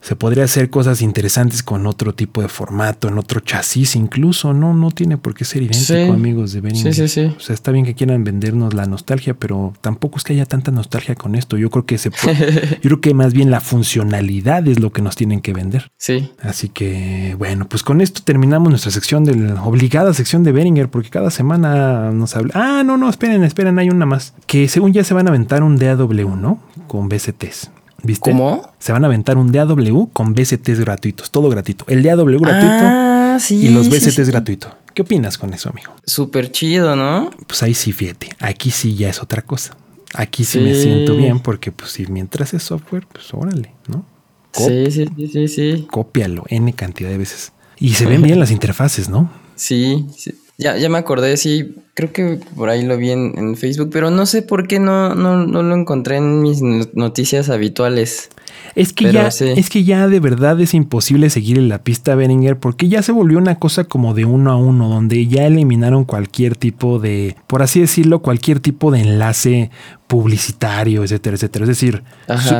Se 0.00 0.16
podría 0.16 0.44
hacer 0.44 0.70
cosas 0.70 1.02
interesantes 1.02 1.62
con 1.62 1.86
otro 1.86 2.14
tipo 2.14 2.42
de 2.42 2.48
formato, 2.48 3.08
en 3.08 3.18
otro 3.18 3.40
chasis 3.40 3.96
incluso. 3.96 4.52
No, 4.54 4.74
no 4.74 4.90
tiene 4.90 5.16
por 5.18 5.34
qué 5.34 5.44
ser 5.44 5.62
idéntico, 5.62 5.84
Sí. 5.86 6.00
amigos 6.10 6.52
de 6.52 6.60
Behringer. 6.60 6.94
Sí, 6.94 7.08
sí, 7.08 7.26
sí. 7.28 7.34
O 7.36 7.40
sea, 7.40 7.54
está 7.54 7.72
bien 7.72 7.84
que 7.84 7.94
quieran 7.94 8.24
vendernos 8.24 8.74
la 8.74 8.86
nostalgia, 8.86 9.34
pero 9.34 9.72
tampoco 9.80 10.18
es 10.18 10.24
que 10.24 10.32
haya 10.34 10.46
tanta 10.46 10.70
nostalgia 10.70 11.14
con 11.14 11.34
esto. 11.34 11.56
Yo 11.56 11.70
creo 11.70 11.86
que 11.86 11.98
se 11.98 12.10
puede- 12.10 12.78
yo 12.82 12.88
creo 12.88 13.00
que 13.00 13.14
más 13.14 13.32
bien 13.32 13.50
la 13.50 13.60
funcionalidad 13.60 14.66
es 14.68 14.80
lo 14.80 14.92
que 14.92 15.02
nos 15.02 15.16
tienen 15.16 15.40
que 15.40 15.52
vender. 15.52 15.90
Sí. 15.96 16.30
Así 16.42 16.68
que 16.68 17.34
bueno, 17.38 17.68
pues 17.68 17.82
con 17.82 18.00
esto 18.00 18.20
terminamos 18.24 18.68
nuestra 18.70 18.90
sección 18.90 19.24
de 19.24 19.34
la 19.36 19.62
obligada 19.64 20.12
sección 20.14 20.44
de 20.44 20.52
Beringer, 20.52 20.88
porque 20.90 21.08
cada 21.10 21.30
semana 21.30 22.10
nos 22.12 22.36
habla. 22.36 22.52
Ah, 22.54 22.82
no, 22.84 22.96
no, 22.96 23.08
esperen, 23.08 23.42
esperen, 23.44 23.78
hay 23.78 23.88
una 23.90 24.06
más. 24.06 24.25
Que 24.46 24.68
según 24.68 24.92
ya 24.92 25.04
se 25.04 25.14
van 25.14 25.26
a 25.26 25.30
aventar 25.30 25.62
un 25.62 25.76
DAW, 25.76 26.36
¿no? 26.36 26.60
Con 26.86 27.08
BCTs. 27.08 27.70
¿Viste? 28.02 28.30
¿Cómo? 28.30 28.70
Se 28.78 28.92
van 28.92 29.04
a 29.04 29.06
aventar 29.08 29.36
un 29.38 29.50
DAW 29.50 30.10
con 30.12 30.34
BCTs 30.34 30.80
gratuitos, 30.80 31.30
todo 31.30 31.48
gratuito. 31.48 31.84
El 31.88 32.02
DAW 32.02 32.24
gratuito 32.38 32.84
Ah, 32.84 33.38
sí. 33.40 33.56
y 33.66 33.68
los 33.70 33.88
BCTs 33.88 34.14
sí. 34.14 34.22
gratuito. 34.24 34.68
¿Qué 34.94 35.02
opinas 35.02 35.36
con 35.38 35.52
eso, 35.52 35.70
amigo? 35.70 35.92
Súper 36.04 36.50
chido, 36.52 36.94
¿no? 36.96 37.30
Pues 37.46 37.62
ahí 37.62 37.74
sí, 37.74 37.92
fíjate. 37.92 38.28
Aquí 38.38 38.70
sí 38.70 38.94
ya 38.94 39.08
es 39.08 39.20
otra 39.22 39.42
cosa. 39.42 39.76
Aquí 40.14 40.44
sí, 40.44 40.58
me 40.60 40.74
siento 40.74 41.14
bien 41.16 41.40
porque 41.40 41.72
pues 41.72 41.90
si 41.90 42.06
mientras 42.06 42.54
es 42.54 42.62
software, 42.62 43.06
pues 43.12 43.26
órale, 43.34 43.72
¿no? 43.88 44.04
Cop- 44.52 44.68
Sí, 44.68 44.90
sí, 44.90 45.06
sí, 45.16 45.28
sí, 45.28 45.48
sí. 45.48 45.86
Cópialo 45.90 46.44
N 46.48 46.72
cantidad 46.74 47.10
de 47.10 47.18
veces. 47.18 47.52
Y 47.78 47.94
se 47.94 48.06
ven 48.06 48.22
bien 48.22 48.38
las 48.38 48.50
interfaces, 48.50 49.08
¿no? 49.10 49.30
Sí, 49.56 50.06
sí. 50.16 50.32
Ya, 50.56 50.78
ya 50.78 50.88
me 50.88 50.96
acordé, 50.96 51.36
sí. 51.36 51.74
Creo 51.96 52.12
que 52.12 52.38
por 52.54 52.68
ahí 52.68 52.84
lo 52.84 52.98
vi 52.98 53.10
en, 53.10 53.32
en 53.38 53.56
Facebook, 53.56 53.88
pero 53.90 54.10
no 54.10 54.26
sé 54.26 54.42
por 54.42 54.68
qué 54.68 54.78
no, 54.78 55.14
no, 55.14 55.46
no 55.46 55.62
lo 55.62 55.74
encontré 55.74 56.18
en 56.18 56.42
mis 56.42 56.60
no- 56.60 56.84
noticias 56.92 57.48
habituales. 57.48 58.28
Es 58.74 58.92
que 58.92 59.06
Pero 59.06 59.14
ya, 59.22 59.30
sí. 59.30 59.46
es 59.56 59.70
que 59.70 59.82
ya 59.84 60.06
de 60.06 60.20
verdad 60.20 60.60
es 60.60 60.74
imposible 60.74 61.30
seguir 61.30 61.56
en 61.56 61.70
la 61.70 61.82
pista 61.82 62.14
Behringer 62.14 62.58
porque 62.58 62.88
ya 62.88 63.02
se 63.02 63.12
volvió 63.12 63.38
una 63.38 63.58
cosa 63.58 63.84
como 63.84 64.12
de 64.12 64.26
uno 64.26 64.50
a 64.52 64.56
uno, 64.56 64.90
donde 64.90 65.26
ya 65.26 65.46
eliminaron 65.46 66.04
cualquier 66.04 66.54
tipo 66.54 66.98
de, 66.98 67.34
por 67.46 67.62
así 67.62 67.80
decirlo, 67.80 68.20
cualquier 68.20 68.60
tipo 68.60 68.90
de 68.90 69.00
enlace 69.00 69.70
publicitario, 70.06 71.02
etcétera, 71.02 71.36
etcétera. 71.36 71.64
Es 71.64 71.68
decir, 71.68 72.02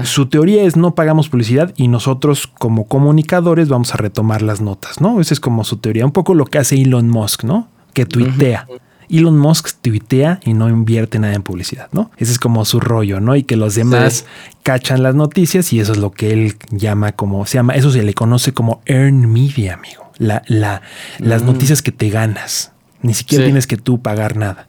su 0.05 0.27
teoría 0.27 0.63
es 0.65 0.77
no 0.77 0.95
pagamos 0.95 1.29
publicidad 1.29 1.75
y 1.77 1.89
nosotros 1.89 2.47
como 2.47 2.87
comunicadores 2.87 3.69
vamos 3.69 3.93
a 3.93 3.99
retomar 3.99 4.41
las 4.43 4.61
notas, 4.63 5.01
¿no? 5.01 5.21
Esa 5.21 5.35
es 5.35 5.41
como 5.41 5.63
su 5.65 5.77
teoría, 5.77 6.07
un 6.07 6.13
poco 6.13 6.35
lo 6.35 6.47
que 6.47 6.59
hace 6.59 6.81
Elon 6.81 7.09
Musk, 7.09 7.45
¿no? 7.45 7.69
Que 7.93 8.07
tuitea. 8.07 8.67
Elon 9.11 9.39
Musk 9.39 9.69
tuitea 9.83 10.41
y 10.45 10.55
no 10.55 10.69
invierte 10.69 11.19
nada 11.19 11.35
en 11.35 11.43
publicidad, 11.43 11.89
¿no? 11.93 12.11
Ese 12.17 12.33
es 12.33 12.39
como 12.39 12.65
su 12.65 12.81
rollo, 12.81 13.21
¿no? 13.21 13.37
Y 13.37 13.43
que 13.45 13.57
los 13.57 13.75
demás 13.75 14.27
cachan 14.63 15.03
las 15.03 15.15
noticias 15.15 15.73
y 15.73 15.81
eso 15.81 15.93
es 15.93 15.99
lo 15.99 16.11
que 16.11 16.33
él 16.33 16.57
llama 16.71 17.13
como, 17.13 17.47
se 17.47 17.55
llama, 17.59 17.75
eso 17.75 17.91
se 17.91 18.03
le 18.03 18.15
conoce 18.15 18.53
como 18.53 18.83
earn 18.87 19.33
media, 19.33 19.75
amigo. 19.75 20.11
La, 20.19 20.43
la, 20.47 20.83
las 21.19 21.43
noticias 21.43 21.83
que 21.83 21.93
te 21.93 22.09
ganas. 22.11 22.73
Ni 23.03 23.13
siquiera 23.15 23.43
Sí. 23.43 23.47
tienes 23.49 23.67
que 23.67 23.77
tú 23.77 24.01
pagar 24.01 24.37
nada. 24.37 24.67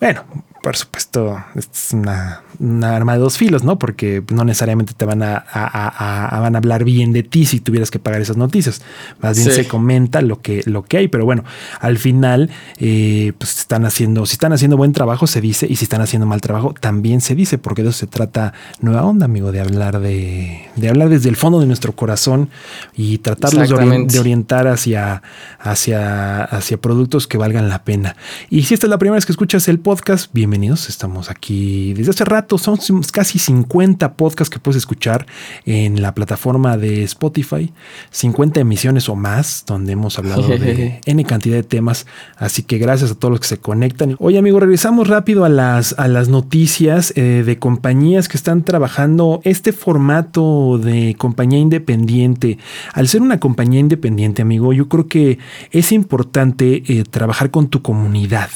Bueno, 0.00 0.22
por 0.68 0.76
supuesto, 0.76 1.42
es 1.54 1.94
una, 1.94 2.42
una 2.58 2.94
arma 2.94 3.14
de 3.14 3.20
dos 3.20 3.38
filos, 3.38 3.64
¿no? 3.64 3.78
Porque 3.78 4.22
no 4.30 4.44
necesariamente 4.44 4.92
te 4.94 5.06
van 5.06 5.22
a, 5.22 5.36
a- 5.36 5.42
a- 5.64 6.26
a- 6.36 6.40
van 6.40 6.56
a 6.56 6.58
hablar 6.58 6.84
bien 6.84 7.14
de 7.14 7.22
ti 7.22 7.46
si 7.46 7.58
tuvieras 7.58 7.90
que 7.90 7.98
pagar 7.98 8.20
esas 8.20 8.36
noticias. 8.36 8.82
Más 9.22 9.38
bien 9.38 9.48
Sí. 9.48 9.54
se 9.62 9.66
comenta 9.66 10.20
lo 10.20 10.42
que, 10.42 10.60
lo 10.66 10.82
que 10.82 10.98
hay, 10.98 11.08
pero 11.08 11.24
bueno, 11.24 11.42
al 11.80 11.96
final, 11.96 12.50
eh, 12.76 13.32
pues 13.38 13.60
están 13.60 13.86
haciendo, 13.86 14.26
si 14.26 14.34
están 14.34 14.52
haciendo 14.52 14.76
buen 14.76 14.92
trabajo, 14.92 15.26
se 15.26 15.40
dice, 15.40 15.66
y 15.70 15.76
si 15.76 15.84
están 15.86 16.02
haciendo 16.02 16.26
mal 16.26 16.42
trabajo, 16.42 16.74
también 16.78 17.22
se 17.22 17.34
dice, 17.34 17.56
porque 17.56 17.82
de 17.82 17.88
eso 17.88 18.00
se 18.00 18.06
trata 18.06 18.52
Nueva 18.82 19.04
Onda, 19.04 19.24
amigo, 19.24 19.52
de 19.52 19.62
hablar 19.62 20.00
de, 20.00 20.68
de 20.76 20.88
hablar 20.90 21.08
desde 21.08 21.30
el 21.30 21.36
fondo 21.36 21.60
de 21.60 21.66
nuestro 21.66 21.92
corazón 21.96 22.50
y 22.94 23.16
tratarlos 23.18 23.70
de, 23.70 24.18
orientar 24.20 24.66
hacia, 24.68 25.22
hacia, 25.60 26.44
hacia 26.44 26.76
productos 26.78 27.26
que 27.26 27.38
valgan 27.38 27.70
la 27.70 27.84
pena. 27.84 28.16
Y 28.50 28.64
si 28.64 28.74
esta 28.74 28.84
es 28.84 28.90
la 28.90 28.98
primera 28.98 29.14
vez 29.14 29.24
que 29.24 29.32
escuchas 29.32 29.66
el 29.68 29.78
podcast, 29.78 30.30
bienvenidos. 30.58 30.88
Estamos 30.88 31.30
aquí 31.30 31.94
desde 31.94 32.10
hace 32.10 32.24
rato. 32.24 32.58
Son 32.58 32.76
casi 33.12 33.38
50 33.38 34.14
podcasts 34.14 34.52
que 34.52 34.58
puedes 34.58 34.76
escuchar 34.76 35.24
en 35.66 36.02
la 36.02 36.14
plataforma 36.14 36.76
de 36.76 37.04
Spotify. 37.04 37.72
50 38.10 38.58
emisiones 38.58 39.08
o 39.08 39.14
más, 39.14 39.62
donde 39.68 39.92
hemos 39.92 40.18
hablado 40.18 40.48
de 40.48 41.00
N 41.06 41.24
cantidad 41.24 41.54
de 41.54 41.62
temas. 41.62 42.06
Así 42.36 42.64
que 42.64 42.78
gracias 42.78 43.12
a 43.12 43.14
todos 43.14 43.30
los 43.30 43.40
que 43.40 43.46
se 43.46 43.58
conectan. 43.58 44.16
Oye, 44.18 44.36
amigo, 44.36 44.58
regresamos 44.58 45.06
rápido 45.06 45.44
a 45.44 45.48
las, 45.48 45.94
a 45.96 46.08
las 46.08 46.28
noticias 46.28 47.12
eh, 47.14 47.44
de 47.46 47.58
compañías 47.60 48.28
que 48.28 48.36
están 48.36 48.64
trabajando 48.64 49.40
este 49.44 49.72
formato 49.72 50.78
de 50.78 51.14
compañía 51.16 51.60
independiente. 51.60 52.58
Al 52.94 53.06
ser 53.06 53.22
una 53.22 53.38
compañía 53.38 53.78
independiente, 53.78 54.42
amigo, 54.42 54.72
yo 54.72 54.88
creo 54.88 55.06
que 55.06 55.38
es 55.70 55.92
importante 55.92 56.82
eh, 56.88 57.04
trabajar 57.08 57.52
con 57.52 57.68
tu 57.68 57.80
comunidad. 57.80 58.50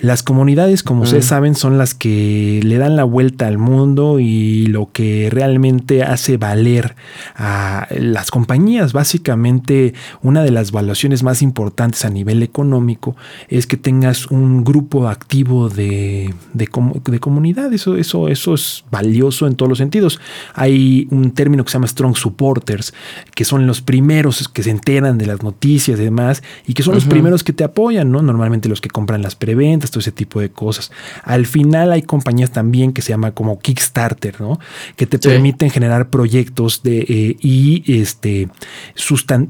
Las 0.00 0.24
comunidades, 0.24 0.82
como 0.82 1.02
ustedes 1.02 1.26
saben, 1.26 1.43
son 1.52 1.76
las 1.76 1.92
que 1.92 2.60
le 2.62 2.78
dan 2.78 2.96
la 2.96 3.04
vuelta 3.04 3.46
al 3.46 3.58
mundo 3.58 4.18
y 4.20 4.66
lo 4.66 4.90
que 4.90 5.28
realmente 5.30 6.02
hace 6.02 6.38
valer 6.38 6.96
a 7.36 7.86
las 7.90 8.30
compañías. 8.30 8.94
Básicamente, 8.94 9.92
una 10.22 10.42
de 10.42 10.50
las 10.50 10.72
valuaciones 10.72 11.22
más 11.22 11.42
importantes 11.42 12.06
a 12.06 12.10
nivel 12.10 12.42
económico 12.42 13.16
es 13.48 13.66
que 13.66 13.76
tengas 13.76 14.30
un 14.30 14.64
grupo 14.64 15.08
activo 15.08 15.68
de, 15.68 16.34
de, 16.54 16.68
de 17.04 17.20
comunidad. 17.20 17.72
Eso, 17.72 17.96
eso, 17.96 18.28
eso 18.28 18.54
es 18.54 18.84
valioso 18.90 19.46
en 19.46 19.56
todos 19.56 19.68
los 19.68 19.78
sentidos. 19.78 20.20
Hay 20.54 21.06
un 21.10 21.32
término 21.32 21.64
que 21.64 21.70
se 21.70 21.74
llama 21.74 21.88
Strong 21.88 22.16
Supporters, 22.16 22.94
que 23.34 23.44
son 23.44 23.66
los 23.66 23.82
primeros 23.82 24.48
que 24.48 24.62
se 24.62 24.70
enteran 24.70 25.18
de 25.18 25.26
las 25.26 25.42
noticias 25.42 26.00
y 26.00 26.04
demás, 26.04 26.42
y 26.66 26.74
que 26.74 26.82
son 26.82 26.94
los 26.94 27.04
primeros 27.04 27.44
que 27.44 27.52
te 27.52 27.64
apoyan, 27.64 28.10
¿no? 28.10 28.22
Normalmente 28.22 28.68
los 28.68 28.80
que 28.80 28.88
compran 28.88 29.20
las 29.20 29.34
preventas, 29.34 29.90
todo 29.90 30.00
ese 30.00 30.12
tipo 30.12 30.40
de 30.40 30.50
cosas. 30.50 30.92
Al 31.34 31.46
final 31.46 31.90
hay 31.92 32.02
compañías 32.02 32.52
también 32.52 32.92
que 32.92 33.02
se 33.02 33.08
llama 33.10 33.32
como 33.32 33.58
Kickstarter, 33.58 34.40
¿no? 34.40 34.58
Que 34.96 35.06
te 35.06 35.18
Sí. 35.18 35.28
permiten 35.28 35.68
generar 35.70 36.08
proyectos 36.08 36.82
de, 36.84 37.00
eh, 37.08 37.36
y 37.40 37.82
este, 38.00 38.48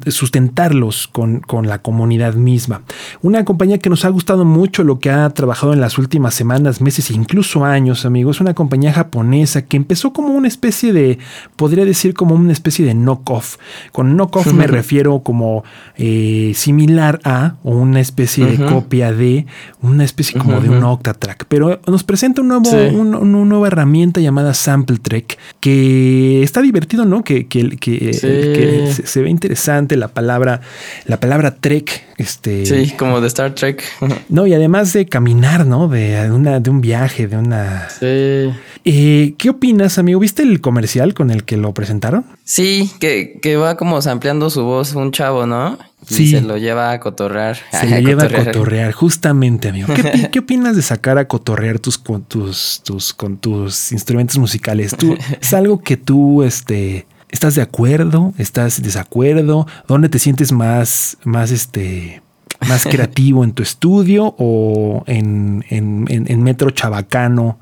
sustentarlos 0.06 1.08
con, 1.08 1.40
con 1.40 1.66
la 1.68 1.82
comunidad 1.82 2.34
misma. 2.34 2.82
Una 3.22 3.44
compañía 3.44 3.78
que 3.78 3.90
nos 3.90 4.04
ha 4.04 4.08
gustado 4.08 4.44
mucho 4.44 4.84
lo 4.84 4.98
que 4.98 5.10
ha 5.10 5.28
trabajado 5.30 5.72
en 5.72 5.80
las 5.80 5.98
últimas 5.98 6.34
semanas, 6.34 6.80
meses 6.80 7.10
e 7.10 7.14
incluso 7.14 7.64
años, 7.64 8.04
amigos, 8.04 8.36
es 8.36 8.40
una 8.40 8.54
compañía 8.54 8.92
japonesa 8.92 9.62
que 9.62 9.76
empezó 9.76 10.12
como 10.12 10.28
una 10.34 10.48
especie 10.48 10.92
de, 10.92 11.18
podría 11.56 11.84
decir 11.84 12.14
como 12.14 12.34
una 12.34 12.52
especie 12.52 12.84
de 12.84 12.94
knock-off. 12.94 13.56
Con 13.92 14.16
knock-off 14.16 14.52
me 14.52 14.66
refiero 14.66 15.20
como 15.20 15.64
eh, 15.96 16.52
similar 16.54 17.20
a 17.24 17.56
o 17.62 17.70
una 17.76 18.00
especie 18.00 18.44
de 18.46 18.64
copia 18.64 19.12
de 19.12 19.46
una 19.82 20.04
especie 20.04 20.38
como 20.38 20.60
de 20.60 20.68
un. 20.70 20.84
Octatrack. 20.84 21.46
Pero 21.48 21.80
nos 21.86 22.04
presenta 22.04 22.40
un 22.42 22.48
nuevo, 22.48 22.64
Sí. 22.66 22.76
un- 22.94 23.14
una 23.14 23.44
nueva 23.44 23.68
herramienta 23.68 24.20
llamada 24.20 24.52
Sample 24.54 24.98
Trek 24.98 25.38
que 25.60 26.42
está 26.42 26.60
divertido, 26.60 27.04
¿no? 27.04 27.24
Que, 27.24 27.46
que, 27.46 27.70
que- 27.76 28.12
Sí. 28.12 28.20
que 28.28 28.88
se, 28.92 29.06
se 29.06 29.22
ve 29.22 29.30
interesante 29.30 29.96
la 29.96 30.08
palabra, 30.08 30.60
la 31.06 31.18
palabra 31.20 31.54
Trek, 31.56 32.04
este. 32.18 32.64
Como 33.04 33.20
de 33.20 33.26
Star 33.28 33.54
Trek. 33.54 33.82
No, 34.28 34.46
y 34.46 34.54
además 34.54 34.92
de 34.92 35.06
caminar, 35.06 35.66
¿no? 35.66 35.88
De, 35.88 36.30
una, 36.30 36.60
de 36.60 36.70
un 36.70 36.80
viaje, 36.80 37.26
de 37.26 37.36
una. 37.36 37.88
Sí. 37.90 38.50
Eh, 38.86 39.34
¿Qué 39.38 39.50
opinas, 39.50 39.98
amigo? 39.98 40.20
¿Viste 40.20 40.42
el 40.42 40.60
comercial 40.60 41.14
con 41.14 41.30
el 41.30 41.44
que 41.44 41.56
lo 41.56 41.72
presentaron? 41.72 42.24
Sí, 42.44 42.90
que, 43.00 43.38
que 43.40 43.56
va 43.56 43.76
como 43.76 43.98
ampliando 43.98 44.50
su 44.50 44.64
voz 44.64 44.94
un 44.94 45.12
chavo, 45.12 45.46
¿no? 45.46 45.78
Y 46.10 46.14
Sí. 46.14 46.30
se 46.32 46.40
lo 46.42 46.58
lleva 46.58 46.92
a 46.92 47.00
cotorrear. 47.00 47.56
Se 47.70 47.86
le 47.88 48.02
lleva 48.02 48.24
a 48.24 48.28
cotorrear, 48.44 48.92
justamente, 48.92 49.68
amigo. 49.68 49.88
¿Qué, 49.94 50.28
qué 50.32 50.38
opinas 50.38 50.76
de 50.76 50.82
sacar 50.82 51.18
a 51.18 51.26
cotorrear 51.26 51.78
tus, 51.78 51.96
con 51.98 52.24
tus, 52.24 52.82
tus, 52.84 53.14
con 53.14 53.38
tus 53.38 53.92
instrumentos 53.92 54.38
musicales? 54.38 54.96
¿Tú, 54.96 55.16
¿Es 55.40 55.54
algo 55.54 55.78
que 55.80 55.96
tú 55.96 56.42
este, 56.42 57.06
estás 57.30 57.54
de 57.54 57.62
acuerdo? 57.62 58.34
¿Estás 58.38 58.82
desacuerdo? 58.82 59.66
¿Dónde 59.88 60.08
te 60.08 60.18
sientes 60.18 60.52
más, 60.52 61.16
más, 61.24 61.50
este, 61.50 62.22
más 62.68 62.84
creativo 62.90 63.44
en 63.44 63.52
tu 63.52 63.62
estudio 63.62 64.34
o 64.38 65.02
en, 65.06 65.64
en, 65.70 66.04
en- 66.08 66.30
en 66.30 66.42
Metro 66.42 66.70
Chabacano, 66.70 67.58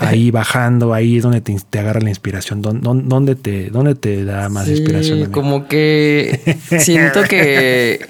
ahí 0.00 0.30
bajando, 0.32 0.94
ahí 0.94 1.16
es 1.18 1.22
donde 1.22 1.40
te, 1.40 1.56
te 1.70 1.78
agarra 1.78 2.00
la 2.00 2.08
inspiración? 2.10 2.62
¿Dó- 2.62 2.72
dó- 2.72 2.94
¿Dónde 2.94 3.34
te, 3.34 3.70
dónde 3.70 3.94
te 3.94 4.24
da 4.24 4.48
más 4.48 4.64
Sí, 4.66 4.72
inspiración? 4.72 5.18
amigo? 5.18 5.32
como 5.32 5.66
que 5.68 6.40
siento 6.78 7.22
que, 7.24 8.06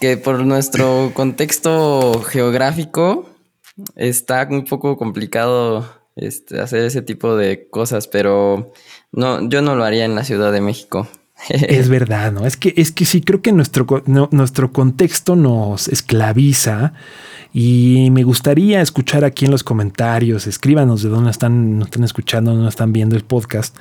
que 0.00 0.16
por 0.16 0.44
nuestro 0.44 1.10
contexto 1.14 2.22
geográfico 2.22 3.28
está 3.94 4.46
un 4.50 4.64
poco 4.64 4.96
complicado 4.96 5.86
este, 6.16 6.60
hacer 6.60 6.84
ese 6.84 7.02
tipo 7.02 7.36
de 7.36 7.68
cosas, 7.68 8.08
pero 8.08 8.72
no, 9.12 9.48
yo 9.48 9.60
no 9.62 9.74
lo 9.76 9.84
haría 9.84 10.04
en 10.04 10.14
la 10.14 10.24
Ciudad 10.24 10.52
de 10.52 10.60
México. 10.60 11.06
Es 11.48 11.88
verdad, 11.90 12.32
¿no? 12.32 12.46
Es 12.46 12.56
que, 12.56 12.74
es 12.76 12.92
que 12.92 13.04
sí, 13.04 13.20
creo 13.20 13.42
que 13.42 13.52
nuestro, 13.52 13.86
no- 14.06 14.28
nuestro 14.32 14.72
contexto 14.72 15.36
nos 15.36 15.88
esclaviza 15.88 16.92
y 17.52 18.08
me 18.12 18.22
gustaría 18.22 18.80
escuchar 18.82 19.24
aquí 19.24 19.44
en 19.46 19.50
los 19.50 19.62
comentarios, 19.64 20.46
escríbanos 20.46 21.02
de 21.02 21.08
dónde 21.08 21.30
están, 21.30 21.78
nos 21.78 21.88
están 21.88 22.04
escuchando, 22.04 22.52
dónde 22.52 22.68
están 22.68 22.92
viendo 22.92 23.16
el 23.16 23.24
podcast 23.24 23.76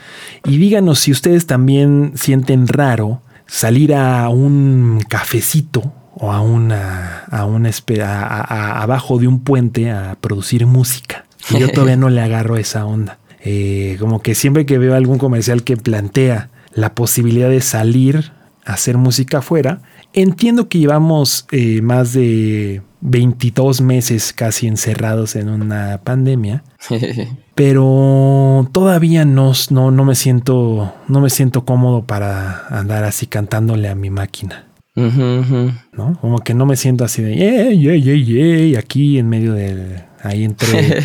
y 0.45 0.57
díganos 0.57 0.99
si 0.99 1.11
ustedes 1.11 1.45
también 1.47 2.11
sienten 2.15 2.67
raro 2.67 3.21
salir 3.47 3.93
a 3.93 4.29
un 4.29 5.01
cafecito 5.09 5.93
o 6.13 6.31
a 6.31 6.41
una, 6.41 7.23
a 7.29 7.45
una 7.45 7.69
a- 7.69 8.05
a- 8.41 8.81
abajo 8.81 9.17
de 9.19 9.27
un 9.27 9.39
puente 9.41 9.91
a 9.91 10.15
producir 10.21 10.65
música. 10.65 11.25
Y 11.51 11.59
yo 11.59 11.69
todavía 11.69 11.97
no 11.97 12.09
le 12.09 12.21
agarro 12.21 12.57
esa 12.57 12.85
onda. 12.85 13.19
Eh, 13.43 13.97
como 13.99 14.21
que 14.21 14.33
siempre 14.33 14.65
que 14.65 14.77
veo 14.79 14.95
algún 14.95 15.17
comercial 15.19 15.63
que 15.63 15.77
plantea 15.77 16.49
la 16.75 16.93
posibilidad 16.93 17.49
de 17.49 17.61
salir 17.61 18.31
a 18.65 18.73
hacer 18.73 18.97
música 18.97 19.39
afuera, 19.39 19.81
entiendo 20.13 20.69
que 20.69 20.77
llevamos 20.79 21.47
eh, 21.51 21.81
más 21.81 22.13
de 22.13 22.81
22 23.01 23.81
meses 23.81 24.33
casi 24.33 24.67
encerrados 24.67 25.35
en 25.35 25.49
una 25.49 26.01
pandemia, 26.03 26.63
pero 27.55 28.67
todavía 28.71 29.23
no, 29.25 29.53
no, 29.69 29.91
no 29.91 30.05
me 30.05 30.15
siento 30.15 30.93
no 31.07 31.21
me 31.21 31.29
siento 31.29 31.63
cómodo 31.65 32.03
para 32.05 32.67
andar 32.67 33.03
así 33.03 33.25
cantándole 33.27 33.87
a 33.89 33.95
mi 33.95 34.09
máquina. 34.09 34.65
¿no? 34.97 36.17
Como 36.21 36.39
que 36.39 36.53
no 36.53 36.65
me 36.65 36.75
siento 36.77 37.03
así 37.03 37.21
de 37.21 37.35
yeah, 37.35 37.69
yeah, 37.71 37.95
yeah, 37.95 38.15
yeah", 38.15 38.79
aquí 38.79 39.17
en 39.19 39.27
medio 39.29 39.53
del 39.53 40.03
ahí 40.23 40.43
entre 40.45 41.01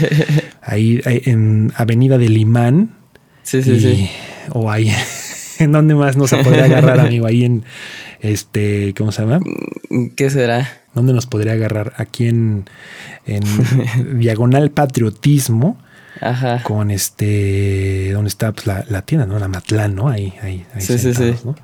ahí, 0.62 1.00
ahí 1.04 1.22
en 1.24 1.72
Avenida 1.76 2.16
del 2.18 2.36
Imán 2.36 2.94
Sí, 3.42 3.62
sí, 3.62 3.72
y- 3.72 3.80
sí. 3.80 4.10
o 4.52 4.70
ahí 4.70 4.92
en 5.64 5.72
donde 5.72 5.94
más 5.94 6.16
no 6.16 6.26
se 6.26 6.36
podría 6.38 6.64
agarrar 6.64 7.00
amigo 7.06 7.26
ahí 7.26 7.44
en 7.44 7.64
este 8.20 8.94
¿cómo 8.96 9.12
se 9.12 9.22
llama? 9.22 9.40
¿Qué 10.16 10.30
será? 10.30 10.68
¿Dónde 10.94 11.12
nos 11.12 11.26
podría 11.26 11.52
agarrar? 11.52 11.92
Aquí 11.96 12.26
en, 12.26 12.64
en 13.26 13.42
diagonal 14.18 14.70
patriotismo 14.70 15.78
Ajá. 16.20 16.62
con 16.64 16.90
este 16.90 18.10
donde 18.12 18.28
está 18.28 18.52
pues, 18.52 18.66
la, 18.66 18.84
la 18.88 19.02
tienda, 19.02 19.26
¿no? 19.26 19.38
La 19.38 19.48
Matlán, 19.48 19.94
¿no? 19.94 20.08
Ahí, 20.08 20.34
ahí, 20.42 20.66
ahí 20.74 20.80
Sí, 20.80 20.98
sí, 20.98 21.14
sentados, 21.14 21.40
sí. 21.40 21.46
¿no? 21.46 21.54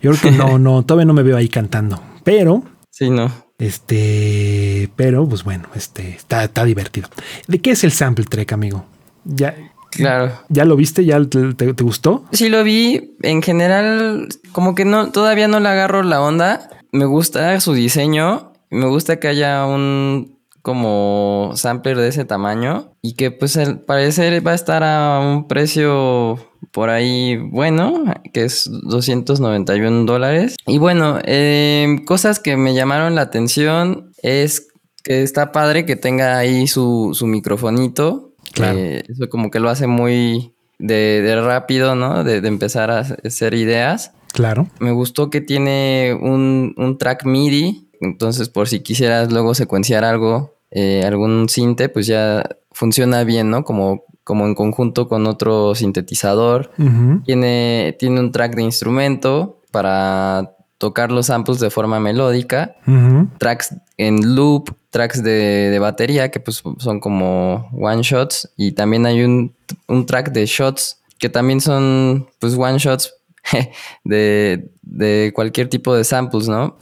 Yo 0.00 0.10
creo 0.12 0.20
que 0.20 0.30
no, 0.36 0.58
no, 0.58 0.82
todavía 0.84 1.04
no 1.06 1.12
me 1.14 1.22
veo 1.22 1.36
ahí 1.36 1.48
cantando, 1.48 2.02
pero 2.24 2.64
Sí, 2.90 3.08
no. 3.10 3.30
este, 3.58 4.90
pero 4.96 5.28
pues 5.28 5.44
bueno, 5.44 5.68
este 5.74 6.10
está, 6.10 6.44
está 6.44 6.64
divertido. 6.64 7.08
¿De 7.48 7.60
qué 7.60 7.72
es 7.72 7.84
el 7.84 7.92
sample 7.92 8.24
track, 8.24 8.52
amigo? 8.52 8.84
¿Ya, 9.24 9.54
Claro. 9.92 10.32
ya 10.48 10.64
lo 10.64 10.74
viste? 10.76 11.04
¿Ya 11.04 11.22
te, 11.24 11.54
te- 11.54 11.74
te 11.74 11.84
gustó? 11.84 12.24
Sí 12.32 12.48
lo 12.48 12.64
vi. 12.64 13.16
En 13.22 13.42
general, 13.42 14.28
como 14.52 14.74
que 14.74 14.84
no, 14.84 15.10
todavía 15.12 15.48
no 15.48 15.60
le 15.60 15.68
agarro 15.68 16.02
la 16.02 16.20
onda. 16.20 16.68
Me 16.92 17.04
gusta 17.04 17.60
su 17.60 17.72
diseño. 17.74 18.52
Me 18.70 18.86
gusta 18.86 19.20
que 19.20 19.28
haya 19.28 19.66
un 19.66 20.38
como 20.62 21.50
sampler 21.56 21.96
de 21.96 22.08
ese 22.08 22.24
tamaño 22.24 22.92
y 23.02 23.14
que 23.14 23.32
pues 23.32 23.56
al 23.56 23.80
parecer 23.80 24.46
va 24.46 24.52
a 24.52 24.54
estar 24.54 24.84
a 24.84 25.18
un 25.20 25.48
precio 25.48 26.38
por 26.70 26.88
ahí 26.88 27.36
bueno, 27.36 28.04
que 28.32 28.44
es 28.44 28.70
291 28.84 30.04
dólares. 30.04 30.56
Y 30.66 30.78
bueno, 30.78 31.18
eh, 31.24 31.96
cosas 32.06 32.38
que 32.38 32.56
me 32.56 32.74
llamaron 32.74 33.14
la 33.16 33.22
atención 33.22 34.12
es 34.22 34.68
que 35.02 35.22
está 35.22 35.50
padre 35.52 35.84
que 35.84 35.96
tenga 35.96 36.38
ahí 36.38 36.66
su, 36.68 37.10
su 37.12 37.26
microfonito. 37.26 38.31
Claro. 38.52 38.78
Eh, 38.78 39.02
eso 39.08 39.28
como 39.28 39.50
que 39.50 39.60
lo 39.60 39.68
hace 39.68 39.86
muy 39.86 40.52
de, 40.78 41.22
de 41.22 41.40
rápido, 41.40 41.94
¿no? 41.94 42.24
De, 42.24 42.40
de 42.40 42.48
empezar 42.48 42.90
a 42.90 43.00
hacer 43.00 43.54
ideas. 43.54 44.12
Claro. 44.32 44.68
Me 44.78 44.92
gustó 44.92 45.30
que 45.30 45.40
tiene 45.40 46.16
un, 46.20 46.74
un 46.76 46.98
track 46.98 47.24
MIDI. 47.24 47.88
Entonces, 48.00 48.48
por 48.48 48.68
si 48.68 48.80
quisieras 48.80 49.30
luego 49.30 49.54
secuenciar 49.54 50.04
algo, 50.04 50.56
eh, 50.70 51.04
algún 51.06 51.48
sinte, 51.48 51.88
pues 51.88 52.06
ya 52.06 52.42
funciona 52.72 53.22
bien, 53.22 53.48
¿no? 53.50 53.64
Como, 53.64 54.04
como 54.24 54.46
en 54.46 54.54
conjunto 54.54 55.06
con 55.06 55.26
otro 55.26 55.74
sintetizador. 55.74 56.72
Tiene, 57.24 57.96
tiene 57.98 58.18
un 58.20 58.32
track 58.32 58.56
de 58.56 58.62
instrumento 58.62 59.60
para 59.70 60.56
tocar 60.82 61.12
los 61.12 61.26
samples 61.26 61.60
de 61.60 61.70
forma 61.70 62.00
melódica. 62.00 62.74
Tracks 63.38 63.76
en 63.98 64.34
loop, 64.34 64.74
tracks 64.90 65.22
de, 65.22 65.70
de 65.70 65.78
batería, 65.78 66.32
que 66.32 66.40
pues 66.40 66.60
son 66.78 66.98
como 66.98 67.70
one 67.70 68.02
shots. 68.02 68.52
Y 68.56 68.72
también 68.72 69.06
hay 69.06 69.22
un, 69.22 69.54
un 69.86 70.06
track 70.06 70.32
de 70.32 70.44
shots, 70.44 71.00
que 71.20 71.28
también 71.28 71.60
son 71.60 72.26
pues 72.40 72.54
one 72.58 72.78
shots 72.78 73.14
de, 74.04 74.72
de 74.82 75.30
cualquier 75.32 75.68
tipo 75.68 75.94
de 75.94 76.02
samples, 76.02 76.48
¿no? 76.48 76.76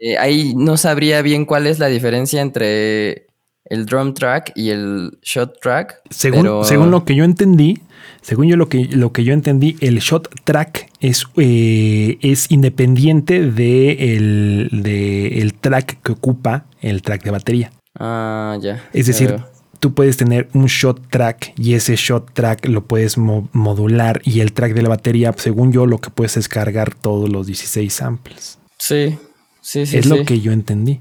Eh, 0.00 0.16
ahí 0.16 0.54
no 0.56 0.78
sabría 0.78 1.20
bien 1.20 1.44
cuál 1.44 1.66
es 1.66 1.78
la 1.78 1.88
diferencia 1.88 2.40
entre 2.40 3.25
el 3.68 3.86
drum 3.86 4.14
track 4.14 4.52
y 4.54 4.70
el 4.70 5.18
shot 5.22 5.60
track. 5.60 6.00
Según, 6.10 6.42
pero- 6.42 6.64
según 6.64 6.90
lo 6.90 7.04
que 7.04 7.14
yo 7.14 7.24
entendí, 7.24 7.80
según 8.22 8.46
yo 8.48 8.56
lo 8.56 8.68
que, 8.68 8.84
lo 8.86 9.12
que 9.12 9.24
yo 9.24 9.32
entendí, 9.32 9.76
el 9.80 9.98
shot 9.98 10.28
track 10.44 10.88
es, 11.00 11.24
eh, 11.36 12.18
es 12.22 12.50
independiente 12.50 13.50
de 13.50 14.16
el, 14.16 14.68
de 14.72 15.40
el 15.40 15.54
track 15.54 16.02
que 16.02 16.12
ocupa 16.12 16.66
el 16.80 17.02
track 17.02 17.22
de 17.24 17.30
batería. 17.30 17.72
Ah, 17.98 18.56
ya. 18.60 18.84
Es 18.92 19.06
decir, 19.06 19.36
tú 19.80 19.94
puedes 19.94 20.16
tener 20.16 20.48
un 20.54 20.66
shot 20.66 21.00
track 21.08 21.52
y 21.58 21.74
ese 21.74 21.96
shot 21.96 22.32
track 22.32 22.66
lo 22.66 22.84
puedes 22.84 23.16
mo- 23.18 23.48
modular 23.52 24.20
y 24.24 24.40
el 24.40 24.52
track 24.52 24.74
de 24.74 24.82
la 24.82 24.88
batería, 24.88 25.32
según 25.36 25.72
yo, 25.72 25.86
lo 25.86 25.98
que 25.98 26.10
puedes 26.10 26.36
es 26.36 26.48
cargar 26.48 26.94
todos 26.94 27.28
los 27.30 27.46
16 27.46 27.92
samples. 27.92 28.58
Sí, 28.78 29.16
sí, 29.60 29.86
sí. 29.86 29.98
es 29.98 30.04
sí. 30.04 30.08
lo 30.10 30.24
que 30.24 30.40
yo 30.40 30.52
entendí. 30.52 31.00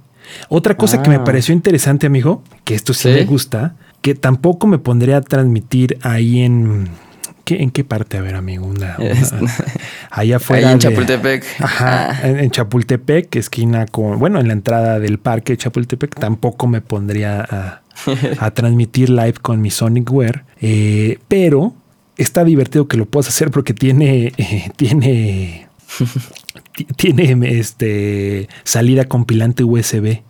Otra 0.49 0.75
cosa 0.77 1.01
que 1.01 1.09
me 1.09 1.15
Ah. 1.17 1.23
pareció 1.23 1.53
interesante, 1.53 2.07
amigo, 2.07 2.43
que 2.63 2.75
esto 2.75 2.93
sí, 2.93 3.09
¿Sí? 3.09 3.15
me 3.15 3.25
gusta, 3.25 3.75
que 4.01 4.15
tampoco 4.15 4.67
me 4.67 4.77
pondría 4.79 5.17
a 5.17 5.21
transmitir 5.21 5.97
ahí 6.01 6.41
en... 6.41 6.89
¿qué, 7.43 7.61
¿En 7.61 7.69
qué 7.69 7.83
parte? 7.83 8.17
A 8.17 8.21
ver, 8.21 8.35
amigo, 8.35 8.65
una... 8.65 8.97
allá 10.09 10.35
afuera 10.37 10.67
Ahí 10.69 10.73
en 10.73 10.79
de- 10.79 10.83
Chapultepec. 10.89 11.43
Ajá, 11.59 12.09
Ah. 12.11 12.27
en, 12.27 12.39
en 12.39 12.51
Chapultepec, 12.51 13.35
esquina 13.35 13.85
con... 13.85 14.17
Bueno, 14.19 14.39
en 14.39 14.47
la 14.47 14.53
entrada 14.53 14.99
del 14.99 15.19
parque 15.19 15.53
de 15.53 15.57
Chapultepec, 15.57 16.15
tampoco 16.15 16.65
me 16.67 16.81
pondría 16.81 17.41
a, 17.47 17.81
a 18.39 18.51
transmitir 18.51 19.09
live 19.09 19.33
con 19.41 19.61
mi 19.61 19.69
Sonic 19.69 20.11
Wear, 20.11 20.43
eh, 20.61 21.19
pero 21.27 21.73
está 22.17 22.43
divertido 22.43 22.87
que 22.87 22.97
lo 22.97 23.05
puedas 23.05 23.27
hacer 23.27 23.51
porque 23.51 23.73
tiene... 23.73 24.31
eh, 24.37 24.71
tiene 24.75 25.67
ti- 25.97 26.05
tiene 26.95 27.57
este 27.59 28.47
salida 28.63 29.05
compilante 29.05 29.63
USB. 29.63 30.21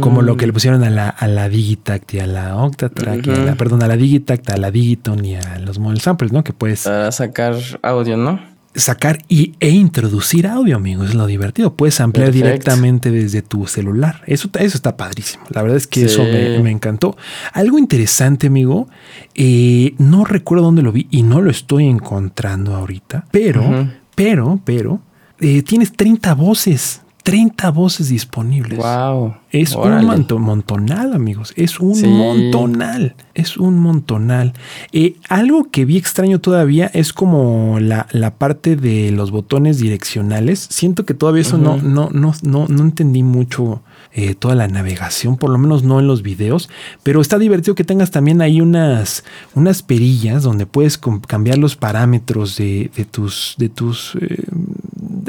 Como 0.00 0.22
lo 0.22 0.38
que 0.38 0.46
le 0.46 0.54
pusieron 0.54 0.82
a 0.84 0.90
la, 0.90 1.10
a 1.10 1.28
la 1.28 1.50
Digitact 1.50 2.14
y 2.14 2.20
a 2.20 2.26
la 2.26 2.56
Octatrack, 2.56 3.26
y 3.26 3.30
a 3.30 3.36
la- 3.36 3.54
perdón, 3.56 3.82
a 3.82 3.88
la 3.88 3.96
Digitact, 3.98 4.48
a 4.48 4.56
la 4.56 4.70
Digiton 4.70 5.22
y 5.22 5.34
a 5.36 5.58
los 5.58 5.78
model 5.78 6.00
samples, 6.00 6.32
¿no? 6.32 6.42
Que 6.42 6.54
puedes, 6.54 6.84
Para 6.84 7.12
sacar 7.12 7.56
audio, 7.82 8.16
¿no? 8.16 8.40
sacar 8.74 9.18
y, 9.28 9.54
e 9.60 9.68
introducir 9.70 10.46
audio, 10.46 10.76
amigo. 10.76 11.04
Es 11.04 11.14
lo 11.14 11.26
divertido. 11.26 11.74
Puedes 11.74 12.00
ampliar 12.00 12.30
directamente 12.32 13.10
desde 13.10 13.42
tu 13.42 13.66
celular. 13.66 14.22
Eso, 14.26 14.48
eso 14.58 14.76
está 14.78 14.96
padrísimo. 14.96 15.42
La 15.50 15.60
verdad 15.62 15.76
es 15.76 15.86
que 15.88 16.00
Sí. 16.00 16.06
eso 16.06 16.22
me, 16.24 16.58
me 16.60 16.70
encantó. 16.70 17.16
Algo 17.52 17.78
interesante, 17.78 18.46
amigo. 18.46 18.88
eh, 19.34 19.94
no 19.98 20.24
recuerdo 20.24 20.64
dónde 20.64 20.82
lo 20.82 20.92
vi 20.92 21.06
y 21.10 21.22
no 21.22 21.40
lo 21.42 21.50
estoy 21.50 21.86
encontrando 21.86 22.74
ahorita. 22.76 23.26
Pero, 23.30 23.88
pero, 24.14 24.60
pero, 24.64 25.00
eh, 25.40 25.62
tienes 25.62 25.92
30 25.92 26.34
voces. 26.34 27.02
30 27.22 27.70
voces 27.70 28.08
disponibles. 28.08 28.78
Wow. 28.78 29.34
Es 29.50 29.74
un 29.76 29.92
monto- 30.06 30.38
montonal, 30.38 31.12
amigos. 31.12 31.52
Es 31.54 31.78
un 31.78 31.94
Sí. 31.94 32.06
montonal. 32.06 33.14
Es 33.34 33.58
un 33.58 33.78
montonal. 33.78 34.54
Eh, 34.92 35.16
algo 35.28 35.70
que 35.70 35.84
vi 35.84 35.98
extraño 35.98 36.40
todavía 36.40 36.90
es 36.94 37.12
como 37.12 37.78
la, 37.78 38.06
la 38.12 38.36
parte 38.36 38.74
de 38.74 39.10
los 39.10 39.32
botones 39.32 39.78
direccionales. 39.78 40.66
Siento 40.70 41.04
que 41.04 41.12
todavía 41.12 41.42
eso 41.42 41.58
no, 41.58 41.76
no, 41.76 42.08
no, 42.10 42.32
no, 42.42 42.66
no 42.68 42.82
entendí 42.82 43.22
mucho 43.22 43.82
eh, 44.12 44.34
toda 44.34 44.54
la 44.54 44.66
navegación, 44.66 45.36
por 45.36 45.50
lo 45.50 45.58
menos 45.58 45.82
no 45.84 46.00
en 46.00 46.06
los 46.06 46.22
videos. 46.22 46.70
Pero 47.02 47.20
está 47.20 47.38
divertido 47.38 47.74
que 47.74 47.84
tengas 47.84 48.10
también 48.10 48.40
ahí 48.40 48.62
unas, 48.62 49.24
unas 49.54 49.82
perillas 49.82 50.42
donde 50.42 50.64
puedes 50.64 50.98
cambiar 51.26 51.58
los 51.58 51.76
parámetros 51.76 52.56
de, 52.56 52.90
de 52.96 53.04
tus, 53.04 53.56
de 53.58 53.68
tus 53.68 54.16
eh, 54.20 54.42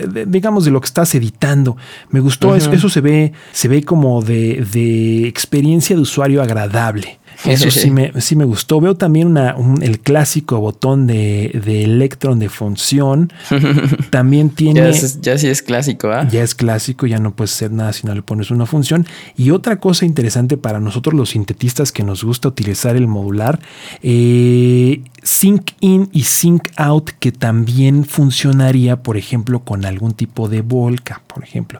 de- 0.01 0.07
de- 0.07 0.25
digamos, 0.25 0.65
de 0.65 0.71
lo 0.71 0.81
que 0.81 0.85
estás 0.87 1.13
editando. 1.15 1.77
Me 2.09 2.19
gustó, 2.19 2.55
eso, 2.55 2.71
eso 2.77 2.89
se 2.89 3.01
ve, 3.01 3.33
se 3.51 3.67
ve 3.67 3.83
como 3.83 4.21
de, 4.21 4.65
de 4.71 5.27
experiencia 5.27 5.95
de 5.95 6.01
usuario 6.01 6.41
agradable. 6.41 7.19
Eso 7.45 7.71
sí 7.71 7.89
me, 7.91 8.11
sí 8.21 8.35
me 8.35 8.45
gustó. 8.45 8.79
Veo 8.81 8.95
también 8.95 9.27
una, 9.27 9.55
un- 9.55 9.81
el 9.83 9.99
clásico 9.99 10.59
botón 10.59 11.07
de, 11.07 11.59
de 11.65 11.83
Electron 11.85 12.39
de 12.39 12.49
función. 12.49 13.31
También 14.09 14.49
tiene. 14.49 14.81
Ya, 14.81 14.89
es- 14.89 15.21
ya 15.21 15.37
sí 15.37 15.47
es 15.47 15.61
clásico, 15.61 16.09
¿ah? 16.09 16.27
Ya 16.29 16.43
es 16.43 16.53
clásico, 16.55 17.07
ya 17.07 17.19
no 17.19 17.35
puedes 17.35 17.53
hacer 17.53 17.71
nada 17.71 17.93
si 17.93 18.05
no 18.05 18.13
le 18.13 18.21
pones 18.21 18.51
una 18.51 18.65
función. 18.65 19.05
Y 19.37 19.51
otra 19.51 19.79
cosa 19.79 20.05
interesante 20.05 20.57
para 20.57 20.79
nosotros 20.79 21.15
los 21.15 21.29
sintetistas 21.31 21.91
que 21.91 22.03
nos 22.03 22.23
gusta 22.23 22.47
utilizar 22.47 22.95
el 22.95 23.07
modular, 23.07 23.59
eh, 24.03 25.01
sync 25.23 25.71
in 25.79 26.09
y 26.11 26.23
sync 26.23 26.69
out 26.77 27.09
que 27.19 27.31
también 27.31 28.05
funcionaría, 28.05 29.01
por 29.03 29.17
ejemplo, 29.17 29.61
con 29.61 29.85
algún 29.85 30.13
tipo 30.13 30.49
de 30.49 30.61
Volca, 30.61 31.21
por 31.27 31.43
ejemplo. 31.43 31.79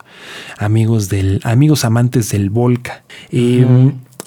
Amigos 0.57 1.09
del, 1.09 1.39
amigos 1.43 1.85
amantes 1.85 2.29
del 2.31 2.49
Volca. 2.49 3.03
Eh. 3.31 3.65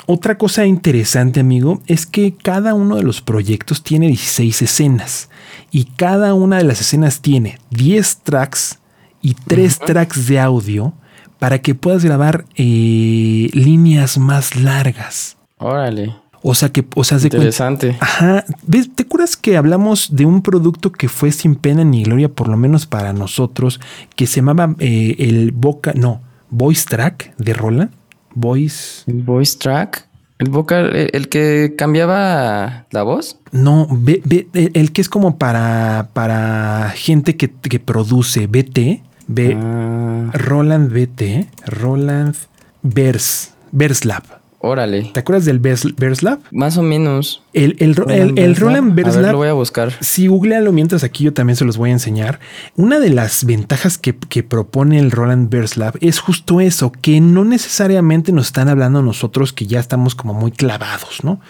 Otra 0.07 0.37
cosa 0.37 0.67
interesante, 0.67 1.41
amigo, 1.41 1.81
es 1.87 2.05
que 2.05 2.35
cada 2.35 2.75
uno 2.75 2.97
de 2.97 3.03
los 3.03 3.23
proyectos 3.23 3.83
tiene 3.83 4.09
16 4.09 4.63
escenas 4.63 5.31
y 5.71 5.85
cada 5.85 6.35
una 6.35 6.59
de 6.59 6.65
las 6.65 6.81
escenas 6.81 7.23
tiene 7.23 7.59
10 7.71 8.19
tracks 8.19 8.79
y 9.23 9.35
3 9.35 9.79
tracks 9.79 10.27
de 10.27 10.41
audio 10.41 10.93
para 11.39 11.61
que 11.61 11.75
puedas 11.75 12.05
grabar 12.05 12.45
eh, 12.55 13.49
líneas 13.53 14.19
más 14.19 14.57
largas. 14.57 15.39
Órale. 15.59 16.15
O 16.43 16.55
sea 16.55 16.69
que, 16.69 16.85
o 16.95 17.05
sea, 17.05 17.17
de 17.17 17.29
Interesante. 17.29 17.97
Ajá. 18.01 18.45
¿Ves? 18.67 18.95
¿Te 18.95 19.05
acuerdas 19.05 19.35
que 19.35 19.57
hablamos 19.57 20.15
de 20.15 20.27
un 20.27 20.43
producto 20.43 20.93
que 20.93 21.09
fue 21.09 21.33
sin 21.33 21.55
pena 21.55 21.85
ni 21.85 22.03
gloria, 22.03 22.29
por 22.29 22.49
lo 22.49 22.59
menos 22.59 22.85
para 22.85 23.15
nosotros, 23.15 23.81
que 24.15 24.27
se 24.27 24.37
llamaba 24.37 24.75
eh, 24.79 25.17
el 25.19 25.53
Boca, 25.53 25.95
no, 25.97 26.21
Voice 26.51 26.85
Track 26.87 27.35
de 27.39 27.55
Roland? 27.55 27.91
Voice. 28.35 29.03
El 29.11 29.23
voice 29.23 29.57
track. 29.59 30.07
El 30.39 30.51
vocal, 30.51 30.95
el, 30.97 31.11
el 31.13 31.29
que 31.29 31.75
cambiaba 31.79 32.87
la 32.91 33.03
voz. 33.03 33.39
No, 33.53 33.87
ve- 33.91 34.21
ve- 34.25 34.49
el, 34.53 34.71
el 34.75 34.93
que 34.93 35.01
es 35.01 35.09
como 35.09 35.39
para, 35.39 36.09
para 36.13 36.93
gente 36.95 37.37
que, 37.37 37.51
que 37.51 37.79
produce 37.79 38.47
BT, 38.49 39.03
B, 39.29 39.57
Ah, 39.59 40.31
Roland 40.35 40.93
BT, 40.93 41.47
Roland 41.67 42.35
Vers, 42.83 43.53
Verslab. 43.73 44.25
Órale. 44.65 45.11
¿Te 45.13 45.21
acuerdas 45.21 45.45
del 45.45 45.61
Vers- 45.61 45.95
Verslab? 45.97 46.41
Más 46.51 46.77
o 46.77 46.83
menos. 46.83 47.43
El, 47.53 47.77
el, 47.79 47.95
el, 48.11 48.39
el 48.39 48.57
Roland 48.57 48.95
Verslab. 48.95 49.33
lo 49.33 49.39
voy 49.39 49.49
a 49.49 49.53
buscar. 49.53 49.93
Sí, 50.01 50.27
googlealo 50.27 50.73
mientras 50.73 51.05
aquí 51.05 51.25
yo 51.25 51.33
también 51.33 51.57
se 51.57 51.65
los 51.65 51.77
voy 51.77 51.91
a 51.91 51.93
enseñar. 51.93 52.41
Una 52.75 52.99
de 52.99 53.11
las 53.11 53.45
ventajas 53.45 53.97
que, 53.99 54.17
que 54.17 54.43
propone 54.43 54.99
el 54.99 55.11
Roland 55.13 55.51
Verslab 55.51 55.97
es 56.01 56.19
justo 56.19 56.61
eso, 56.61 56.91
que 56.91 57.21
no 57.21 57.45
necesariamente 57.45 58.33
nos 58.33 58.47
están 58.47 58.69
hablando 58.69 58.99
a 58.99 59.03
nosotros 59.03 59.53
que 59.53 59.67
ya 59.67 59.79
estamos 59.79 60.15
como 60.15 60.35
muy 60.35 60.51
clavados, 60.51 61.23
¿no? 61.23 61.41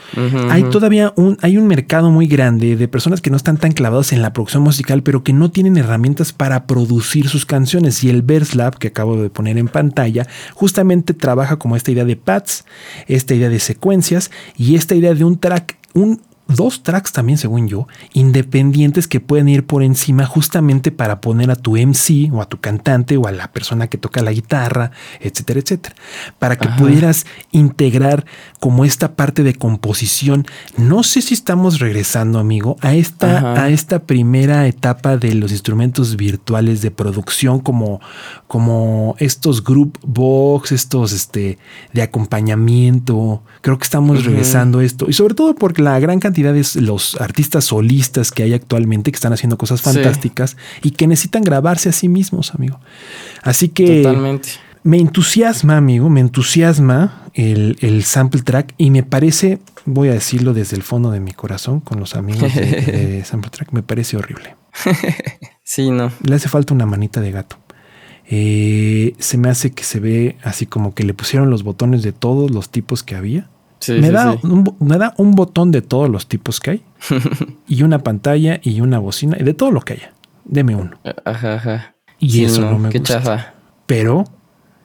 Hay 0.51 0.65
todavía 0.65 1.13
un, 1.17 1.39
hay 1.41 1.57
un 1.57 1.67
mercado 1.67 2.11
muy 2.11 2.27
grande 2.27 2.77
de 2.77 2.89
personas 2.89 3.21
que 3.21 3.31
no 3.31 3.37
están 3.37 3.57
tan 3.57 3.73
clavados 3.73 4.13
en 4.13 4.21
la 4.21 4.33
producción 4.33 4.63
musical, 4.63 5.03
pero 5.03 5.23
que 5.25 5.33
no 5.33 5.51
tienen 5.51 5.77
herramientas 5.77 6.33
para 6.33 6.67
producir 6.67 7.29
sus 7.29 7.47
canciones. 7.47 8.05
Y 8.05 8.11
el 8.11 8.23
Verslab, 8.23 8.77
que 8.79 8.89
acabo 8.89 9.17
de 9.17 9.31
poner 9.31 9.57
en 9.57 9.69
pantalla, 9.69 10.27
justamente 10.55 11.15
trabaja 11.15 11.57
como 11.57 11.77
esta 11.77 11.91
idea 11.91 12.05
de 12.05 12.17
pads, 12.17 12.65
esta 13.07 13.35
idea 13.35 13.49
de 13.49 13.61
secuencias 13.61 14.31
y 14.57 14.75
esta 14.75 14.95
idea 14.95 15.15
de 15.15 15.25
un 15.25 15.39
track, 15.39 15.77
un 15.95 16.21
dos 16.47 16.83
tracks 16.83 17.13
también, 17.13 17.39
según 17.39 17.69
yo, 17.69 17.89
independientes 18.13 19.09
que 19.09 19.21
pueden 19.21 19.49
ir 19.49 19.65
por 19.67 19.83
encima 19.83 20.27
justamente 20.27 20.91
para 20.91 21.21
poner 21.21 21.51
a 21.51 21.57
tu 21.57 21.77
MC 21.77 22.31
o 22.33 22.43
a 22.43 22.49
tu 22.49 22.61
cantante 22.61 23.17
o 23.17 23.27
a 23.27 23.33
la 23.33 23.51
persona 23.51 23.87
que 23.89 23.99
toca 23.99 24.23
la 24.23 24.33
guitarra, 24.33 24.91
etcétera, 25.21 25.61
etcétera, 25.61 25.97
para 26.39 26.57
que 26.57 26.69
Ajá. 26.69 26.77
pudieras 26.77 27.27
integrar 27.51 28.27
como 28.61 28.85
esta 28.85 29.17
parte 29.17 29.43
de 29.43 29.55
composición. 29.55 30.47
No 30.77 31.03
sé 31.03 31.23
si 31.23 31.35
estamos 31.35 31.79
regresando, 31.79 32.39
amigo, 32.39 32.77
a 32.83 32.95
esta, 32.95 33.39
Ajá. 33.39 33.63
a 33.65 33.69
esta 33.71 34.01
primera 34.01 34.67
etapa 34.67 35.17
de 35.17 35.35
los 35.35 35.51
instrumentos 35.51 36.17
virtuales 36.17 36.83
de 36.83 36.91
producción, 36.91 37.61
como, 37.61 38.01
como 38.47 39.17
estos 39.19 39.65
group 39.65 39.99
box, 40.03 40.73
estos 40.73 41.13
este, 41.13 41.59
de 41.93 42.03
acompañamiento. 42.03 43.43
Creo 43.63 43.79
que 43.79 43.85
estamos 43.85 44.25
regresando 44.25 44.81
a 44.81 44.85
esto. 44.85 45.07
Y 45.09 45.15
sobre 45.15 45.35
todo 45.35 45.55
porque 45.55 45.81
la 45.81 45.99
gran 45.99 46.21
cantidad 46.21 46.34
de 46.43 46.65
los 46.81 47.21
artistas 47.21 47.65
solistas 47.65 48.31
que 48.33 48.43
hay 48.43 48.55
actualmente 48.55 49.11
que 49.13 49.17
están 49.17 49.33
haciendo 49.33 49.57
cosas 49.59 49.81
Sí. 49.81 49.85
fantásticas 49.93 50.57
y 50.83 50.91
que 50.93 51.07
necesitan 51.07 51.43
grabarse 51.43 51.89
a 51.89 51.93
sí 51.93 52.09
mismos, 52.09 52.55
amigo. 52.55 52.81
Así 53.43 53.69
que 53.69 54.03
Totalmente. 54.03 54.49
me 54.83 54.99
entusiasma, 54.99 55.77
amigo, 55.77 56.09
me 56.11 56.21
entusiasma 56.21 57.23
el, 57.35 57.77
el 57.81 58.05
sample 58.05 58.43
track 58.43 58.75
y 58.79 58.91
me 58.91 59.03
parece, 59.03 59.59
voy 59.85 60.09
a 60.09 60.13
decirlo 60.13 60.55
desde 60.55 60.77
el 60.77 60.83
fondo 60.83 61.11
de 61.11 61.21
mi 61.21 61.33
corazón 61.33 61.81
con 61.81 62.01
los 62.01 62.15
amigos 62.17 62.55
de, 62.55 62.65
de 62.65 63.25
sample 63.27 63.51
track, 63.51 63.73
me 63.73 63.83
parece 63.83 64.17
horrible. 64.17 64.57
Sí, 65.67 65.91
no. 65.91 66.13
Le 66.23 66.35
hace 66.35 66.51
falta 66.51 66.75
una 66.75 66.85
manita 66.85 67.23
de 67.23 67.31
gato. 67.31 67.57
Eh, 68.29 69.15
se 69.19 69.39
me 69.39 69.49
hace 69.49 69.73
que 69.73 69.83
se 69.83 69.99
ve 70.01 70.37
así 70.43 70.67
como 70.67 70.95
que 70.95 71.05
le 71.05 71.15
pusieron 71.15 71.49
los 71.51 71.63
botones 71.63 72.03
de 72.03 72.13
todos 72.13 72.51
los 72.51 72.69
tipos 72.71 73.03
que 73.03 73.15
había. 73.17 73.49
Sí, 73.85 73.93
me, 73.95 74.07
sí, 74.09 74.13
da 74.13 74.33
sí. 74.33 74.39
Un, 74.47 74.77
me 74.81 74.97
da 74.99 75.15
un 75.19 75.33
botón 75.33 75.71
de 75.71 75.83
todos 75.83 76.09
los 76.09 76.27
tipos 76.27 76.61
que 76.61 76.71
hay 76.71 76.85
y 77.69 77.83
una 77.83 77.99
pantalla 77.99 78.61
y 78.63 78.81
una 78.81 78.99
bocina 78.99 79.37
y 79.39 79.43
de 79.45 79.53
todo 79.55 79.71
lo 79.71 79.81
que 79.83 79.95
haya. 79.95 80.13
Deme 80.45 80.75
uno. 80.75 80.97
Ajá, 81.25 81.55
ajá. 81.55 81.95
Y 82.19 82.45
eso 82.45 82.63
no, 82.63 82.79
me 82.79 82.89
Qué 82.91 82.99
gusta. 82.99 83.15
chafa. 83.23 83.55
Pero 83.87 84.25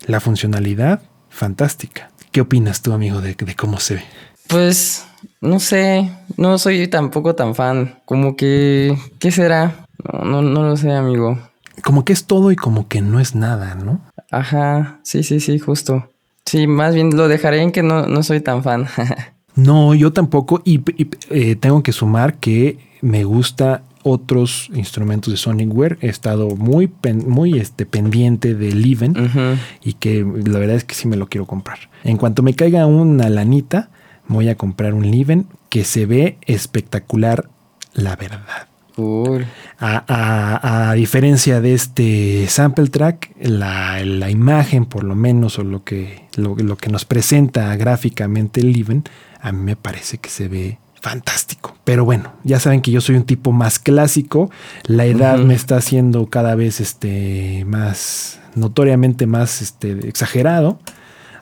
la 0.06 0.20
funcionalidad, 0.20 1.02
fantástica. 1.30 2.12
¿Qué 2.32 2.42
opinas 2.42 2.82
tú, 2.82 2.92
amigo, 2.94 3.22
de, 3.22 3.36
de 3.36 3.56
cómo 3.56 3.80
se 3.80 3.96
ve? 3.96 4.04
Pues, 4.48 5.06
no 5.42 5.60
sé. 5.60 6.12
No 6.38 6.58
soy 6.58 6.88
tampoco 6.88 7.36
tan 7.36 7.56
fan. 7.56 8.00
Como 8.06 8.36
que. 8.36 8.98
¿Qué 9.20 9.32
será? 9.32 9.86
No, 10.14 10.24
no, 10.26 10.42
no 10.42 10.64
lo 10.64 10.78
sé, 10.78 10.92
amigo. 10.92 11.40
Como 11.84 12.04
que 12.04 12.14
es 12.14 12.26
todo 12.26 12.52
y 12.52 12.56
como 12.56 12.88
que 12.88 13.02
no 13.02 13.20
es 13.20 13.36
nada, 13.36 13.76
¿no? 13.76 14.02
Ajá. 14.32 15.00
Sí, 15.04 15.24
sí, 15.24 15.40
sí, 15.40 15.60
justo. 15.60 16.09
Sí, 16.50 16.66
más 16.68 16.96
bien 16.96 17.16
lo 17.16 17.28
dejaré 17.28 17.62
en 17.62 17.72
que 17.72 17.84
no, 17.84 18.08
no 18.08 18.24
soy 18.24 18.42
tan 18.42 18.64
fan. 18.64 18.88
No, 19.56 19.94
yo 19.94 20.14
tampoco. 20.14 20.62
Y, 20.64 20.80
y, 20.96 21.10
eh, 21.32 21.56
tengo 21.58 21.84
que 21.84 21.92
sumar 21.92 22.36
que 22.36 22.78
me 23.02 23.26
gusta 23.26 23.84
otros 24.04 24.70
instrumentos 24.74 25.34
de 25.34 25.38
Sonicware. 25.38 25.98
He 26.00 26.08
estado 26.08 26.56
muy, 26.56 26.88
pen- 26.88 27.26
muy 27.28 27.58
este, 27.60 27.86
pendiente 27.86 28.56
del 28.56 28.86
Even 28.90 29.20
Ujú. 29.20 29.60
y 29.84 29.94
que 29.94 30.26
la 30.46 30.60
verdad 30.60 30.78
es 30.78 30.86
que 30.86 30.96
sí 30.96 31.10
me 31.10 31.18
lo 31.18 31.28
quiero 31.28 31.46
comprar. 31.46 31.78
En 32.06 32.16
cuanto 32.16 32.42
me 32.42 32.54
caiga 32.54 32.86
una 32.86 33.28
lanita, 33.30 33.90
voy 34.30 34.48
a 34.48 34.56
comprar 34.56 34.94
un 34.94 35.12
Leven 35.12 35.46
que 35.68 35.84
se 35.84 36.06
ve 36.06 36.38
espectacular, 36.46 37.50
la 37.94 38.16
verdad. 38.16 38.69
Cool. 39.00 39.46
A, 39.80 40.04
a- 40.08 40.90
a 40.90 40.94
diferencia 40.94 41.62
de 41.62 41.74
este 41.74 42.48
sample 42.50 42.88
track, 42.90 43.32
la, 43.42 44.04
la 44.04 44.30
imagen, 44.30 44.86
por 44.86 45.04
lo 45.04 45.16
menos, 45.16 45.58
o 45.58 45.64
lo 45.64 45.84
que, 45.84 46.24
lo, 46.36 46.56
lo 46.56 46.76
que 46.76 46.90
nos 46.90 47.06
presenta 47.06 47.76
gráficamente 47.78 48.60
el 48.62 48.76
Even, 48.76 49.04
a 49.42 49.52
mí 49.52 49.62
me 49.64 49.76
parece 49.76 50.18
que 50.18 50.30
se 50.30 50.48
ve 50.50 50.78
fantástico. 51.02 51.78
Pero 51.86 52.04
bueno, 52.04 52.34
ya 52.44 52.60
saben 52.60 52.82
que 52.82 52.92
yo 52.92 53.00
soy 53.00 53.16
un 53.16 53.24
tipo 53.24 53.54
más 53.54 53.80
clásico. 53.80 54.52
La 54.84 55.06
edad 55.06 55.38
me 55.38 55.54
está 55.54 55.78
haciendo 55.78 56.30
cada 56.30 56.56
vez 56.56 56.82
este, 56.82 57.64
más, 57.66 58.40
notoriamente 58.56 59.26
más 59.26 59.62
este, 59.62 59.92
exagerado. 60.10 60.78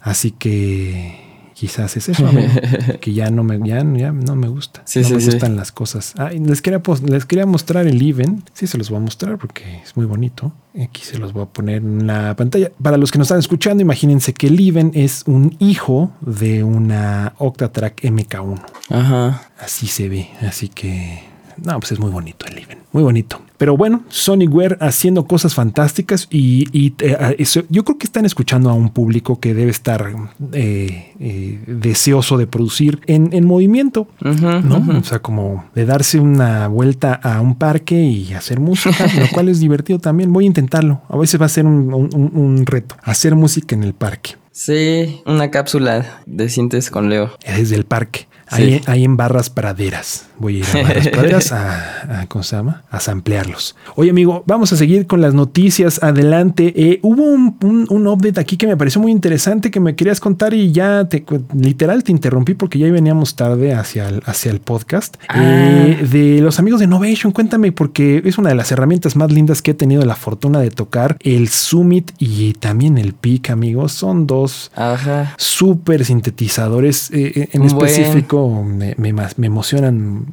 Así 0.01 0.29
que 0.29 1.26
Quizás 1.57 1.97
es 1.97 2.07
eso, 2.07 2.27
amigo, 2.27 2.49
que 3.01 3.13
ya 3.13 3.31
no 3.31 3.43
me, 3.43 3.57
ya, 3.67 3.79
ya 3.79 4.11
no 4.11 4.35
me 4.35 4.47
gusta. 4.47 4.83
Sí, 4.85 4.99
no 4.99 5.07
sí, 5.07 5.13
me 5.15 5.21
sí. 5.21 5.31
gustan 5.31 5.55
las 5.55 5.71
cosas. 5.71 6.13
Ah, 6.15 6.31
y 6.31 6.37
les 6.37 6.61
quería, 6.61 6.83
les 7.03 7.25
quería 7.25 7.47
mostrar 7.47 7.87
el 7.87 7.99
Even. 7.99 8.43
Sí, 8.53 8.67
se 8.67 8.77
los 8.77 8.91
voy 8.91 8.97
a 8.97 8.99
mostrar 8.99 9.39
porque 9.39 9.81
es 9.83 9.97
muy 9.97 10.05
bonito. 10.05 10.53
Aquí 10.79 11.01
se 11.01 11.17
los 11.17 11.33
voy 11.33 11.41
a 11.41 11.45
poner 11.47 11.77
en 11.77 12.05
la 12.05 12.35
pantalla. 12.35 12.71
Para 12.79 12.97
los 12.97 13.11
que 13.11 13.17
nos 13.17 13.25
están 13.25 13.39
escuchando, 13.39 13.81
imagínense 13.81 14.35
que 14.35 14.45
el 14.45 14.59
Even 14.59 14.91
es 14.93 15.23
un 15.25 15.55
hijo 15.57 16.11
de 16.21 16.63
una 16.63 17.33
Octatrack 17.39 18.03
MK1. 18.03 18.61
Ajá. 18.89 19.49
Así 19.57 19.87
se 19.87 20.09
ve. 20.09 20.29
Así 20.47 20.69
que, 20.69 21.23
no, 21.63 21.79
pues 21.79 21.91
es 21.93 21.99
muy 21.99 22.11
bonito 22.11 22.45
el 22.47 22.57
Even. 22.57 22.79
Muy 22.91 23.03
bonito. 23.03 23.41
Pero 23.57 23.75
bueno, 23.75 24.03
Sonicware 24.09 24.77
haciendo 24.81 25.25
cosas 25.25 25.55
fantásticas 25.55 26.27
y, 26.29 26.67
y, 26.71 26.93
eh, 26.99 27.17
a- 27.19 27.31
eso- 27.31 27.63
yo 27.69 27.83
creo 27.83 27.97
que 27.97 28.05
están 28.05 28.25
escuchando 28.25 28.69
a 28.69 28.73
un 28.73 28.89
público 28.89 29.39
que 29.39 29.53
debe 29.55 29.71
estar 29.71 30.13
eh, 30.53 31.13
eh, 31.19 31.59
deseoso 31.67 32.37
de 32.37 32.45
producir 32.47 33.01
en, 33.07 33.29
en 33.33 33.45
movimiento, 33.45 34.07
¿no? 34.21 34.99
O 34.99 35.03
sea, 35.03 35.19
como 35.19 35.65
de 35.75 35.85
darse 35.85 36.19
una 36.19 36.67
vuelta 36.67 37.13
a 37.15 37.41
un 37.41 37.55
parque 37.55 37.95
y 37.99 38.33
hacer 38.33 38.59
música, 38.59 39.07
lo 39.19 39.27
cual 39.33 39.49
es 39.49 39.59
divertido 39.59 39.99
también. 39.99 40.31
Voy 40.31 40.43
a 40.45 40.47
intentarlo. 40.47 41.01
A 41.09 41.17
veces 41.17 41.41
va 41.41 41.47
a 41.47 41.49
ser 41.49 41.65
un, 41.65 41.93
un- 41.93 42.09
un- 42.13 42.31
un 42.35 42.65
reto, 42.65 42.95
hacer 43.03 43.35
música 43.35 43.75
en 43.75 43.83
el 43.83 43.93
parque. 43.93 44.35
Sí, 44.51 45.21
una 45.27 45.51
cápsula 45.51 46.21
de 46.25 46.49
Sintes 46.49 46.89
con 46.89 47.09
Leo. 47.11 47.31
Desde 47.45 47.75
el 47.75 47.85
parque. 47.85 48.26
Sí. 48.49 48.63
Ahí, 48.63 48.81
ahí 48.85 49.03
en 49.03 49.17
Barras 49.17 49.49
Praderas. 49.49 50.25
Voy 50.39 50.55
a 50.55 50.59
ir 50.59 50.65
a 50.65 50.81
Barras 50.87 51.07
Praderas 51.09 51.51
a, 51.51 52.21
a- 52.21 52.25
¿cómo 52.27 52.43
se 52.43 52.55
llama? 52.55 52.83
A 52.89 52.99
samplearlos. 52.99 53.75
Oye, 53.95 54.09
amigo, 54.11 54.43
vamos 54.45 54.71
a 54.71 54.77
seguir 54.77 55.05
con 55.07 55.19
las 55.21 55.33
noticias. 55.33 56.01
Adelante. 56.03 56.73
Eh, 56.75 56.99
hubo 57.03 57.23
un, 57.23 57.57
un- 57.63 57.87
un 57.89 58.07
update 58.07 58.39
aquí 58.39 58.55
que 58.57 58.67
me 58.67 58.77
pareció 58.77 59.01
muy 59.01 59.11
interesante 59.11 59.71
que 59.71 59.79
me 59.79 59.95
querías 59.95 60.19
contar 60.19 60.53
y 60.53 60.71
ya 60.71 61.07
te, 61.09 61.25
literal 61.53 62.03
te 62.03 62.11
interrumpí 62.11 62.53
porque 62.53 62.79
ya 62.79 62.89
veníamos 62.91 63.35
tarde 63.35 63.73
hacia 63.73 64.07
el, 64.07 64.21
hacia 64.25 64.51
el 64.51 64.59
podcast. 64.61 65.17
Ah. 65.27 65.41
Eh, 65.43 66.07
de 66.09 66.41
los 66.41 66.59
amigos 66.59 66.79
de 66.79 66.85
Innovation, 66.85 67.31
cuéntame 67.33 67.71
porque 67.71 68.21
es 68.23 68.37
una 68.37 68.49
de 68.49 68.55
las 68.55 68.71
herramientas 68.71 69.15
más 69.15 69.31
lindas 69.31 69.61
que 69.61 69.71
he 69.71 69.73
tenido 69.73 70.05
la 70.05 70.15
fortuna 70.15 70.59
de 70.59 70.69
tocar. 70.71 71.17
El 71.21 71.49
Summit 71.49 72.11
y 72.19 72.53
también 72.53 72.97
el 72.97 73.13
Peak, 73.13 73.49
amigos. 73.49 73.91
Son 73.91 74.25
dos 74.27 74.71
súper 75.37 76.05
sintetizadores. 76.05 77.09
eh, 77.11 77.31
eh, 77.35 77.49
en 77.53 77.61
Buen. 77.67 77.75
específico 77.89 78.36
me, 78.63 78.95
me 78.97 79.13
me 79.13 79.47
emocionan 79.47 80.25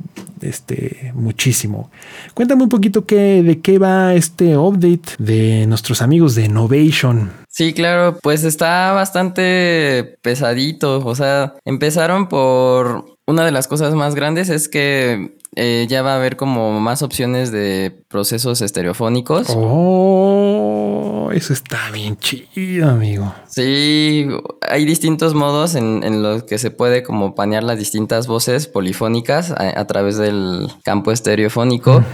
este, 0.44 1.12
muchísimo. 1.14 1.90
Cuéntame 2.34 2.62
un 2.62 2.68
poquito 2.68 3.06
qué, 3.06 3.42
de 3.42 3.60
qué 3.60 3.78
va 3.78 4.14
este 4.14 4.56
update 4.56 5.16
de 5.18 5.66
nuestros 5.66 6.02
amigos 6.02 6.34
de 6.34 6.44
Innovation. 6.44 7.32
Sí, 7.48 7.72
claro, 7.72 8.18
pues 8.22 8.44
está 8.44 8.92
bastante 8.92 10.18
pesadito. 10.22 11.04
O 11.04 11.14
sea, 11.14 11.54
empezaron 11.64 12.28
por 12.28 13.16
una 13.26 13.44
de 13.44 13.52
las 13.52 13.68
cosas 13.68 13.94
más 13.94 14.14
grandes 14.14 14.48
es 14.48 14.68
que 14.68 15.36
eh, 15.56 15.86
ya 15.88 16.02
va 16.02 16.12
a 16.12 16.16
haber 16.16 16.36
como 16.36 16.80
más 16.80 17.02
opciones 17.02 17.52
de 17.52 18.04
procesos 18.08 18.60
estereofónicos. 18.60 19.46
Oh, 19.50 21.30
eso 21.32 21.52
está 21.52 21.90
bien 21.90 22.16
chido, 22.16 22.90
amigo. 22.90 23.34
Sí, 23.48 24.26
hay 24.68 24.84
distintos 24.84 25.34
modos 25.34 25.74
en, 25.74 26.02
en 26.04 26.22
los 26.22 26.44
que 26.44 26.58
se 26.58 26.70
puede 26.70 27.02
como 27.02 27.34
panear 27.34 27.62
las 27.62 27.78
distintas 27.78 28.26
voces 28.26 28.66
polifónicas 28.66 29.50
a, 29.50 29.78
a 29.80 29.86
través 29.86 30.16
del 30.16 30.68
campo 30.82 31.12
estereofónico. 31.12 32.04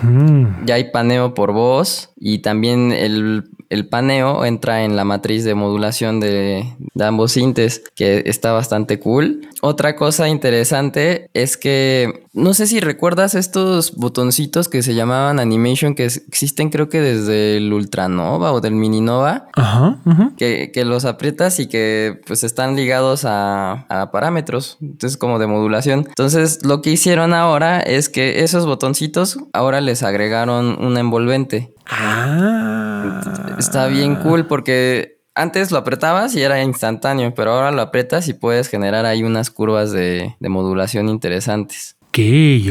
Ya 0.66 0.74
hay 0.74 0.90
paneo 0.90 1.34
por 1.34 1.52
voz 1.52 2.10
y 2.16 2.40
también 2.40 2.92
el, 2.92 3.50
el 3.70 3.86
paneo 3.86 4.44
entra 4.44 4.84
en 4.84 4.96
la 4.96 5.04
matriz 5.04 5.44
de 5.44 5.54
modulación 5.54 6.20
de, 6.20 6.74
de 6.94 7.04
ambos 7.04 7.32
sintes, 7.32 7.82
que 7.94 8.24
está 8.26 8.52
bastante 8.52 8.98
cool. 8.98 9.48
Otra 9.62 9.96
cosa 9.96 10.28
interesante 10.28 11.30
es 11.34 11.56
que 11.56 12.26
no 12.32 12.54
sé 12.54 12.66
si 12.66 12.80
recuerdas 12.80 13.34
estos 13.34 13.96
botoncitos 13.96 14.68
que 14.68 14.82
se 14.82 14.94
llamaban 14.94 15.40
animation 15.40 15.94
que 15.94 16.04
existen 16.04 16.70
creo 16.70 16.88
que 16.88 17.00
desde 17.00 17.56
el 17.56 17.72
Ultranova 17.72 18.52
o 18.52 18.60
del 18.60 18.74
Mininova. 18.74 19.48
Ajá. 19.54 20.00
Que, 20.36 20.70
que 20.72 20.84
los 20.84 21.04
aprietas 21.04 21.60
y 21.60 21.66
que 21.66 22.20
pues 22.26 22.44
están 22.44 22.76
ligados 22.76 23.24
a, 23.24 23.86
a 23.88 24.10
parámetros, 24.10 24.78
entonces 24.80 25.16
como 25.16 25.38
de 25.38 25.46
modulación. 25.46 26.06
Entonces 26.08 26.64
lo 26.64 26.82
que 26.82 26.90
hicieron 26.90 27.34
ahora 27.34 27.80
es 27.80 28.08
que 28.08 28.42
esos 28.42 28.66
botoncitos 28.66 29.38
ahora 29.52 29.80
les 29.80 30.02
agregaron 30.02 30.82
un 30.82 30.96
envolvente. 30.98 31.72
Ah. 31.86 33.56
Está 33.58 33.86
bien 33.86 34.16
cool 34.16 34.46
porque 34.46 35.20
antes 35.34 35.70
lo 35.70 35.78
apretabas 35.78 36.34
y 36.34 36.42
era 36.42 36.62
instantáneo, 36.62 37.32
pero 37.34 37.52
ahora 37.52 37.70
lo 37.70 37.82
aprietas 37.82 38.28
y 38.28 38.34
puedes 38.34 38.68
generar 38.68 39.06
ahí 39.06 39.22
unas 39.22 39.50
curvas 39.50 39.92
de, 39.92 40.36
de 40.38 40.48
modulación 40.48 41.08
interesantes. 41.08 41.96
Ok, 42.12 42.18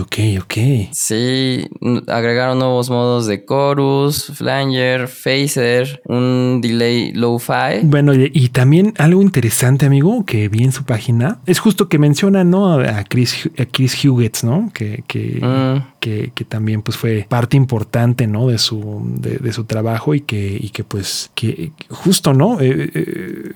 ok, 0.01 0.15
ok. 0.41 0.53
Sí, 0.91 1.65
agregaron 2.07 2.59
nuevos 2.59 2.89
modos 2.89 3.25
de 3.25 3.45
chorus, 3.45 4.33
flanger, 4.35 5.07
phaser, 5.07 6.01
un 6.07 6.59
delay 6.61 7.13
low-fi. 7.13 7.79
Bueno, 7.83 8.13
y, 8.13 8.29
y 8.33 8.49
también 8.49 8.93
algo 8.97 9.21
interesante, 9.21 9.85
amigo, 9.85 10.25
que 10.25 10.49
vi 10.49 10.65
en 10.65 10.73
su 10.73 10.83
página, 10.83 11.39
es 11.45 11.59
justo 11.59 11.87
que 11.87 11.97
menciona, 11.97 12.43
¿no? 12.43 12.73
A 12.73 13.05
Chris, 13.05 13.49
a 13.57 13.65
Chris 13.65 14.03
Huguets, 14.03 14.43
¿no? 14.43 14.71
Que, 14.73 15.05
que, 15.07 15.39
Mm. 15.41 15.83
que, 16.01 16.31
que 16.35 16.43
también 16.43 16.81
pues 16.81 16.97
fue 16.97 17.25
parte 17.29 17.55
importante, 17.55 18.27
¿no? 18.27 18.49
De 18.49 18.57
su, 18.57 19.01
de, 19.21 19.37
de 19.37 19.53
su 19.53 19.63
trabajo 19.63 20.13
y 20.15 20.19
que, 20.19 20.57
y 20.59 20.69
que 20.71 20.83
pues, 20.83 21.31
que 21.33 21.71
justo, 21.89 22.33
¿no? 22.33 22.59
Eh, 22.59 22.89
eh, 22.93 23.53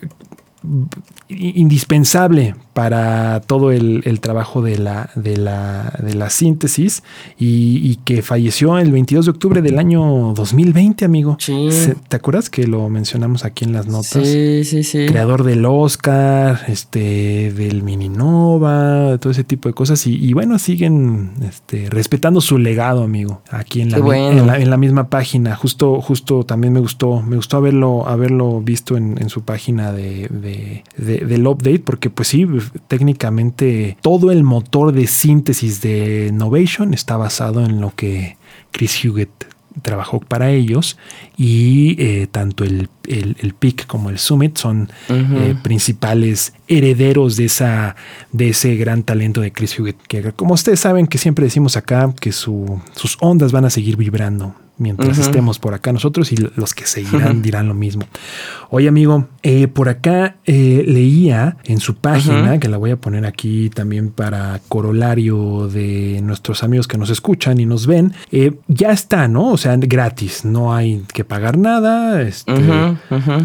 indispensable 1.29 2.55
para 2.73 3.41
todo 3.41 3.71
el, 3.71 4.01
el 4.05 4.19
trabajo 4.19 4.61
de 4.63 4.79
la, 4.79 5.09
de 5.15 5.37
la, 5.37 5.93
de 6.03 6.15
la 6.15 6.29
síntesis 6.31 7.03
y, 7.37 7.77
y 7.87 7.97
que 8.03 8.23
falleció 8.23 8.79
el 8.79 8.91
22 8.91 9.25
de 9.25 9.31
octubre 9.31 9.61
del 9.61 9.77
año 9.77 10.33
2020, 10.33 11.05
amigo. 11.05 11.37
Sí. 11.39 11.69
¿Te 12.07 12.15
acuerdas 12.15 12.49
que 12.49 12.65
lo 12.65 12.89
mencionamos 12.89 13.45
aquí 13.45 13.65
en 13.65 13.73
las 13.73 13.85
notas? 13.85 14.27
Sí, 14.27 14.63
sí, 14.63 14.83
sí. 14.83 15.05
creador 15.07 15.43
del 15.43 15.65
Oscar, 15.65 16.61
este, 16.67 17.53
del 17.53 17.83
Mininova, 17.83 19.11
de 19.11 19.17
todo 19.19 19.31
ese 19.31 19.43
tipo 19.43 19.69
de 19.69 19.75
cosas. 19.75 20.07
Y, 20.07 20.15
y 20.15 20.33
bueno, 20.33 20.57
siguen 20.57 21.31
este, 21.47 21.89
respetando 21.91 22.41
su 22.41 22.57
legado, 22.57 23.03
amigo, 23.03 23.41
aquí 23.51 23.81
en 23.81 23.91
la, 23.91 23.99
bueno. 23.99 24.39
en 24.39 24.47
la, 24.47 24.57
en 24.59 24.69
la 24.71 24.77
misma 24.77 25.09
página. 25.09 25.55
Justo, 25.55 26.01
justo 26.01 26.43
también 26.43 26.73
me 26.73 26.79
gustó, 26.79 27.21
me 27.21 27.35
gustó 27.35 27.57
haberlo, 27.57 28.07
haberlo 28.07 28.61
visto 28.61 28.97
en, 28.97 29.17
en 29.21 29.29
su 29.29 29.43
página 29.43 29.91
de, 29.91 30.27
de- 30.29 30.52
de- 30.97 31.19
del 31.25 31.47
update, 31.47 31.79
porque 31.79 32.09
pues 32.09 32.27
sí, 32.29 32.45
técnicamente 32.87 33.97
todo 34.01 34.31
el 34.31 34.43
motor 34.43 34.91
de 34.93 35.07
síntesis 35.07 35.81
de 35.81 36.31
Novation 36.33 36.93
está 36.93 37.17
basado 37.17 37.63
en 37.65 37.81
lo 37.81 37.93
que 37.95 38.37
Chris 38.71 39.03
Huguet 39.03 39.29
trabajó 39.81 40.19
para 40.19 40.51
ellos 40.51 40.97
y 41.35 41.95
eh, 41.99 42.27
tanto 42.29 42.63
el, 42.63 42.89
el, 43.07 43.35
el 43.39 43.53
PIC 43.55 43.87
como 43.87 44.11
el 44.11 44.19
Summit 44.19 44.55
son 44.55 44.91
eh, 45.09 45.55
principales 45.63 46.53
herederos 46.67 47.35
de 47.37 47.45
esa 47.45 47.95
de 48.31 48.49
ese 48.49 48.75
gran 48.75 49.01
talento 49.01 49.41
de 49.41 49.51
Chris 49.51 49.79
Huguet 49.79 49.95
que 50.07 50.31
como 50.33 50.53
ustedes 50.53 50.79
saben 50.79 51.07
que 51.07 51.17
siempre 51.17 51.45
decimos 51.45 51.75
acá 51.75 52.13
que 52.19 52.31
su, 52.31 52.79
sus 52.95 53.17
ondas 53.19 53.51
van 53.51 53.65
a 53.65 53.71
seguir 53.71 53.97
vibrando 53.97 54.53
mientras 54.77 55.17
estemos 55.17 55.59
por 55.59 55.73
acá 55.73 55.93
nosotros 55.93 56.31
y 56.31 56.37
los 56.55 56.73
que 56.73 56.85
seguirán 56.85 57.41
dirán 57.41 57.67
lo 57.67 57.73
mismo. 57.73 58.05
Oye 58.69 58.87
amigo, 58.87 59.27
eh, 59.43 59.67
por 59.67 59.89
acá 59.89 60.37
eh, 60.45 60.83
leía 60.87 61.57
en 61.63 61.79
su 61.79 61.95
página, 61.95 62.59
que 62.59 62.67
la 62.67 62.77
voy 62.77 62.91
a 62.91 62.97
poner 62.97 63.25
aquí 63.25 63.69
también 63.69 64.11
para 64.11 64.59
corolario 64.67 65.67
de 65.67 66.21
nuestros 66.23 66.63
amigos 66.63 66.87
que 66.87 66.97
nos 66.97 67.09
escuchan 67.09 67.59
y 67.59 67.65
nos 67.65 67.87
ven, 67.87 68.13
eh, 68.31 68.53
ya 68.67 68.91
está, 68.91 69.27
¿no? 69.27 69.51
O 69.51 69.57
sea, 69.57 69.75
gratis, 69.77 70.45
no 70.45 70.73
hay 70.73 71.03
que 71.13 71.23
pagar 71.23 71.57
nada, 71.57 72.21
este, 72.21 72.53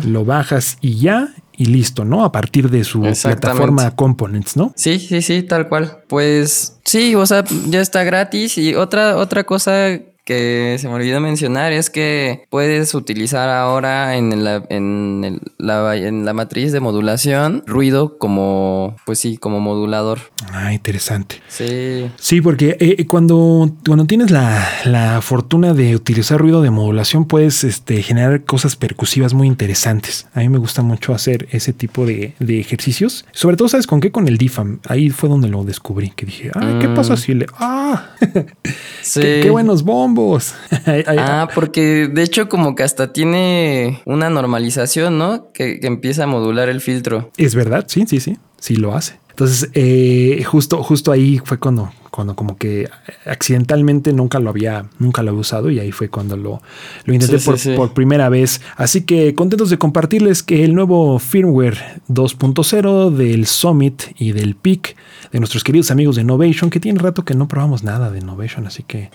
lo 0.05 0.24
bajas 0.24 0.79
y 0.81 0.97
ya, 0.97 1.35
y 1.59 1.64
listo, 1.66 2.05
¿no? 2.05 2.24
A 2.24 2.31
partir 2.31 2.70
de 2.70 2.85
su 2.85 3.03
plataforma 3.03 3.91
Components, 3.97 4.57
¿no? 4.57 4.72
Sí, 4.76 5.01
sí, 5.01 5.20
sí, 5.22 5.43
tal 5.43 5.68
cual. 5.68 5.99
Pues 6.07 6.79
sí, 6.85 7.16
o 7.16 7.26
sea, 7.26 7.45
ya 7.68 7.81
está 7.81 8.05
gratis. 8.05 8.57
Y 8.59 8.76
otra, 8.76 9.16
otra 9.16 9.43
cosa 9.43 9.99
que 10.29 10.76
se 10.79 10.89
me 10.89 10.95
olvidó 10.95 11.20
mencionar 11.20 11.72
es 11.72 11.89
que 11.89 12.45
puedes 12.51 12.95
utilizar 12.95 13.49
ahora 13.49 14.16
en 14.18 14.45
la, 14.45 14.62
en 14.68 15.22
el- 15.24 15.41
la, 15.57 15.97
en 15.97 16.26
la 16.26 16.35
matriz 16.35 16.70
de 16.70 16.81
modulación 16.81 17.62
ruido 17.66 18.18
como, 18.18 18.95
pues 19.07 19.18
sí, 19.20 19.39
como 19.39 19.59
modulador. 19.59 20.18
Ah, 20.53 20.74
interesante. 20.74 21.37
Sí. 21.49 22.11
Sí, 22.16 22.43
porque 22.43 22.76
eh, 22.79 23.07
cuando, 23.07 23.70
cuando 23.87 24.05
tienes 24.05 24.31
la, 24.31 24.68
la 24.85 25.22
fortuna 25.22 25.72
de 25.72 25.97
utilizar 25.97 26.39
ruido 26.39 26.61
de 26.61 26.68
modulación, 26.70 27.24
puedes 27.24 27.64
este, 27.64 28.03
generar 28.03 28.45
cosas 28.45 28.76
percusivas 28.76 29.33
muy 29.33 29.47
interesantes. 29.47 30.26
A 30.35 30.41
mí 30.41 30.51
me 30.51 30.59
gusta 30.59 30.83
mucho 30.83 31.14
hacer 31.14 31.49
ese 31.53 31.72
tipo 31.72 32.05
de, 32.05 32.35
de 32.39 32.61
ejercicios. 32.61 33.24
Sobre 33.33 33.57
todo, 33.57 33.68
¿sabes 33.68 33.87
con 33.87 34.03
qué? 34.03 34.12
Con 34.12 34.29
el 34.29 34.37
DIFAM. 34.37 34.81
Ahí 34.87 35.09
fue 35.09 35.31
donde 35.31 35.49
lo 35.49 35.64
descubrí, 35.64 36.11
que 36.11 36.26
dije, 36.26 36.51
ay, 36.55 36.76
¿qué 36.81 36.89
Mm. 36.89 36.95
pasa 36.95 37.16
si 37.16 37.33
le... 37.33 37.47
¡Ah! 37.59 38.11
Sí. 39.01 39.20
qué, 39.22 39.41
qué 39.45 39.51
buenos 39.51 39.85
bombos! 39.85 40.18
Ah, 41.07 41.49
porque 41.55 42.09
de 42.12 42.23
hecho 42.23 42.49
como 42.49 42.75
que 42.75 42.83
hasta 42.83 43.12
tiene 43.12 44.03
una 44.05 44.31
normalización, 44.31 45.19
¿no? 45.19 45.53
Que, 45.53 45.81
que 45.81 45.87
empieza 45.87 46.25
a 46.25 46.27
modular 46.27 46.69
el 46.69 46.81
filtro. 46.81 47.31
Es 47.37 47.55
verdad, 47.55 47.85
sí, 47.89 48.05
sí, 48.07 48.21
sí. 48.21 48.37
Sí 48.59 48.77
lo 48.77 48.95
hace. 48.97 49.19
Entonces, 49.31 49.71
eh, 49.75 50.43
justo, 50.45 50.83
justo 50.83 51.12
ahí 51.12 51.41
fue 51.45 51.59
cuando, 51.59 51.93
cuando 52.11 52.35
como 52.35 52.57
que 52.57 52.89
accidentalmente 53.25 54.12
nunca 54.12 54.41
lo 54.41 54.51
había, 54.51 54.87
nunca 54.99 55.23
lo 55.23 55.31
había 55.31 55.41
usado 55.41 55.71
y 55.71 55.79
ahí 55.79 55.93
fue 55.93 56.09
cuando 56.09 56.37
lo, 56.37 56.61
lo 57.05 57.14
intenté 57.14 57.39
Sí, 57.39 57.47
por, 57.47 57.59
sí. 57.59 57.75
por 57.77 57.93
primera 57.95 58.29
vez. 58.29 58.61
Así 58.77 59.03
que 59.03 59.37
contentos 59.37 59.71
de 59.71 59.79
compartirles 59.79 60.43
que 60.43 60.64
el 60.64 60.75
nuevo 60.75 61.21
firmware 61.21 62.01
2.0 62.09 63.11
del 63.11 63.47
Summit 63.47 64.03
y 64.19 64.33
del 64.33 64.57
Peak 64.57 64.97
de 65.31 65.39
nuestros 65.39 65.62
queridos 65.62 65.93
amigos 65.93 66.16
de 66.16 66.23
Innovation, 66.23 66.69
que 66.69 66.81
tiene 66.81 66.99
rato 66.99 67.25
que 67.25 67.35
no 67.35 67.47
probamos 67.47 67.85
nada 67.85 68.11
de 68.11 68.19
Innovation, 68.19 68.66
así 68.66 68.83
que 68.83 69.11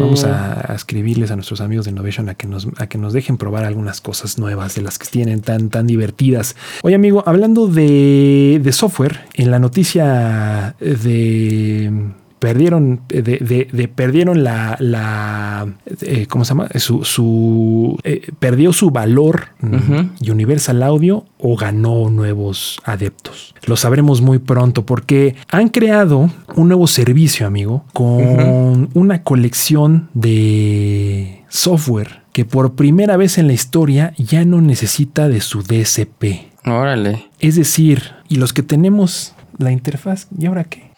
Vamos 0.00 0.24
a, 0.24 0.72
a 0.72 0.74
escribirles 0.74 1.30
a 1.30 1.36
nuestros 1.36 1.60
amigos 1.60 1.84
de 1.84 1.92
Innovation 1.92 2.28
a 2.28 2.34
que 2.34 2.46
nos, 2.46 2.68
a 2.78 2.86
que 2.86 2.98
nos 2.98 3.12
dejen 3.12 3.36
probar 3.36 3.64
algunas 3.64 4.00
cosas 4.00 4.38
nuevas 4.38 4.74
de 4.74 4.82
las 4.82 4.98
que 4.98 5.06
tienen 5.06 5.40
tan, 5.40 5.70
tan 5.70 5.86
divertidas. 5.86 6.56
Oye, 6.82 6.94
amigo, 6.94 7.22
hablando 7.26 7.66
de, 7.66 8.60
de 8.62 8.72
software, 8.72 9.20
en 9.34 9.50
la 9.50 9.58
noticia 9.58 10.74
de 10.80 12.12
perdieron 12.42 13.02
de, 13.06 13.22
de- 13.22 13.68
de- 13.72 13.86
perdieron 13.88 14.42
la, 14.42 14.76
la 14.80 15.68
eh, 16.00 16.26
¿cómo 16.26 16.44
se 16.44 16.48
llama? 16.48 16.66
Su, 16.74 17.04
su 17.04 17.96
eh, 18.02 18.32
perdió 18.40 18.72
su 18.72 18.90
valor 18.90 19.50
Ujú. 19.62 20.08
Universal 20.28 20.82
Audio 20.82 21.24
o 21.38 21.56
ganó 21.56 22.10
nuevos 22.10 22.80
adeptos. 22.84 23.54
Lo 23.66 23.76
sabremos 23.76 24.22
muy 24.22 24.40
pronto 24.40 24.84
porque 24.84 25.36
han 25.52 25.68
creado 25.68 26.30
un 26.56 26.66
nuevo 26.66 26.88
servicio, 26.88 27.46
amigo, 27.46 27.84
con 27.92 28.88
una 28.94 29.22
colección 29.22 30.08
de 30.14 31.44
software 31.48 32.22
que 32.32 32.44
por 32.44 32.74
primera 32.74 33.16
vez 33.16 33.38
en 33.38 33.46
la 33.46 33.52
historia 33.52 34.14
ya 34.18 34.44
no 34.44 34.60
necesita 34.60 35.28
de 35.28 35.40
su 35.40 35.62
DSP. 35.62 36.24
Órale. 36.66 37.26
Es 37.38 37.54
decir, 37.54 38.02
y 38.28 38.36
los 38.36 38.52
que 38.52 38.62
tenemos 38.64 39.34
la 39.58 39.70
interfaz, 39.70 40.26
¿y 40.36 40.46
ahora 40.46 40.64
qué? 40.64 40.90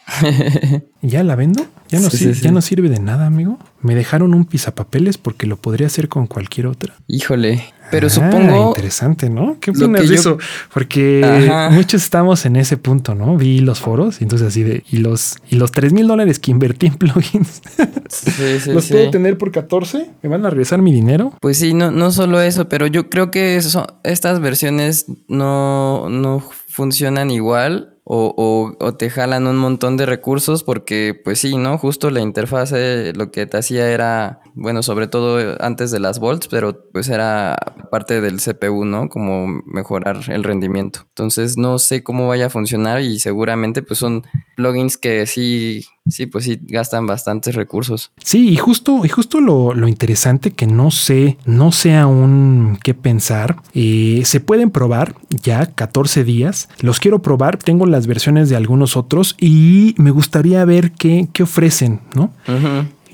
¿Ya 1.03 1.23
la 1.23 1.35
vendo? 1.37 1.67
¿Ya 1.89 2.01
no, 2.01 2.11
Sí, 2.11 2.17
sir- 2.19 2.35
sí, 2.35 2.43
ya 2.43 2.49
sí. 2.49 2.55
no 2.55 2.61
sirve 2.63 2.89
de 2.89 2.99
nada, 2.99 3.27
amigo? 3.27 3.59
Me 3.81 3.95
dejaron 3.95 4.35
un 4.35 4.45
pisapapeles 4.47 5.19
porque 5.19 5.47
lo 5.47 5.57
podría 5.57 5.87
hacer 5.87 6.09
con 6.09 6.27
cualquier 6.27 6.67
otra. 6.67 6.95
Híjole. 7.07 7.63
Pero 7.91 8.07
Ah, 8.07 8.11
supongo. 8.11 8.69
Interesante, 8.69 9.29
¿no? 9.29 9.59
¿Qué 9.61 9.71
opinas 9.71 10.03
de 10.03 10.09
yo- 10.09 10.15
eso? 10.15 10.39
Porque 10.73 11.23
Ajá. 11.23 11.71
muchos 11.71 12.03
estamos 12.03 12.47
en 12.47 12.57
ese 12.57 12.77
punto, 12.79 13.15
¿no? 13.15 13.37
Vi 13.37 13.61
los 13.61 13.81
foros 13.81 14.21
y 14.21 14.25
entonces 14.25 14.49
así 14.49 14.63
de... 14.63 14.83
Y 14.91 14.99
los, 14.99 15.37
y 15.51 15.57
los 15.57 15.71
3 15.73 15.93
mil 15.93 16.07
dólares 16.07 16.39
que 16.39 16.51
invertí 16.51 16.87
en 16.87 16.95
plugins, 16.95 17.61
¿los 18.67 18.87
puedo 18.89 19.11
tener 19.11 19.37
por 19.37 19.53
14? 19.53 20.11
¿Me 20.23 20.29
van 20.31 20.45
a 20.47 20.51
regresar 20.51 20.81
mi 20.81 20.93
dinero? 20.93 21.35
Pues 21.41 21.59
sí, 21.59 21.75
no, 21.75 21.91
no 21.91 22.11
solo 22.11 22.41
eso, 22.41 22.69
pero 22.69 22.87
yo 22.87 23.11
creo 23.11 23.31
que 23.31 23.57
eso- 23.57 23.87
estas 24.03 24.41
versiones 24.41 25.07
no, 25.29 26.09
no 26.09 26.41
funcionan 26.69 27.31
igual 27.31 27.94
o, 28.05 28.35
o- 28.37 28.77
o 28.85 28.95
te 28.95 29.09
jalan 29.11 29.47
un 29.47 29.57
montón 29.57 29.97
de 29.97 30.05
recursos 30.07 30.63
porque, 30.63 31.19
pues 31.25 31.39
sí, 31.41 31.57
¿no? 31.57 31.79
Justo 31.79 32.11
la 32.11 32.21
interfase 32.21 33.13
lo 33.15 33.31
que 33.31 33.47
te 33.47 33.57
hacía 33.57 33.91
era, 33.91 34.41
bueno, 34.55 34.83
sobre 34.83 35.07
todo 35.09 35.57
antes 35.61 35.91
de 35.91 36.01
las 36.01 36.19
volts, 36.19 36.49
pero 36.49 36.85
pues 36.93 37.09
era 37.09 37.57
parte 37.91 38.21
del 38.21 38.41
CPU, 38.41 38.85
¿no? 38.85 39.09
Como 39.09 39.47
mejorar 39.67 40.21
el 40.29 40.45
rendimiento. 40.45 41.01
Entonces 41.09 41.57
no 41.57 41.79
sé 41.79 42.03
cómo 42.03 42.29
vaya 42.29 42.47
a 42.47 42.51
funcionar 42.51 43.01
y 43.01 43.19
seguramente 43.21 43.83
pues 43.83 43.99
son 44.01 44.25
plugins 44.57 44.99
que 44.99 45.27
sí, 45.27 45.85
sí, 46.09 46.27
pues 46.27 46.45
sí 46.45 46.61
gastan 46.63 47.07
bastantes 47.07 47.55
recursos. 47.55 48.13
Sí, 48.23 48.49
y 48.51 48.57
justo, 48.57 49.05
y 49.05 49.09
justo 49.09 49.41
lo, 49.41 49.75
lo 49.75 49.89
interesante 49.89 50.53
que 50.53 50.67
no 50.67 50.91
sé, 50.91 51.39
no 51.47 51.73
sé 51.73 51.97
aún 51.97 52.79
qué 52.83 52.95
pensar. 52.95 53.57
eh, 53.75 54.23
se 54.25 54.41
pueden 54.41 54.71
probar 54.71 55.15
ya 55.31 55.67
14 55.67 56.25
días. 56.25 56.69
Los 56.81 57.01
quiero 57.01 57.23
probar. 57.23 57.57
Tengo 57.59 57.87
las 57.87 58.07
versiones 58.07 58.49
de 58.49 58.57
algunos 58.57 58.97
otros 58.97 59.37
y 59.39 59.95
me 59.99 60.11
gustaría 60.11 60.65
ver 60.65 60.93
qué, 60.93 61.29
qué 61.33 61.43
ofrecen, 61.43 62.01
¿no? 62.15 62.33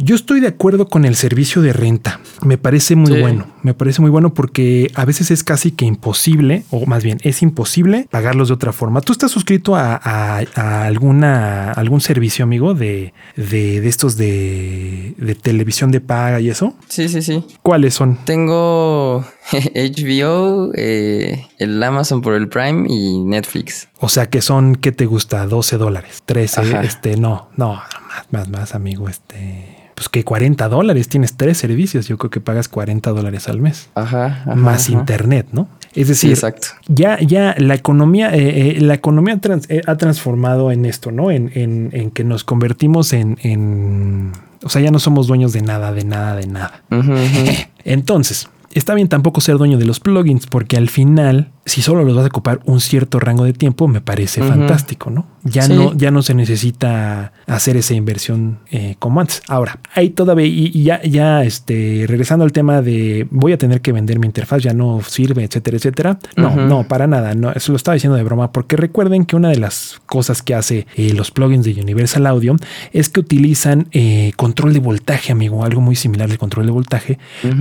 Yo 0.03 0.15
estoy 0.15 0.41
de 0.41 0.47
acuerdo 0.49 0.89
con 0.89 1.05
el 1.05 1.15
servicio 1.15 1.61
de 1.61 1.73
renta. 1.75 2.21
Me 2.43 2.57
parece 2.57 2.97
muy 2.97 3.13
Sí. 3.13 3.21
bueno. 3.21 3.47
Me 3.63 3.75
parece 3.75 4.01
muy 4.01 4.11
bueno 4.11 4.33
porque 4.33 4.91
a 4.95 5.05
veces 5.05 5.31
es 5.31 5.45
casi 5.45 5.73
que 5.73 5.85
imposible, 5.85 6.65
o 6.71 6.87
más 6.87 7.05
bien 7.05 7.19
es 7.23 7.43
imposible 7.43 8.07
pagarlos 8.11 8.49
de 8.49 8.55
otra 8.55 8.73
forma. 8.73 9.03
¿Tú 9.03 9.13
estás 9.13 9.31
suscrito 9.31 9.77
a, 9.77 10.01
a- 10.03 10.41
a 10.55 10.85
alguna 10.87 11.73
algún 11.73 12.01
servicio, 12.01 12.43
amigo, 12.43 12.73
de, 12.73 13.13
de, 13.37 13.83
de 13.83 13.89
estos 13.89 14.17
de, 14.17 15.15
de 15.19 15.35
televisión 15.35 15.91
de 15.91 16.01
paga 16.01 16.41
y 16.41 16.49
eso? 16.49 16.75
Sí, 16.89 17.11
sí, 17.11 17.21
sí. 17.21 17.45
¿Cuáles 17.63 17.93
son? 17.93 18.17
Tengo 18.25 19.23
HBO, 19.53 20.71
eh, 20.75 21.47
el 21.59 21.83
Amazon 21.83 22.23
por 22.23 22.33
el 22.35 22.49
Prime 22.49 22.87
y 22.89 23.19
Netflix. 23.21 23.89
O 24.01 24.09
sea 24.09 24.27
que 24.27 24.41
son, 24.41 24.77
¿qué 24.77 24.93
te 24.93 25.05
gusta? 25.07 25.47
12 25.47 25.77
dólares, 25.77 26.23
13, 26.25 26.61
Ajá. 26.63 26.83
este, 26.83 27.17
no, 27.17 27.49
no, 27.57 27.75
más, 27.75 28.27
más, 28.31 28.49
más, 28.49 28.75
amigo, 28.75 29.09
este. 29.09 29.77
Pues 29.95 30.09
que 30.09 30.25
40 30.25 30.67
dólares, 30.71 31.09
tienes 31.11 31.37
tres 31.37 31.59
servicios, 31.59 32.09
yo 32.09 32.17
creo 32.17 32.31
que 32.31 32.41
pagas 32.41 32.69
40 32.69 33.11
dólares 33.11 33.49
al 33.49 33.61
mes. 33.61 33.91
Ajá. 33.95 34.25
ajá, 34.27 34.55
más 34.55 34.85
ajá. 34.89 34.93
internet, 34.99 35.49
¿no? 35.53 35.69
Es 35.95 36.07
Sí, 36.07 36.13
decir, 36.13 36.31
exacto. 36.31 36.69
ya, 36.89 37.19
ya 37.21 37.55
la 37.59 37.75
economía, 37.75 38.35
eh, 38.35 38.79
eh, 38.79 38.81
la 38.81 38.95
economía 38.95 39.37
trans- 39.39 39.67
eh, 39.69 39.83
ha 39.87 39.97
transformado 39.97 40.73
en 40.73 40.87
esto, 40.87 41.11
¿no? 41.13 41.31
En, 41.31 41.51
en- 41.55 41.91
en 41.93 42.11
que 42.13 42.25
nos 42.25 42.45
convertimos 42.45 43.13
en, 43.13 43.37
en- 43.43 44.33
o 44.63 44.71
sea, 44.71 44.81
ya 44.81 44.91
no 44.91 44.99
somos 45.01 45.27
dueños 45.27 45.53
de 45.53 45.61
nada, 45.61 45.93
de 45.93 46.05
nada, 46.05 46.37
de 46.37 46.47
nada. 46.47 46.83
Entonces, 47.85 48.49
está 48.73 48.95
bien 48.95 49.09
tampoco 49.09 49.41
ser 49.41 49.59
dueño 49.59 49.79
de 49.79 49.85
los 49.85 50.01
plugins, 50.01 50.47
porque 50.47 50.77
al 50.77 50.89
final, 50.89 51.51
si 51.67 51.83
solo 51.83 52.05
los 52.05 52.15
vas 52.15 52.25
a 52.25 52.29
ocupar 52.29 52.61
un 52.65 52.81
cierto 52.81 53.19
rango 53.19 53.45
de 53.45 53.53
tiempo, 53.53 53.89
me 53.89 54.01
parece 54.01 54.43
fantástico, 54.43 55.11
¿no? 55.11 55.27
Ya 55.45 55.63
Sí. 55.63 55.73
no, 55.73 55.95
ya 55.97 56.11
no 56.11 56.23
se 56.23 56.35
necesita 56.35 57.33
hacer 57.47 57.77
esa 57.77 57.95
inversión 57.95 58.59
eh, 58.71 58.97
como 58.99 59.21
antes. 59.21 59.43
Ahora, 59.49 59.79
ahí 59.95 60.11
todavía, 60.11 60.47
y, 60.47 60.71
y 60.75 60.83
ya, 60.85 61.03
ya 61.03 61.43
este, 61.45 62.05
regresando 62.07 62.45
al 62.45 62.53
tema 62.53 62.83
de 62.83 63.27
voy 63.31 63.53
a 63.53 63.59
tener 63.59 63.81
que 63.81 63.93
vender 63.93 64.19
mi 64.19 64.27
interfaz, 64.27 64.63
ya 64.63 64.73
no 64.75 65.01
sirve, 65.07 65.45
etcétera, 65.45 65.77
etcétera. 65.77 66.19
No, 66.37 66.55
no, 66.55 66.87
para 66.87 67.07
nada. 67.07 67.35
No, 67.35 67.51
eso 67.53 67.73
lo 67.73 67.77
estaba 67.77 67.95
diciendo 67.95 68.17
de 68.17 68.23
broma, 68.23 68.53
porque 68.53 68.77
recuerden 68.77 69.25
que 69.25 69.37
una 69.37 69.49
de 69.49 69.57
las 69.59 70.01
cosas 70.07 70.43
que 70.43 70.55
hace 70.55 70.87
eh, 70.97 71.13
los 71.15 71.31
plugins 71.31 71.65
de 71.65 71.81
Universal 71.81 72.27
Audio 72.27 72.57
es 72.93 73.09
que 73.09 73.21
utilizan 73.21 73.89
eh, 73.93 74.33
control 74.37 74.73
de 74.75 74.81
voltaje, 74.81 75.33
amigo, 75.33 75.65
algo 75.65 75.81
muy 75.81 75.97
similar 75.97 76.31
al 76.31 76.39
control 76.39 76.67
de 76.67 76.73
voltaje, 76.73 77.19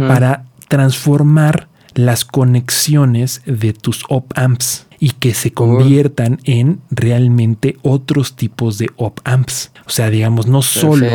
para 0.07 0.43
transformar 0.69 1.67
las 1.95 2.23
conexiones 2.23 3.41
de 3.45 3.73
tus 3.73 4.03
op 4.09 4.31
amps 4.35 4.85
y 4.99 5.11
que 5.11 5.33
se 5.33 5.51
conviertan 5.51 6.39
en 6.43 6.79
realmente 6.91 7.77
otros 7.81 8.35
tipos 8.35 8.77
de 8.77 8.89
op 8.95 9.19
amps. 9.23 9.71
O 9.87 9.89
sea, 9.89 10.09
digamos, 10.09 10.47
no 10.47 10.61
solo, 10.61 11.07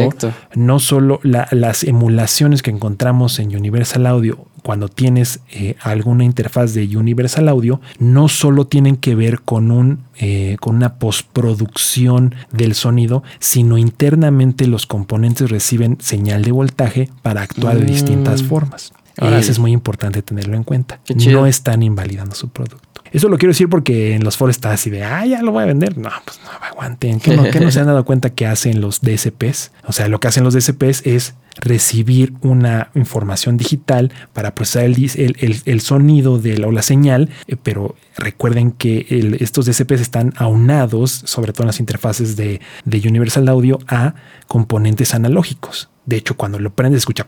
no 0.55 0.79
solo 0.81 1.21
la- 1.23 1.49
las 1.53 1.85
emulaciones 1.85 2.63
que 2.63 2.71
encontramos 2.71 3.39
en 3.39 3.55
Universal 3.57 4.07
Audio 4.07 4.47
cuando 4.63 4.89
tienes 4.89 5.41
eh, 5.53 5.77
alguna 5.83 6.25
interfaz 6.25 6.73
de 6.73 6.97
Universal 6.97 7.49
Audio, 7.49 7.81
no 7.99 8.29
solo 8.29 8.67
tienen 8.67 8.97
que 8.97 9.15
ver 9.15 9.41
con 9.43 9.71
un 9.71 10.01
eh, 10.19 10.57
con 10.61 10.77
una 10.77 10.95
postproducción 10.95 12.35
del 12.53 12.75
sonido, 12.75 13.23
sino 13.39 13.77
internamente 13.79 14.67
los 14.67 14.87
componentes 14.87 15.51
reciben 15.51 15.99
señal 16.01 16.43
de 16.43 16.53
voltaje 16.53 17.11
para 17.23 17.43
actuar 17.43 17.77
de 17.79 17.85
Mm. 17.85 17.87
distintas 17.89 18.43
formas. 18.43 18.93
Órale. 19.19 19.39
Eso 19.39 19.53
es 19.53 19.59
muy 19.59 19.73
importante 19.73 20.23
tenerlo 20.23 20.57
en 20.57 20.65
cuenta. 20.65 21.01
No 21.33 21.47
están 21.47 21.83
invalidando 21.83 22.35
su 22.35 22.49
producto. 22.49 22.89
Eso 23.13 23.29
lo 23.29 23.39
quiero 23.39 23.51
decir 23.53 23.69
porque 23.69 24.17
en 24.17 24.25
los 24.25 24.37
foros 24.37 24.57
está 24.57 24.73
así 24.73 24.91
de, 24.91 25.05
ah, 25.05 25.25
ya 25.25 25.41
lo 25.41 25.53
voy 25.53 25.63
a 25.63 25.67
vender. 25.67 25.97
No, 25.97 26.11
pues 26.25 26.41
no, 26.43 26.51
aguanten. 26.67 27.21
¿Qué 27.21 27.37
no, 27.37 27.45
qué 27.45 27.61
no 27.61 27.71
se 27.71 27.79
han 27.79 27.87
dado 27.93 28.05
cuenta 28.05 28.31
que 28.31 28.45
hacen 28.47 28.81
los 28.81 29.03
DSPs? 29.03 29.71
O 29.87 29.93
sea, 29.93 30.09
lo 30.09 30.19
que 30.19 30.27
hacen 30.27 30.43
los 30.43 30.53
DSPs 30.55 31.07
es 31.07 31.35
recibir 31.61 32.35
una 32.41 32.91
información 32.97 33.57
digital 33.57 34.13
para 34.33 34.57
procesar 34.57 34.85
el, 34.87 34.97
el, 35.15 35.37
el- 35.39 35.63
el 35.65 35.81
sonido 35.81 36.39
de 36.41 36.59
la, 36.59 36.67
o 36.67 36.73
la 36.73 36.83
señal, 36.83 37.31
eh, 37.47 37.55
pero 37.63 37.95
recuerden 38.17 38.73
que 38.73 39.07
el- 39.09 39.35
estos 39.41 39.67
DSPs 39.67 40.01
están 40.01 40.33
aunados, 40.37 41.13
sobre 41.25 41.53
todo 41.53 41.63
en 41.63 41.69
las 41.69 41.79
interfaces 41.79 42.35
de, 42.35 42.61
de 42.85 43.09
Universal 43.09 43.49
Audio, 43.49 43.79
a 43.87 44.15
componentes 44.49 45.15
analógicos. 45.15 45.89
De 46.07 46.17
hecho, 46.17 46.37
cuando 46.37 46.59
lo 46.59 46.71
prendes, 46.71 46.99
escucha, 46.99 47.27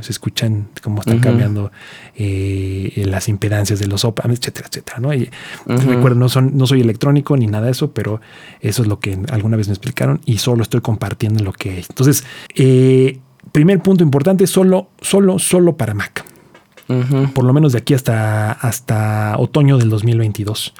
se 0.00 0.10
escuchan 0.12 0.68
cómo 0.82 1.00
están 1.00 1.18
cambiando 1.20 1.70
eh, 2.16 3.02
las 3.06 3.28
impedancias 3.28 3.78
de 3.78 3.86
los 3.86 4.04
op 4.04 4.20
amps, 4.24 4.38
etcétera, 4.38 4.68
etcétera. 4.70 4.98
¿no? 5.00 5.12
Y 5.12 5.28
recuerdo, 5.66 6.18
no, 6.18 6.28
son, 6.28 6.56
no 6.56 6.66
soy 6.66 6.80
electrónico 6.80 7.36
ni 7.36 7.46
nada 7.46 7.66
de 7.66 7.72
eso, 7.72 7.92
pero 7.92 8.20
eso 8.60 8.82
es 8.82 8.88
lo 8.88 9.00
que 9.00 9.18
alguna 9.30 9.56
vez 9.56 9.68
me 9.68 9.74
explicaron 9.74 10.20
y 10.24 10.38
solo 10.38 10.62
estoy 10.62 10.80
compartiendo 10.80 11.44
lo 11.44 11.52
que 11.52 11.80
es. 11.80 11.90
Entonces, 11.90 12.24
eh, 12.54 13.18
primer 13.52 13.80
punto 13.80 14.02
importante, 14.02 14.46
solo, 14.46 14.88
solo, 15.00 15.38
solo 15.38 15.76
para 15.76 15.94
Mac. 15.94 16.24
Por 17.34 17.44
lo 17.44 17.52
menos 17.52 17.70
de 17.72 17.78
aquí 17.78 17.94
hasta, 17.94 18.50
hasta 18.50 19.36
otoño 19.38 19.78
del 19.78 19.90
2022. 19.90 20.74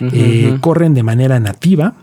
Ujú, 0.00 0.10
Eh, 0.12 0.58
corren 0.60 0.92
de 0.92 1.02
manera 1.02 1.40
nativa. 1.40 1.94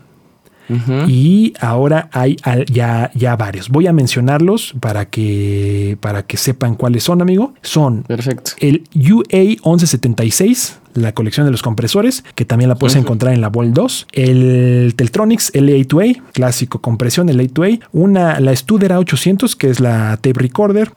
Y 1.08 1.52
ahora 1.60 2.08
hay 2.12 2.36
ya, 2.70 3.10
ya 3.14 3.36
varios. 3.36 3.68
Voy 3.68 3.86
a 3.86 3.92
mencionarlos 3.92 4.74
para 4.80 5.06
que, 5.06 5.96
para 6.00 6.22
que 6.24 6.36
sepan 6.36 6.74
cuáles 6.74 7.04
son, 7.04 7.20
amigo. 7.20 7.54
Son 7.62 8.02
Perfecto. 8.02 8.52
el 8.58 8.84
UA1176, 8.94 10.74
la 10.94 11.12
colección 11.12 11.46
de 11.46 11.50
los 11.52 11.62
compresores, 11.62 12.24
que 12.34 12.44
también 12.44 12.68
la 12.68 12.74
puedes 12.76 12.96
encontrar 12.96 13.34
en 13.34 13.40
la 13.40 13.48
Vol 13.48 13.72
2. 13.72 14.06
El 14.12 14.94
Teltronics 14.96 15.52
LA2A, 15.54 16.22
clásico 16.32 16.80
compresión 16.80 17.28
LA2A. 17.28 17.80
Una, 17.92 18.40
la 18.40 18.54
Studer 18.54 18.92
A800, 18.92 19.56
que 19.56 19.70
es 19.70 19.80
la 19.80 20.16
tape 20.16 20.34
recorder. 20.40 20.90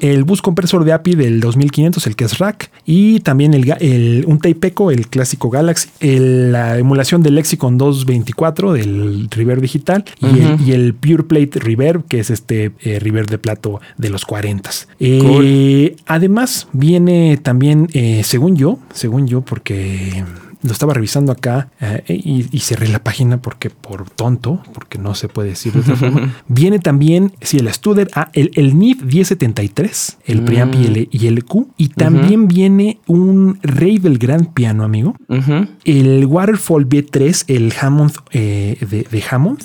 El 0.00 0.24
bus 0.24 0.42
compresor 0.42 0.84
de 0.84 0.92
API 0.92 1.14
del 1.14 1.40
2500, 1.40 2.06
el 2.06 2.16
que 2.16 2.24
es 2.24 2.38
rack. 2.38 2.70
Y 2.86 3.20
también 3.20 3.54
el, 3.54 4.24
un 4.26 4.38
tape 4.38 4.68
eco, 4.68 4.90
el 4.90 5.06
clásico 5.08 5.50
Galaxy. 5.50 5.88
El- 6.00 6.52
la 6.52 6.78
emulación 6.78 7.22
del 7.22 7.34
Lexicon 7.36 7.76
224 7.78 8.72
del 8.72 9.28
Reverb 9.30 9.60
digital. 9.60 10.04
Y, 10.20 10.26
el, 10.26 10.60
y 10.68 10.72
el 10.72 10.94
Pure 10.94 11.24
Plate 11.24 11.58
Reverb, 11.60 12.04
que 12.06 12.20
es 12.20 12.30
este 12.30 12.72
eh, 12.80 12.98
Reverb 12.98 13.28
de 13.28 13.38
plato 13.38 13.80
de 13.98 14.10
los 14.10 14.24
40. 14.24 14.70
Eh, 14.98 15.96
Además, 16.06 16.68
viene 16.72 17.38
también, 17.42 17.88
eh, 17.92 18.22
según 18.24 18.56
yo, 18.56 18.78
según 18.92 19.26
yo, 19.26 19.39
porque 19.42 20.24
lo 20.62 20.72
estaba 20.72 20.94
revisando 20.94 21.32
acá 21.32 21.68
eh, 21.80 22.02
y, 22.08 22.46
y 22.50 22.60
cerré 22.60 22.88
la 22.88 23.02
página 23.02 23.40
porque 23.40 23.70
por 23.70 24.10
tonto, 24.10 24.62
porque 24.74 24.98
no 24.98 25.14
se 25.14 25.28
puede 25.28 25.50
decir 25.50 25.72
de 25.72 25.80
otra 25.80 25.96
forma. 25.96 26.34
Viene 26.48 26.78
también, 26.78 27.32
sí, 27.40 27.58
el 27.58 27.72
Studer, 27.72 28.10
ah, 28.14 28.30
el, 28.34 28.50
el 28.54 28.78
NIF 28.78 29.02
1073, 29.02 30.18
el 30.26 30.42
preamp 30.42 30.74
y 30.74 30.86
el, 30.86 31.08
y 31.10 31.26
el 31.26 31.44
Q. 31.44 31.70
Y 31.76 31.88
también 31.88 32.48
viene 32.48 33.00
un 33.06 33.58
Rey 33.62 33.98
del 33.98 34.18
Gran 34.18 34.46
Piano, 34.46 34.84
amigo. 34.84 35.16
El 35.84 36.26
Waterfall 36.26 36.88
B3, 36.88 37.44
el 37.48 37.72
Hammond 37.80 38.12
eh, 38.32 38.76
de, 38.80 39.06
de 39.10 39.24
Hammond. 39.30 39.62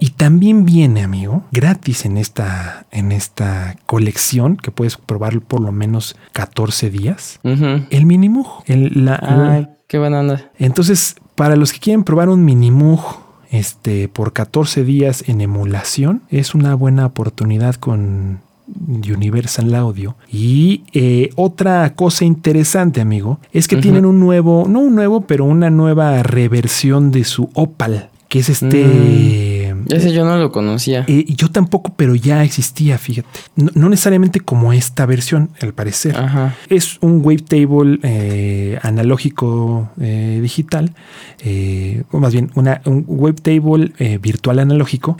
Y 0.00 0.10
también 0.10 0.64
viene, 0.64 1.02
amigo, 1.02 1.44
gratis 1.52 2.04
en 2.04 2.16
esta, 2.16 2.86
en 2.90 3.12
esta 3.12 3.76
colección 3.86 4.56
que 4.56 4.70
puedes 4.70 4.96
probar 4.96 5.40
por 5.40 5.60
lo 5.60 5.72
menos 5.72 6.16
14 6.32 6.90
días. 6.90 7.40
El 7.42 8.06
Minimoog. 8.06 8.62
El, 8.66 9.04
la, 9.04 9.18
Ay, 9.22 9.68
qué 9.94 10.00
buena 10.00 10.18
onda. 10.18 10.50
entonces, 10.58 11.14
para 11.36 11.54
los 11.54 11.72
que 11.72 11.78
quieren 11.78 12.02
probar 12.02 12.28
un 12.28 12.44
Minimoog 12.44 13.20
este, 13.52 14.08
por 14.08 14.32
14 14.32 14.82
días 14.82 15.22
en 15.28 15.40
emulación, 15.40 16.22
es 16.30 16.52
una 16.56 16.74
buena 16.74 17.06
oportunidad 17.06 17.76
con 17.76 18.40
Universal 18.66 19.72
Audio. 19.72 20.16
Y 20.28 20.82
eh, 20.94 21.30
otra 21.36 21.94
cosa 21.94 22.24
interesante, 22.24 23.00
amigo, 23.00 23.38
es 23.52 23.68
que 23.68 23.76
tienen 23.76 24.04
un 24.04 24.18
nuevo, 24.18 24.66
no 24.68 24.80
un 24.80 24.96
nuevo, 24.96 25.20
pero 25.20 25.44
una 25.44 25.70
nueva 25.70 26.24
reversión 26.24 27.12
de 27.12 27.22
su 27.22 27.50
Opal, 27.54 28.08
que 28.26 28.40
es 28.40 28.48
este... 28.48 29.53
Ese 29.88 30.12
yo 30.12 30.24
no 30.24 30.36
lo 30.36 30.50
conocía. 30.52 31.04
Eh, 31.08 31.24
yo 31.36 31.50
tampoco, 31.50 31.92
pero 31.96 32.14
ya 32.14 32.42
existía, 32.44 32.98
fíjate. 32.98 33.28
No, 33.56 33.70
no 33.74 33.88
necesariamente 33.88 34.40
como 34.40 34.72
esta 34.72 35.06
versión, 35.06 35.50
al 35.60 35.72
parecer. 35.74 36.16
Ajá. 36.16 36.54
Es 36.68 36.98
un 37.00 37.20
wavetable 37.24 37.98
eh, 38.02 38.78
analógico 38.82 39.90
eh, 40.00 40.38
digital, 40.42 40.92
eh, 41.40 42.02
o 42.10 42.18
más 42.18 42.32
bien 42.32 42.50
una, 42.54 42.80
un 42.84 43.04
wavetable 43.06 43.92
eh, 43.98 44.18
virtual 44.20 44.58
analógico 44.58 45.16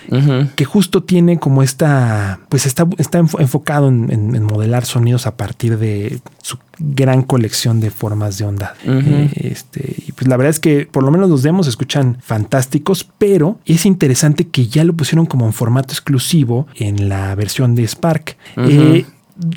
que 0.56 0.64
justo 0.64 1.02
tiene 1.02 1.38
como 1.38 1.62
esta, 1.62 2.40
pues 2.48 2.66
está, 2.66 2.86
está 2.98 3.20
enfo- 3.20 3.40
enfocado 3.40 3.88
en, 3.88 4.10
en- 4.10 4.34
en 4.36 4.42
modelar 4.44 4.84
sonidos 4.84 5.26
a 5.26 5.36
partir 5.36 5.78
de 5.78 6.20
su 6.42 6.58
gran 6.78 7.22
colección 7.22 7.80
de 7.80 7.90
formas 7.90 8.38
de 8.38 8.44
onda. 8.44 8.74
Eh, 8.84 9.30
este, 9.34 9.94
y 10.06 10.12
pues 10.12 10.28
la 10.28 10.36
verdad 10.36 10.50
es 10.50 10.60
que 10.60 10.86
por 10.86 11.02
lo 11.02 11.10
menos 11.10 11.30
los 11.30 11.42
demos 11.42 11.66
escuchan 11.66 12.18
fantásticos, 12.20 13.08
pero 13.18 13.58
es 13.64 13.86
interesante 13.86 14.48
que 14.48 14.66
ya 14.66 14.84
lo 14.84 14.94
pusieron 14.94 15.26
como 15.26 15.46
en 15.46 15.52
formato 15.52 15.92
exclusivo 15.92 16.66
en 16.74 17.08
la 17.08 17.34
versión 17.34 17.74
de 17.74 17.86
Spark. 17.86 18.36
Eh, 18.56 19.04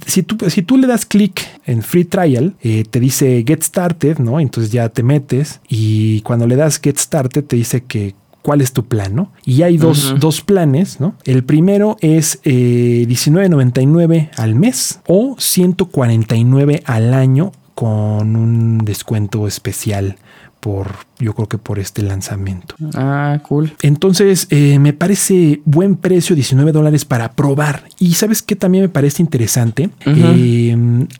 si 0.05 0.23
tú, 0.23 0.37
si 0.49 0.61
tú 0.63 0.77
le 0.77 0.87
das 0.87 1.05
clic 1.05 1.45
en 1.65 1.83
Free 1.83 2.05
Trial, 2.05 2.55
eh, 2.61 2.83
te 2.89 2.99
dice 2.99 3.43
Get 3.45 3.63
Started, 3.63 4.17
¿no? 4.17 4.39
Entonces 4.39 4.71
ya 4.71 4.89
te 4.89 5.03
metes 5.03 5.59
y 5.69 6.21
cuando 6.21 6.47
le 6.47 6.55
das 6.55 6.79
Get 6.81 6.97
Started 6.97 7.43
te 7.43 7.55
dice 7.55 7.83
que 7.83 8.15
cuál 8.41 8.61
es 8.61 8.71
tu 8.73 8.85
plan, 8.85 9.13
¿no? 9.15 9.31
Y 9.45 9.61
hay 9.63 9.77
dos, 9.77 10.15
dos 10.19 10.41
planes, 10.41 10.99
¿no? 10.99 11.15
El 11.25 11.43
primero 11.43 11.97
es 12.01 12.39
eh, 12.43 13.05
$19.99 13.07 14.29
al 14.37 14.55
mes 14.55 14.99
o 15.07 15.35
149 15.37 16.83
al 16.85 17.13
año 17.13 17.51
con 17.75 18.35
un 18.35 18.79
descuento 18.79 19.47
especial 19.47 20.15
por, 20.59 20.95
yo 21.19 21.33
creo 21.35 21.47
que 21.47 21.59
por 21.59 21.77
este 21.77 22.01
lanzamiento. 22.01 22.75
Ah, 22.95 23.39
cool. 23.47 23.73
Entonces, 23.83 24.47
eh, 24.49 24.79
me 24.79 24.91
parece 24.91 25.61
buen 25.65 25.95
precio, 25.95 26.35
19 26.35 26.71
dólares 26.71 27.05
para 27.05 27.33
probar. 27.33 27.83
Y 27.99 28.15
sabes 28.15 28.41
que 28.41 28.55
también 28.55 28.83
me 28.85 28.89
parece 28.89 29.21
interesante. 29.21 29.91
Eh, 30.05 30.75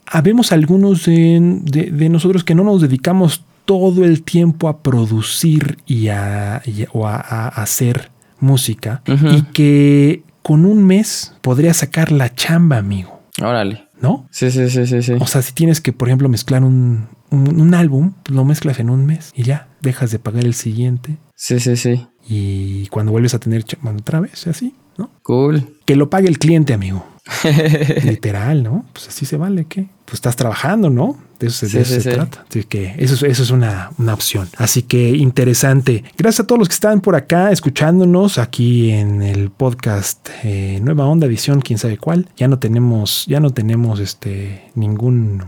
habemos 0.08 0.52
algunos 0.52 1.06
de, 1.06 1.60
de- 1.62 1.92
de 1.92 2.10
nosotros 2.10 2.44
que 2.44 2.56
no 2.56 2.64
nos 2.64 2.82
dedicamos 2.82 3.44
todo 3.68 4.06
el 4.06 4.24
tiempo 4.24 4.70
a 4.70 4.82
producir 4.82 5.78
y 5.86 6.08
a, 6.08 6.62
y 6.66 6.86
o 6.94 7.06
a, 7.06 7.18
a 7.18 7.48
hacer 7.50 8.10
música 8.40 9.02
y 9.06 9.42
que 9.52 10.24
con 10.42 10.66
un 10.66 10.86
mes 10.86 11.36
podría 11.42 11.74
sacar 11.74 12.12
la 12.14 12.34
chamba, 12.34 12.78
amigo, 12.78 13.22
Órale. 13.42 13.88
¿no? 14.02 14.26
Sí, 14.32 14.50
sí, 14.52 14.70
sí, 14.70 14.88
sí, 14.88 15.04
sí. 15.04 15.14
O 15.20 15.28
sea, 15.28 15.42
si 15.42 15.52
tienes 15.54 15.82
que, 15.82 15.92
por 15.92 16.08
ejemplo, 16.08 16.30
mezclar 16.30 16.64
un, 16.64 17.08
un, 17.30 17.60
un 17.60 17.74
álbum, 17.74 18.14
lo 18.30 18.46
mezclas 18.46 18.80
en 18.80 18.90
un 18.90 19.06
mes 19.06 19.34
y 19.36 19.44
ya, 19.44 19.68
dejas 19.82 20.12
de 20.12 20.20
pagar 20.20 20.46
el 20.46 20.54
siguiente 20.54 21.18
Sí, 21.36 21.60
sí, 21.60 21.76
sí. 21.76 22.08
y 22.28 22.88
cuando 22.88 23.12
vuelves 23.12 23.34
a 23.34 23.40
tener 23.40 23.64
chamba 23.64 23.92
otra 23.92 24.22
vez, 24.22 24.48
así, 24.48 24.74
¿no? 24.98 25.10
Cool. 25.24 25.76
Que 25.86 25.96
lo 25.96 26.10
pague 26.10 26.28
el 26.28 26.40
cliente, 26.40 26.74
amigo. 26.74 27.06
Literal, 28.04 28.64
¿no? 28.64 28.86
Pues 28.94 29.08
así 29.10 29.26
se 29.26 29.38
vale, 29.38 29.66
¿qué? 29.68 29.88
Pues 30.06 30.16
estás 30.16 30.36
trabajando, 30.36 30.90
¿no? 30.90 31.18
De 31.40 31.48
eso, 31.48 31.68
se- 31.68 31.70
Sí, 31.70 31.76
de 31.78 31.82
eso 31.84 31.94
sí, 31.96 32.02
se 32.02 32.10
sí. 32.12 32.16
trata. 32.16 32.46
Así 32.50 32.64
que 32.64 32.96
eso, 32.98 33.16
es- 33.16 33.24
eso 33.24 33.44
es 33.44 33.52
una, 33.52 33.92
una 33.98 34.14
opción. 34.14 34.48
Así 34.58 34.84
que 34.84 35.10
interesante. 35.12 36.04
Gracias 36.18 36.42
a 36.46 36.48
todos 36.48 36.60
los 36.60 36.68
que 36.70 36.74
están 36.74 37.02
por 37.02 37.16
acá 37.16 37.52
escuchándonos 37.52 38.38
aquí 38.38 38.92
en 38.92 39.22
el 39.22 39.50
podcast 39.52 40.30
eh, 40.44 40.80
Nueva 40.82 41.06
Onda 41.06 41.28
Edición, 41.28 41.62
quién 41.62 41.78
sabe 41.80 41.98
cuál. 41.98 42.30
Ya 42.38 42.48
no 42.48 42.60
tenemos, 42.60 43.26
ya 43.28 43.40
no 43.40 43.50
tenemos 43.52 44.00
este 44.00 44.72
ningún 44.76 45.44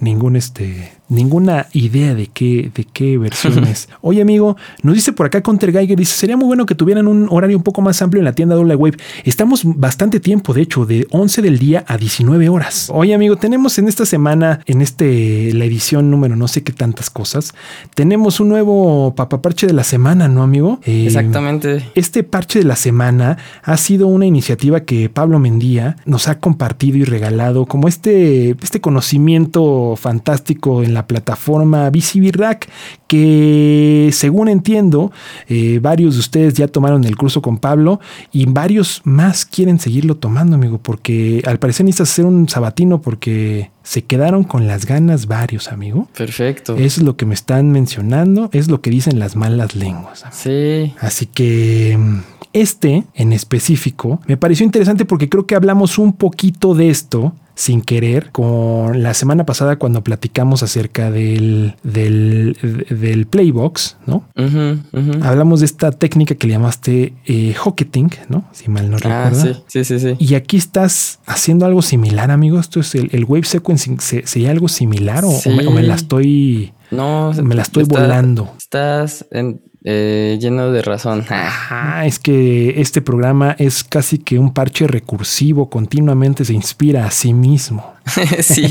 ningún 0.00 0.36
este 0.36 0.92
ninguna 1.08 1.66
idea 1.72 2.14
de 2.14 2.26
qué 2.26 2.70
de 2.74 2.84
qué 2.84 3.18
versión 3.18 3.64
es. 3.64 3.88
Oye, 4.00 4.22
amigo, 4.22 4.56
nos 4.82 4.94
dice 4.94 5.12
por 5.12 5.26
acá 5.26 5.42
Counter 5.42 5.72
Geiger 5.72 5.98
dice, 5.98 6.14
"Sería 6.14 6.36
muy 6.36 6.46
bueno 6.46 6.66
que 6.66 6.74
tuvieran 6.74 7.06
un 7.06 7.28
horario 7.30 7.56
un 7.56 7.62
poco 7.62 7.82
más 7.82 8.00
amplio 8.02 8.20
en 8.20 8.24
la 8.24 8.32
tienda 8.32 8.54
doble 8.54 8.74
web. 8.74 8.96
Estamos 9.24 9.62
bastante 9.64 10.20
tiempo, 10.20 10.52
de 10.54 10.62
hecho, 10.62 10.86
de 10.86 11.06
11 11.10 11.42
del 11.42 11.58
día 11.58 11.84
a 11.86 11.96
19 11.96 12.48
horas." 12.48 12.90
Oye, 12.92 13.14
amigo, 13.14 13.36
tenemos 13.36 13.78
en 13.78 13.88
esta 13.88 14.04
semana 14.04 14.60
en 14.66 14.82
este 14.82 15.52
la 15.54 15.64
edición 15.64 16.10
número 16.10 16.36
no 16.36 16.48
sé 16.48 16.62
qué 16.62 16.72
tantas 16.72 17.10
cosas, 17.10 17.54
tenemos 17.94 18.40
un 18.40 18.48
nuevo 18.48 19.14
papaparche 19.14 19.66
de 19.66 19.72
la 19.72 19.84
semana, 19.84 20.28
¿no, 20.28 20.42
amigo? 20.42 20.80
Eh, 20.84 21.06
Exactamente. 21.06 21.84
este 21.94 22.22
parche 22.22 22.60
de 22.60 22.64
la 22.64 22.76
semana 22.76 23.38
ha 23.62 23.76
sido 23.76 24.06
una 24.06 24.26
iniciativa 24.26 24.80
que 24.80 25.08
Pablo 25.08 25.38
Mendía 25.38 25.96
nos 26.04 26.28
ha 26.28 26.38
compartido 26.38 26.98
y 26.98 27.04
regalado 27.04 27.66
como 27.66 27.88
este, 27.88 28.50
este 28.62 28.80
conocimiento 28.80 29.96
fantástico 29.96 30.82
en 30.82 30.94
la 30.94 30.97
plataforma 31.06 31.88
BCB 31.90 32.30
Rack 32.32 32.68
que 33.06 34.10
según 34.12 34.48
entiendo 34.48 35.10
eh, 35.48 35.78
varios 35.80 36.14
de 36.14 36.20
ustedes 36.20 36.54
ya 36.54 36.68
tomaron 36.68 37.04
el 37.04 37.16
curso 37.16 37.40
con 37.42 37.58
Pablo 37.58 38.00
y 38.32 38.46
varios 38.46 39.00
más 39.04 39.44
quieren 39.44 39.78
seguirlo 39.78 40.16
tomando 40.16 40.56
amigo 40.56 40.78
porque 40.78 41.42
al 41.46 41.58
parecer 41.58 41.86
necesitas 41.86 42.10
hacer 42.10 42.24
un 42.26 42.48
sabatino 42.48 43.00
porque 43.00 43.70
se 43.82 44.04
quedaron 44.04 44.44
con 44.44 44.66
las 44.66 44.84
ganas 44.84 45.26
varios 45.26 45.68
amigo. 45.68 46.08
Perfecto. 46.16 46.76
Eso 46.76 47.00
es 47.00 47.02
lo 47.02 47.16
que 47.16 47.24
me 47.24 47.34
están 47.34 47.70
mencionando, 47.70 48.50
es 48.52 48.68
lo 48.68 48.82
que 48.82 48.90
dicen 48.90 49.18
las 49.18 49.34
malas 49.34 49.74
lenguas. 49.74 50.24
amigo. 50.24 50.36
Sí. 50.36 50.94
Así 51.00 51.24
que 51.24 51.96
mm, 51.98 52.18
este 52.52 53.04
en 53.14 53.32
específico 53.32 54.20
me 54.26 54.36
pareció 54.36 54.64
interesante 54.64 55.04
porque 55.04 55.28
creo 55.28 55.46
que 55.46 55.54
hablamos 55.54 55.98
un 55.98 56.12
poquito 56.12 56.74
de 56.74 56.90
esto 56.90 57.32
sin 57.58 57.82
querer 57.82 58.30
con 58.30 59.02
la 59.02 59.14
semana 59.14 59.44
pasada 59.44 59.80
cuando 59.80 60.04
platicamos 60.04 60.62
acerca 60.62 61.10
del, 61.10 61.74
del, 61.82 62.56
del 62.88 63.26
Playbox, 63.26 63.96
¿no? 64.06 64.22
Hablamos 65.22 65.58
de 65.58 65.66
esta 65.66 65.90
técnica 65.90 66.36
que 66.36 66.46
le 66.46 66.52
llamaste 66.52 67.14
eh, 67.26 67.54
hocketing, 67.54 68.10
¿no? 68.28 68.44
Si 68.52 68.70
mal 68.70 68.88
no 68.88 68.96
Ah, 69.04 69.30
recuerdo. 69.30 69.54
sí, 69.66 69.82
sí, 69.84 69.98
sí, 69.98 69.98
sí. 69.98 70.16
Y 70.20 70.34
aquí 70.36 70.56
estás 70.56 71.18
haciendo 71.26 71.66
algo 71.66 71.82
similar, 71.82 72.30
amigo. 72.30 72.60
Esto 72.60 72.78
es 72.78 72.94
el, 72.94 73.08
el 73.12 73.24
wave 73.24 73.44
sequencing. 73.44 73.98
¿Se- 73.98 74.24
¿Sería 74.24 74.52
algo 74.52 74.68
similar 74.68 75.24
o, 75.24 75.30
o 75.30 75.50
me, 75.50 75.66
o 75.66 75.70
me 75.72 75.82
la 75.82 75.96
estoy, 75.96 76.72
No, 76.92 77.32
me 77.42 77.56
la 77.56 77.62
estoy 77.62 77.82
está- 77.82 78.00
volando? 78.02 78.54
Estás 78.56 79.26
en- 79.32 79.60
eh, 79.90 80.36
lleno 80.38 80.70
de 80.70 80.82
razón. 80.82 81.24
Ajá, 81.30 82.04
es 82.04 82.18
que 82.18 82.78
este 82.78 83.00
programa 83.00 83.56
es 83.58 83.84
casi 83.84 84.18
que 84.18 84.38
un 84.38 84.52
parche 84.52 84.86
recursivo, 84.86 85.70
continuamente 85.70 86.44
se 86.44 86.52
inspira 86.52 87.06
a 87.06 87.10
sí 87.10 87.32
mismo. 87.32 87.94
sí. 88.40 88.68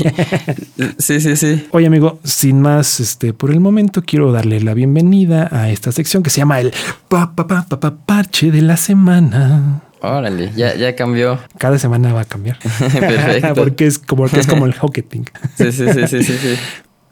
sí, 0.98 1.20
sí, 1.20 1.36
sí. 1.36 1.66
Oye, 1.72 1.88
amigo, 1.88 2.20
sin 2.22 2.60
más, 2.60 3.00
este, 3.00 3.32
por 3.32 3.50
el 3.50 3.58
momento 3.58 4.02
quiero 4.06 4.30
darle 4.30 4.60
la 4.60 4.74
bienvenida 4.74 5.48
a 5.50 5.70
esta 5.70 5.90
sección 5.90 6.22
que 6.22 6.30
se 6.30 6.38
llama 6.38 6.60
el 6.60 6.72
pa, 7.08 7.34
pa, 7.34 7.48
pa, 7.48 7.66
pa, 7.68 7.80
pa- 7.80 7.96
parche 7.96 8.52
de 8.52 8.62
la 8.62 8.76
semana. 8.76 9.80
Órale, 10.00 10.52
ya, 10.54 10.76
ya 10.76 10.94
cambió. 10.94 11.40
Cada 11.58 11.80
semana 11.80 12.12
va 12.12 12.20
a 12.20 12.24
cambiar. 12.24 12.58
Perfecto. 12.78 13.54
Porque 13.56 13.86
es 13.86 13.98
como, 13.98 14.26
es 14.26 14.46
como 14.46 14.66
el 14.66 14.74
hocketing. 14.74 15.24
Sí, 15.56 15.72
sí, 15.72 15.86
sí, 15.92 16.06
sí, 16.06 16.22
sí, 16.22 16.38
sí. 16.38 16.54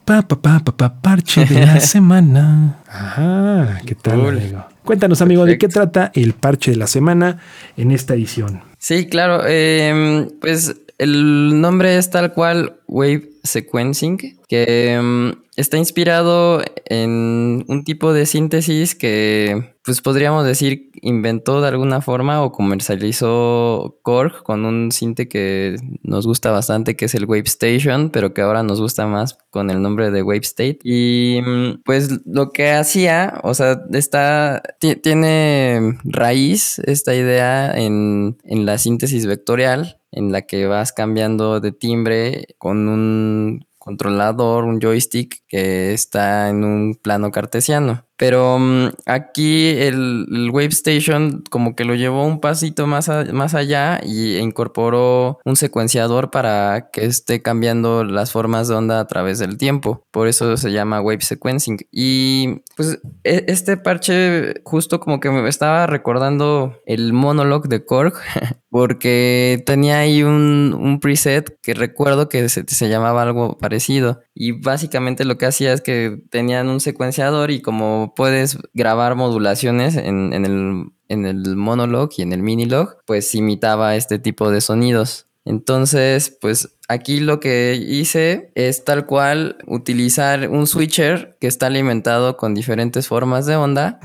Pa, 0.07 0.21
pa, 0.25 0.37
pa, 0.41 0.59
pa, 0.63 0.71
pa, 0.71 1.01
parche 1.01 1.43
de 1.43 1.65
la 1.65 1.79
semana. 1.93 2.77
Ajá, 2.87 3.81
¿qué 3.85 3.93
tal, 3.93 4.21
Cool. 4.21 4.37
amigo? 4.37 4.65
Cuéntanos, 4.85 5.21
amigo, 5.21 5.43
¿de 5.43 5.57
qué 5.57 5.67
trata 5.67 6.11
el 6.15 6.31
parche 6.31 6.71
de 6.71 6.77
la 6.77 6.87
semana 6.87 7.39
en 7.75 7.91
esta 7.91 8.13
edición? 8.13 8.61
Sí, 8.77 9.07
claro. 9.07 9.45
em, 9.45 10.29
pues 10.39 10.77
el 10.97 11.59
nombre 11.59 11.97
es 11.97 12.09
tal 12.09 12.31
cual 12.31 12.77
Wave 12.87 13.31
Sequencing, 13.43 14.17
que 14.47 14.93
em, 14.93 15.35
está 15.57 15.77
inspirado 15.77 16.61
en 16.85 17.65
un 17.67 17.83
tipo 17.83 18.13
de 18.13 18.25
síntesis 18.25 18.95
que, 18.95 19.73
pues 19.83 20.01
podríamos 20.01 20.45
decir, 20.45 20.91
inventó 21.01 21.61
de 21.61 21.67
alguna 21.67 21.99
forma 22.01 22.41
o 22.43 22.51
comercializó 22.51 23.99
Korg 24.03 24.43
con 24.43 24.65
un 24.65 24.91
sinte 24.91 25.27
que 25.27 25.75
nos 26.03 26.25
gusta 26.25 26.51
bastante, 26.51 26.95
que 26.95 27.05
es 27.05 27.15
el 27.15 27.25
Wave 27.25 27.43
Station, 27.45 28.09
pero 28.11 28.33
que 28.33 28.41
ahora 28.41 28.63
nos 28.63 28.79
gusta 28.79 29.07
más 29.07 29.37
con 29.49 29.69
el 29.69 29.81
nombre 29.81 30.11
de 30.11 30.23
Wave 30.23 30.39
State. 30.43 30.79
Y 30.83 31.41
mm, 31.45 31.81
pues 31.83 32.21
lo 32.25 32.51
que 32.51 32.71
hacía, 32.71 33.39
o 33.43 33.53
sea, 33.53 33.81
está, 33.93 34.61
ti- 34.79 34.95
tiene 34.95 35.97
raíz 36.03 36.79
esta 36.79 37.15
idea 37.15 37.71
en, 37.77 38.37
en 38.43 38.65
la 38.65 38.77
síntesis 38.77 39.25
vectorial, 39.25 39.99
en 40.11 40.31
la 40.31 40.43
que 40.43 40.67
vas 40.67 40.93
cambiando 40.93 41.59
de 41.59 41.71
timbre 41.73 42.47
con 42.57 42.87
un 42.87 43.66
controlador, 43.87 44.65
un 44.65 44.81
joystick 44.81 45.43
que 45.47 45.93
está 45.93 46.49
en 46.49 46.65
un 46.65 46.95
plano 46.95 47.31
cartesiano. 47.31 48.06
Pero 48.17 48.57
mm, 48.57 48.89
aquí 49.05 49.69
el, 49.69 50.49
Wave 50.51 50.67
Station 50.67 51.43
como 51.49 51.75
que 51.75 51.85
lo 51.85 51.95
llevó 51.95 52.25
un 52.25 52.41
pasito 52.41 52.87
más, 52.87 53.09
más 53.31 53.53
allá 53.53 54.01
y 54.03 54.37
incorporó 54.37 55.39
un 55.45 55.55
secuenciador 55.55 56.31
para 56.31 56.89
que 56.91 57.05
esté 57.05 57.41
cambiando 57.41 58.03
las 58.03 58.31
formas 58.31 58.67
de 58.67 58.75
onda 58.75 58.99
a 58.99 59.07
través 59.07 59.37
del 59.39 59.57
tiempo. 59.57 60.03
Por 60.11 60.27
eso 60.27 60.57
se 60.57 60.71
llama 60.71 61.01
Wave 61.01 61.21
Sequencing. 61.21 61.77
Y 61.91 62.61
pues 62.75 62.99
e- 63.23 63.45
este 63.47 63.77
parche 63.77 64.61
justo 64.63 64.99
como 64.99 65.19
que 65.19 65.29
me 65.29 65.47
estaba 65.47 65.85
recordando 65.85 66.79
el 66.85 67.13
monologue 67.13 67.69
de 67.69 67.85
Korg 67.85 68.13
porque 68.69 69.63
tenía 69.65 69.99
ahí 69.99 70.23
un, 70.23 70.75
un 70.77 70.99
preset 70.99 71.57
que 71.61 71.73
recuerdo 71.73 72.29
que 72.29 72.49
se, 72.49 72.63
se 72.67 72.89
llamaba 72.89 73.21
algo 73.21 73.57
parecido. 73.57 74.21
Y 74.33 74.53
básicamente 74.53 75.25
lo 75.25 75.37
que 75.37 75.45
hacía 75.45 75.73
es 75.73 75.81
que 75.81 76.19
tenían 76.29 76.69
un 76.69 76.79
secuenciador 76.79 77.51
y 77.51 77.61
como 77.61 78.06
puedes 78.15 78.57
grabar 78.73 79.15
modulaciones 79.15 79.95
en, 79.95 80.33
en 80.33 80.45
el, 80.45 80.85
en 81.07 81.25
el 81.25 81.55
monologue 81.55 82.15
y 82.17 82.21
en 82.21 82.33
el 82.33 82.43
minilog, 82.43 82.97
pues 83.05 83.33
imitaba 83.35 83.95
este 83.95 84.19
tipo 84.19 84.51
de 84.51 84.61
sonidos. 84.61 85.27
Entonces, 85.45 86.37
pues 86.41 86.77
aquí 86.89 87.21
lo 87.21 87.39
que 87.39 87.75
hice 87.75 88.51
es 88.55 88.83
tal 88.83 89.05
cual 89.05 89.57
utilizar 89.65 90.49
un 90.49 90.67
switcher 90.67 91.37
que 91.39 91.47
está 91.47 91.67
alimentado 91.67 92.35
con 92.35 92.53
diferentes 92.53 93.07
formas 93.07 93.45
de 93.45 93.55
onda 93.55 93.99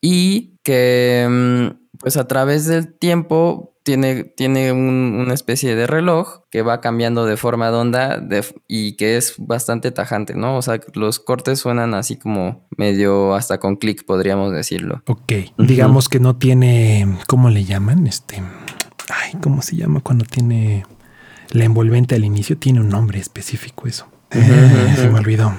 y 0.00 0.56
que 0.64 1.26
mm, 1.30 1.79
pues 2.00 2.16
a 2.16 2.26
través 2.26 2.66
del 2.66 2.92
tiempo 2.92 3.74
tiene, 3.82 4.24
tiene 4.24 4.72
un- 4.72 5.16
una 5.18 5.32
especie 5.34 5.74
de 5.74 5.86
reloj 5.86 6.40
que 6.50 6.62
va 6.62 6.80
cambiando 6.80 7.24
de 7.24 7.36
forma 7.36 7.70
de 7.70 7.76
onda 7.76 8.18
de- 8.18 8.44
y 8.68 8.96
que 8.96 9.16
es 9.16 9.34
bastante 9.38 9.90
tajante, 9.90 10.34
¿no? 10.34 10.56
O 10.56 10.62
sea, 10.62 10.80
los 10.94 11.18
cortes 11.18 11.58
suenan 11.60 11.94
así 11.94 12.16
como 12.16 12.66
medio 12.76 13.34
hasta 13.34 13.58
con 13.58 13.76
clic, 13.76 14.04
podríamos 14.04 14.52
decirlo. 14.52 15.02
Ok, 15.06 15.32
digamos 15.58 16.08
que 16.08 16.20
no 16.20 16.36
tiene, 16.36 17.06
¿cómo 17.26 17.48
le 17.50 17.64
llaman? 17.64 18.06
Este, 18.06 18.42
ay, 19.08 19.38
¿cómo 19.42 19.62
se 19.62 19.76
llama 19.76 20.00
cuando 20.00 20.24
tiene 20.24 20.84
la 21.50 21.64
envolvente 21.64 22.14
al 22.14 22.24
inicio? 22.24 22.58
Tiene 22.58 22.80
un 22.80 22.90
nombre 22.90 23.18
específico 23.18 23.86
eso. 23.88 24.06
Eh, 24.30 24.40
se 24.96 25.08
me 25.08 25.18
olvidó. 25.18 25.54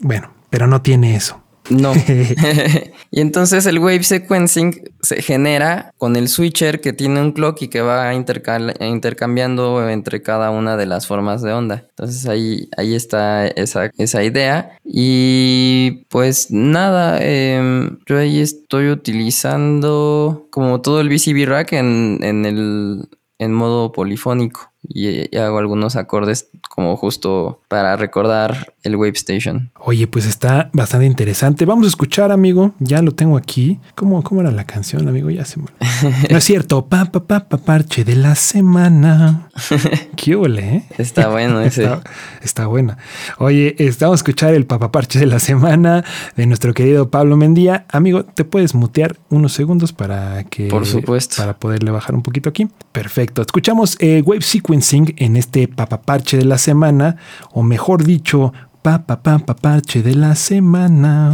Bueno, 0.00 0.30
pero 0.50 0.66
no 0.66 0.82
tiene 0.82 1.16
eso. 1.16 1.42
No. 1.70 1.92
y 3.10 3.20
entonces 3.20 3.66
el 3.66 3.78
wave 3.78 4.02
sequencing 4.02 4.90
se 5.00 5.22
genera 5.22 5.92
con 5.96 6.16
el 6.16 6.28
switcher 6.28 6.80
que 6.80 6.92
tiene 6.92 7.20
un 7.20 7.32
clock 7.32 7.62
y 7.62 7.68
que 7.68 7.80
va 7.80 8.12
intercambiando 8.14 9.88
entre 9.88 10.22
cada 10.22 10.50
una 10.50 10.76
de 10.76 10.86
las 10.86 11.06
formas 11.06 11.42
de 11.42 11.52
onda. 11.52 11.86
Entonces 11.90 12.26
ahí, 12.26 12.68
ahí 12.76 12.94
está 12.94 13.46
esa, 13.46 13.90
esa 13.96 14.22
idea. 14.22 14.78
Y 14.84 16.04
pues 16.08 16.50
nada, 16.50 17.18
em, 17.22 17.98
yo 18.06 18.18
ahí 18.18 18.40
estoy 18.40 18.90
utilizando 18.90 20.46
como 20.50 20.80
todo 20.80 21.00
el 21.00 21.08
VCB 21.08 21.46
rack 21.46 21.72
en, 21.72 22.18
en 22.22 22.44
el 22.44 23.08
en 23.38 23.52
modo 23.52 23.90
polifónico 23.90 24.73
y, 24.88 25.36
hago 25.36 25.58
algunos 25.58 25.96
acordes 25.96 26.48
como 26.68 26.96
justo 26.96 27.60
para 27.68 27.96
recordar 27.96 28.74
el 28.82 28.96
Wave 28.96 29.12
Station. 29.14 29.70
Oye, 29.80 30.06
pues 30.06 30.26
está 30.26 30.70
bastante 30.72 31.06
interesante. 31.06 31.64
Vamos 31.64 31.86
a 31.86 31.88
escuchar, 31.88 32.30
amigo. 32.32 32.74
Ya 32.78 33.02
lo 33.02 33.12
tengo 33.12 33.36
aquí. 33.36 33.80
¿Cómo, 33.94 34.22
cómo 34.22 34.40
era 34.40 34.50
la 34.50 34.64
canción, 34.64 35.08
amigo? 35.08 35.30
Ya 35.30 35.44
se 35.44 35.60
me... 35.60 35.66
No 36.30 36.38
es 36.38 36.44
cierto. 36.44 36.86
Pa, 36.86 37.06
pa, 37.06 37.24
pa, 37.24 37.48
pa, 37.48 37.58
parche 37.58 38.04
de 38.04 38.16
la 38.16 38.34
semana. 38.34 39.48
Qué 40.16 40.36
ole, 40.36 40.76
¿eh? 40.76 40.84
Está 40.98 41.28
bueno 41.28 41.60
ese. 41.60 41.84
Está, 41.84 42.02
está 42.42 42.66
buena. 42.66 42.98
Oye, 43.38 43.74
estamos 43.78 44.14
a 44.14 44.16
escuchar 44.20 44.54
el 44.54 44.66
papaparche 44.66 45.18
de 45.18 45.26
la 45.26 45.38
semana 45.38 46.04
de 46.36 46.46
nuestro 46.46 46.74
querido 46.74 47.10
Pablo 47.10 47.36
Mendía. 47.36 47.86
Amigo, 47.90 48.24
¿te 48.24 48.44
puedes 48.44 48.74
mutear 48.74 49.16
unos 49.30 49.52
segundos 49.52 49.92
para 49.92 50.44
que... 50.44 50.68
Por 50.68 50.86
supuesto. 50.86 51.36
Para 51.36 51.56
poderle 51.58 51.90
bajar 51.90 52.14
un 52.14 52.22
poquito 52.22 52.48
aquí. 52.50 52.68
Perfecto. 52.92 53.42
Escuchamos 53.42 53.96
eh, 54.00 54.22
Wave 54.24 54.42
En 54.74 55.36
este 55.36 55.68
papaparche 55.68 56.36
de 56.36 56.44
la 56.44 56.58
semana, 56.58 57.16
o 57.52 57.62
mejor 57.62 58.02
dicho, 58.02 58.52
papapapaparche 58.82 60.02
de 60.02 60.14
la 60.16 60.34
semana. 60.34 61.32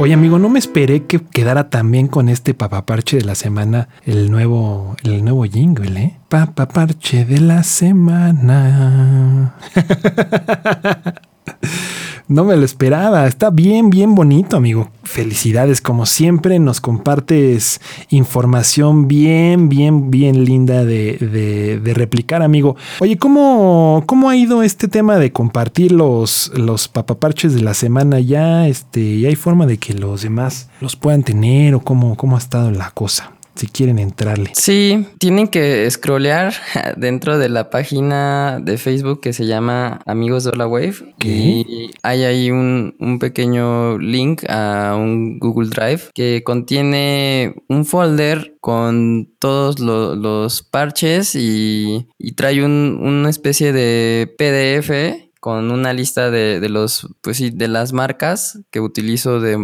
Oye, 0.00 0.14
amigo, 0.14 0.38
no 0.38 0.48
me 0.48 0.60
esperé 0.60 1.06
que 1.06 1.18
quedara 1.18 1.70
también 1.70 2.06
con 2.06 2.28
este 2.28 2.54
papaparche 2.54 3.16
de 3.16 3.24
la 3.24 3.34
semana 3.34 3.88
el 4.04 4.30
nuevo, 4.30 4.94
el 5.02 5.24
nuevo 5.24 5.44
jingle, 5.44 6.00
¿eh? 6.00 6.16
Papaparche 6.28 7.24
de 7.24 7.40
la 7.40 7.64
semana. 7.64 9.56
No 12.28 12.44
me 12.44 12.56
lo 12.56 12.64
esperaba. 12.64 13.26
Está 13.26 13.48
bien, 13.50 13.88
bien 13.88 14.14
bonito, 14.14 14.56
amigo. 14.58 14.90
Felicidades, 15.02 15.80
como 15.80 16.04
siempre, 16.04 16.58
nos 16.58 16.80
compartes 16.82 17.80
información 18.10 19.08
bien, 19.08 19.68
bien, 19.70 20.10
bien 20.10 20.44
linda 20.44 20.84
de, 20.84 21.16
de- 21.16 21.80
de 21.80 21.94
replicar, 21.94 22.42
amigo. 22.42 22.76
Oye, 23.00 23.16
¿cómo, 23.16 24.02
¿cómo 24.06 24.28
ha 24.28 24.36
ido 24.36 24.62
este 24.62 24.88
tema 24.88 25.16
de 25.16 25.32
compartir 25.32 25.90
los, 25.92 26.52
los 26.54 26.88
papaparches 26.88 27.54
de 27.54 27.62
la 27.62 27.72
semana? 27.72 28.20
¿Ya, 28.20 28.68
este, 28.68 29.18
¿Ya 29.20 29.28
hay 29.28 29.36
forma 29.36 29.64
de 29.66 29.78
que 29.78 29.94
los 29.94 30.20
demás 30.22 30.68
los 30.82 30.96
puedan 30.96 31.22
tener 31.22 31.74
o 31.74 31.80
cómo, 31.80 32.14
cómo 32.16 32.36
ha 32.36 32.40
estado 32.40 32.70
la 32.70 32.90
cosa? 32.90 33.32
Si 33.58 33.66
quieren 33.66 33.98
entrarle. 33.98 34.52
Sí, 34.54 35.06
tienen 35.18 35.48
que 35.48 35.90
scrollear 35.90 36.54
dentro 36.96 37.38
de 37.38 37.48
la 37.48 37.70
página 37.70 38.60
de 38.62 38.78
Facebook 38.78 39.20
que 39.20 39.32
se 39.32 39.46
llama 39.46 40.00
Amigos 40.06 40.44
de 40.44 40.56
la 40.56 40.66
Wave. 40.66 40.94
Y 41.24 41.90
hay 42.02 42.22
ahí 42.24 42.50
un, 42.50 42.94
un 43.00 43.18
pequeño 43.18 43.98
link 43.98 44.44
a 44.48 44.94
un 44.96 45.38
Google 45.40 45.68
Drive 45.70 46.02
que 46.14 46.42
contiene 46.44 47.54
un 47.68 47.84
folder 47.84 48.56
con 48.60 49.28
todos 49.40 49.80
lo- 49.80 50.14
los 50.14 50.62
parches 50.62 51.34
y, 51.34 52.06
y 52.18 52.32
trae 52.32 52.64
un- 52.64 52.98
una 53.02 53.28
especie 53.28 53.72
de 53.72 54.32
PDF 54.38 55.28
con 55.40 55.70
una 55.70 55.92
lista 55.92 56.30
de, 56.30 56.60
de 56.60 56.68
los, 56.68 57.08
pues 57.22 57.36
sí, 57.38 57.50
de 57.50 57.68
las 57.68 57.92
marcas 57.92 58.60
que 58.70 58.80
utilizo 58.80 59.40
de, 59.40 59.56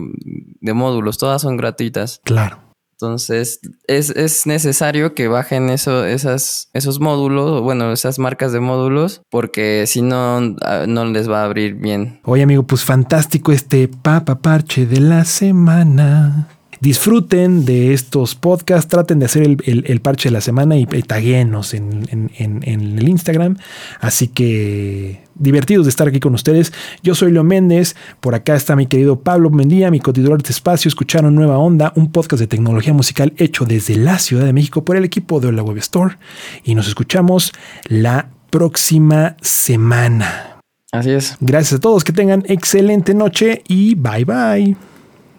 de 0.60 0.72
módulos. 0.72 1.18
Todas 1.18 1.42
son 1.42 1.56
gratuitas. 1.56 2.20
Claro. 2.24 2.58
Entonces, 2.94 3.60
es, 3.88 4.10
es 4.10 4.46
necesario 4.46 5.14
que 5.14 5.26
bajen 5.26 5.68
eso, 5.68 6.04
esas, 6.04 6.68
esos 6.74 7.00
módulos, 7.00 7.60
bueno, 7.60 7.92
esas 7.92 8.20
marcas 8.20 8.52
de 8.52 8.60
módulos, 8.60 9.22
porque 9.30 9.84
si 9.86 10.00
no, 10.00 10.56
ah, 10.62 10.84
no 10.86 11.04
les 11.04 11.28
va 11.28 11.42
a 11.42 11.44
abrir 11.44 11.74
bien. 11.74 12.20
Oye, 12.24 12.44
amigo, 12.44 12.62
pues 12.62 12.84
fantástico 12.84 13.50
este 13.50 13.88
papaparche 13.88 14.86
de 14.86 15.00
la 15.00 15.24
semana. 15.24 16.48
Disfruten 16.84 17.64
de 17.64 17.94
estos 17.94 18.34
podcasts, 18.34 18.88
traten 18.88 19.18
de 19.18 19.24
hacer 19.26 19.42
el, 19.42 19.56
el- 19.64 19.84
el 19.88 20.00
parche 20.00 20.28
de 20.28 20.34
la 20.34 20.40
semana 20.42 20.76
y, 20.76 20.82
y 20.82 21.02
taguenos 21.02 21.72
en, 21.74 22.06
en- 22.10 22.30
en- 22.36 22.60
en 22.62 22.98
el 22.98 23.08
Instagram. 23.08 23.56
Así 24.00 24.28
que 24.28 25.22
divertidos 25.34 25.86
de 25.86 25.90
estar 25.90 26.06
aquí 26.06 26.20
con 26.20 26.34
ustedes. 26.34 26.72
Yo 27.02 27.14
soy 27.14 27.32
Leo 27.32 27.42
Méndez, 27.42 27.96
por 28.20 28.34
acá 28.34 28.54
está 28.54 28.76
mi 28.76 28.86
querido 28.86 29.18
Pablo 29.20 29.48
Mendía, 29.50 29.90
mi 29.90 29.98
cotitular 29.98 30.40
de 30.42 30.50
espacio. 30.50 30.88
Escucharon 30.88 31.34
Nueva 31.34 31.56
Onda, 31.58 31.92
un 31.96 32.12
podcast 32.12 32.38
de 32.40 32.46
tecnología 32.46 32.92
musical 32.92 33.32
hecho 33.38 33.64
desde 33.64 33.96
la 33.96 34.18
Ciudad 34.18 34.44
de 34.44 34.52
México 34.52 34.84
por 34.84 34.96
el 34.96 35.04
equipo 35.04 35.40
de 35.40 35.50
la 35.52 35.62
Web 35.62 35.78
Store. 35.78 36.16
Y 36.64 36.74
nos 36.74 36.86
escuchamos 36.86 37.52
la 37.88 38.28
próxima 38.50 39.36
semana. 39.40 40.60
Así 40.92 41.10
es. 41.10 41.36
Gracias 41.40 41.78
a 41.78 41.80
todos, 41.80 42.04
que 42.04 42.12
tengan 42.12 42.44
excelente 42.46 43.14
noche 43.14 43.62
y 43.66 43.94
bye 43.96 44.24
bye. 44.24 44.76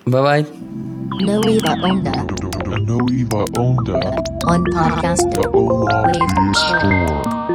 Bye 0.08 0.22
bye. 0.22 0.46
No 1.26 1.42
Eva 1.50 1.74
Onda 1.82 2.14
A 2.14 2.80
no 2.80 2.98
Eva 3.10 3.46
Onda 3.58 4.00
on 4.46 4.64
podcast. 4.66 5.34
the 5.34 5.50
Ola 5.50 6.04
Wave 6.06 6.56
Store. 6.56 6.80
Store. 6.80 7.55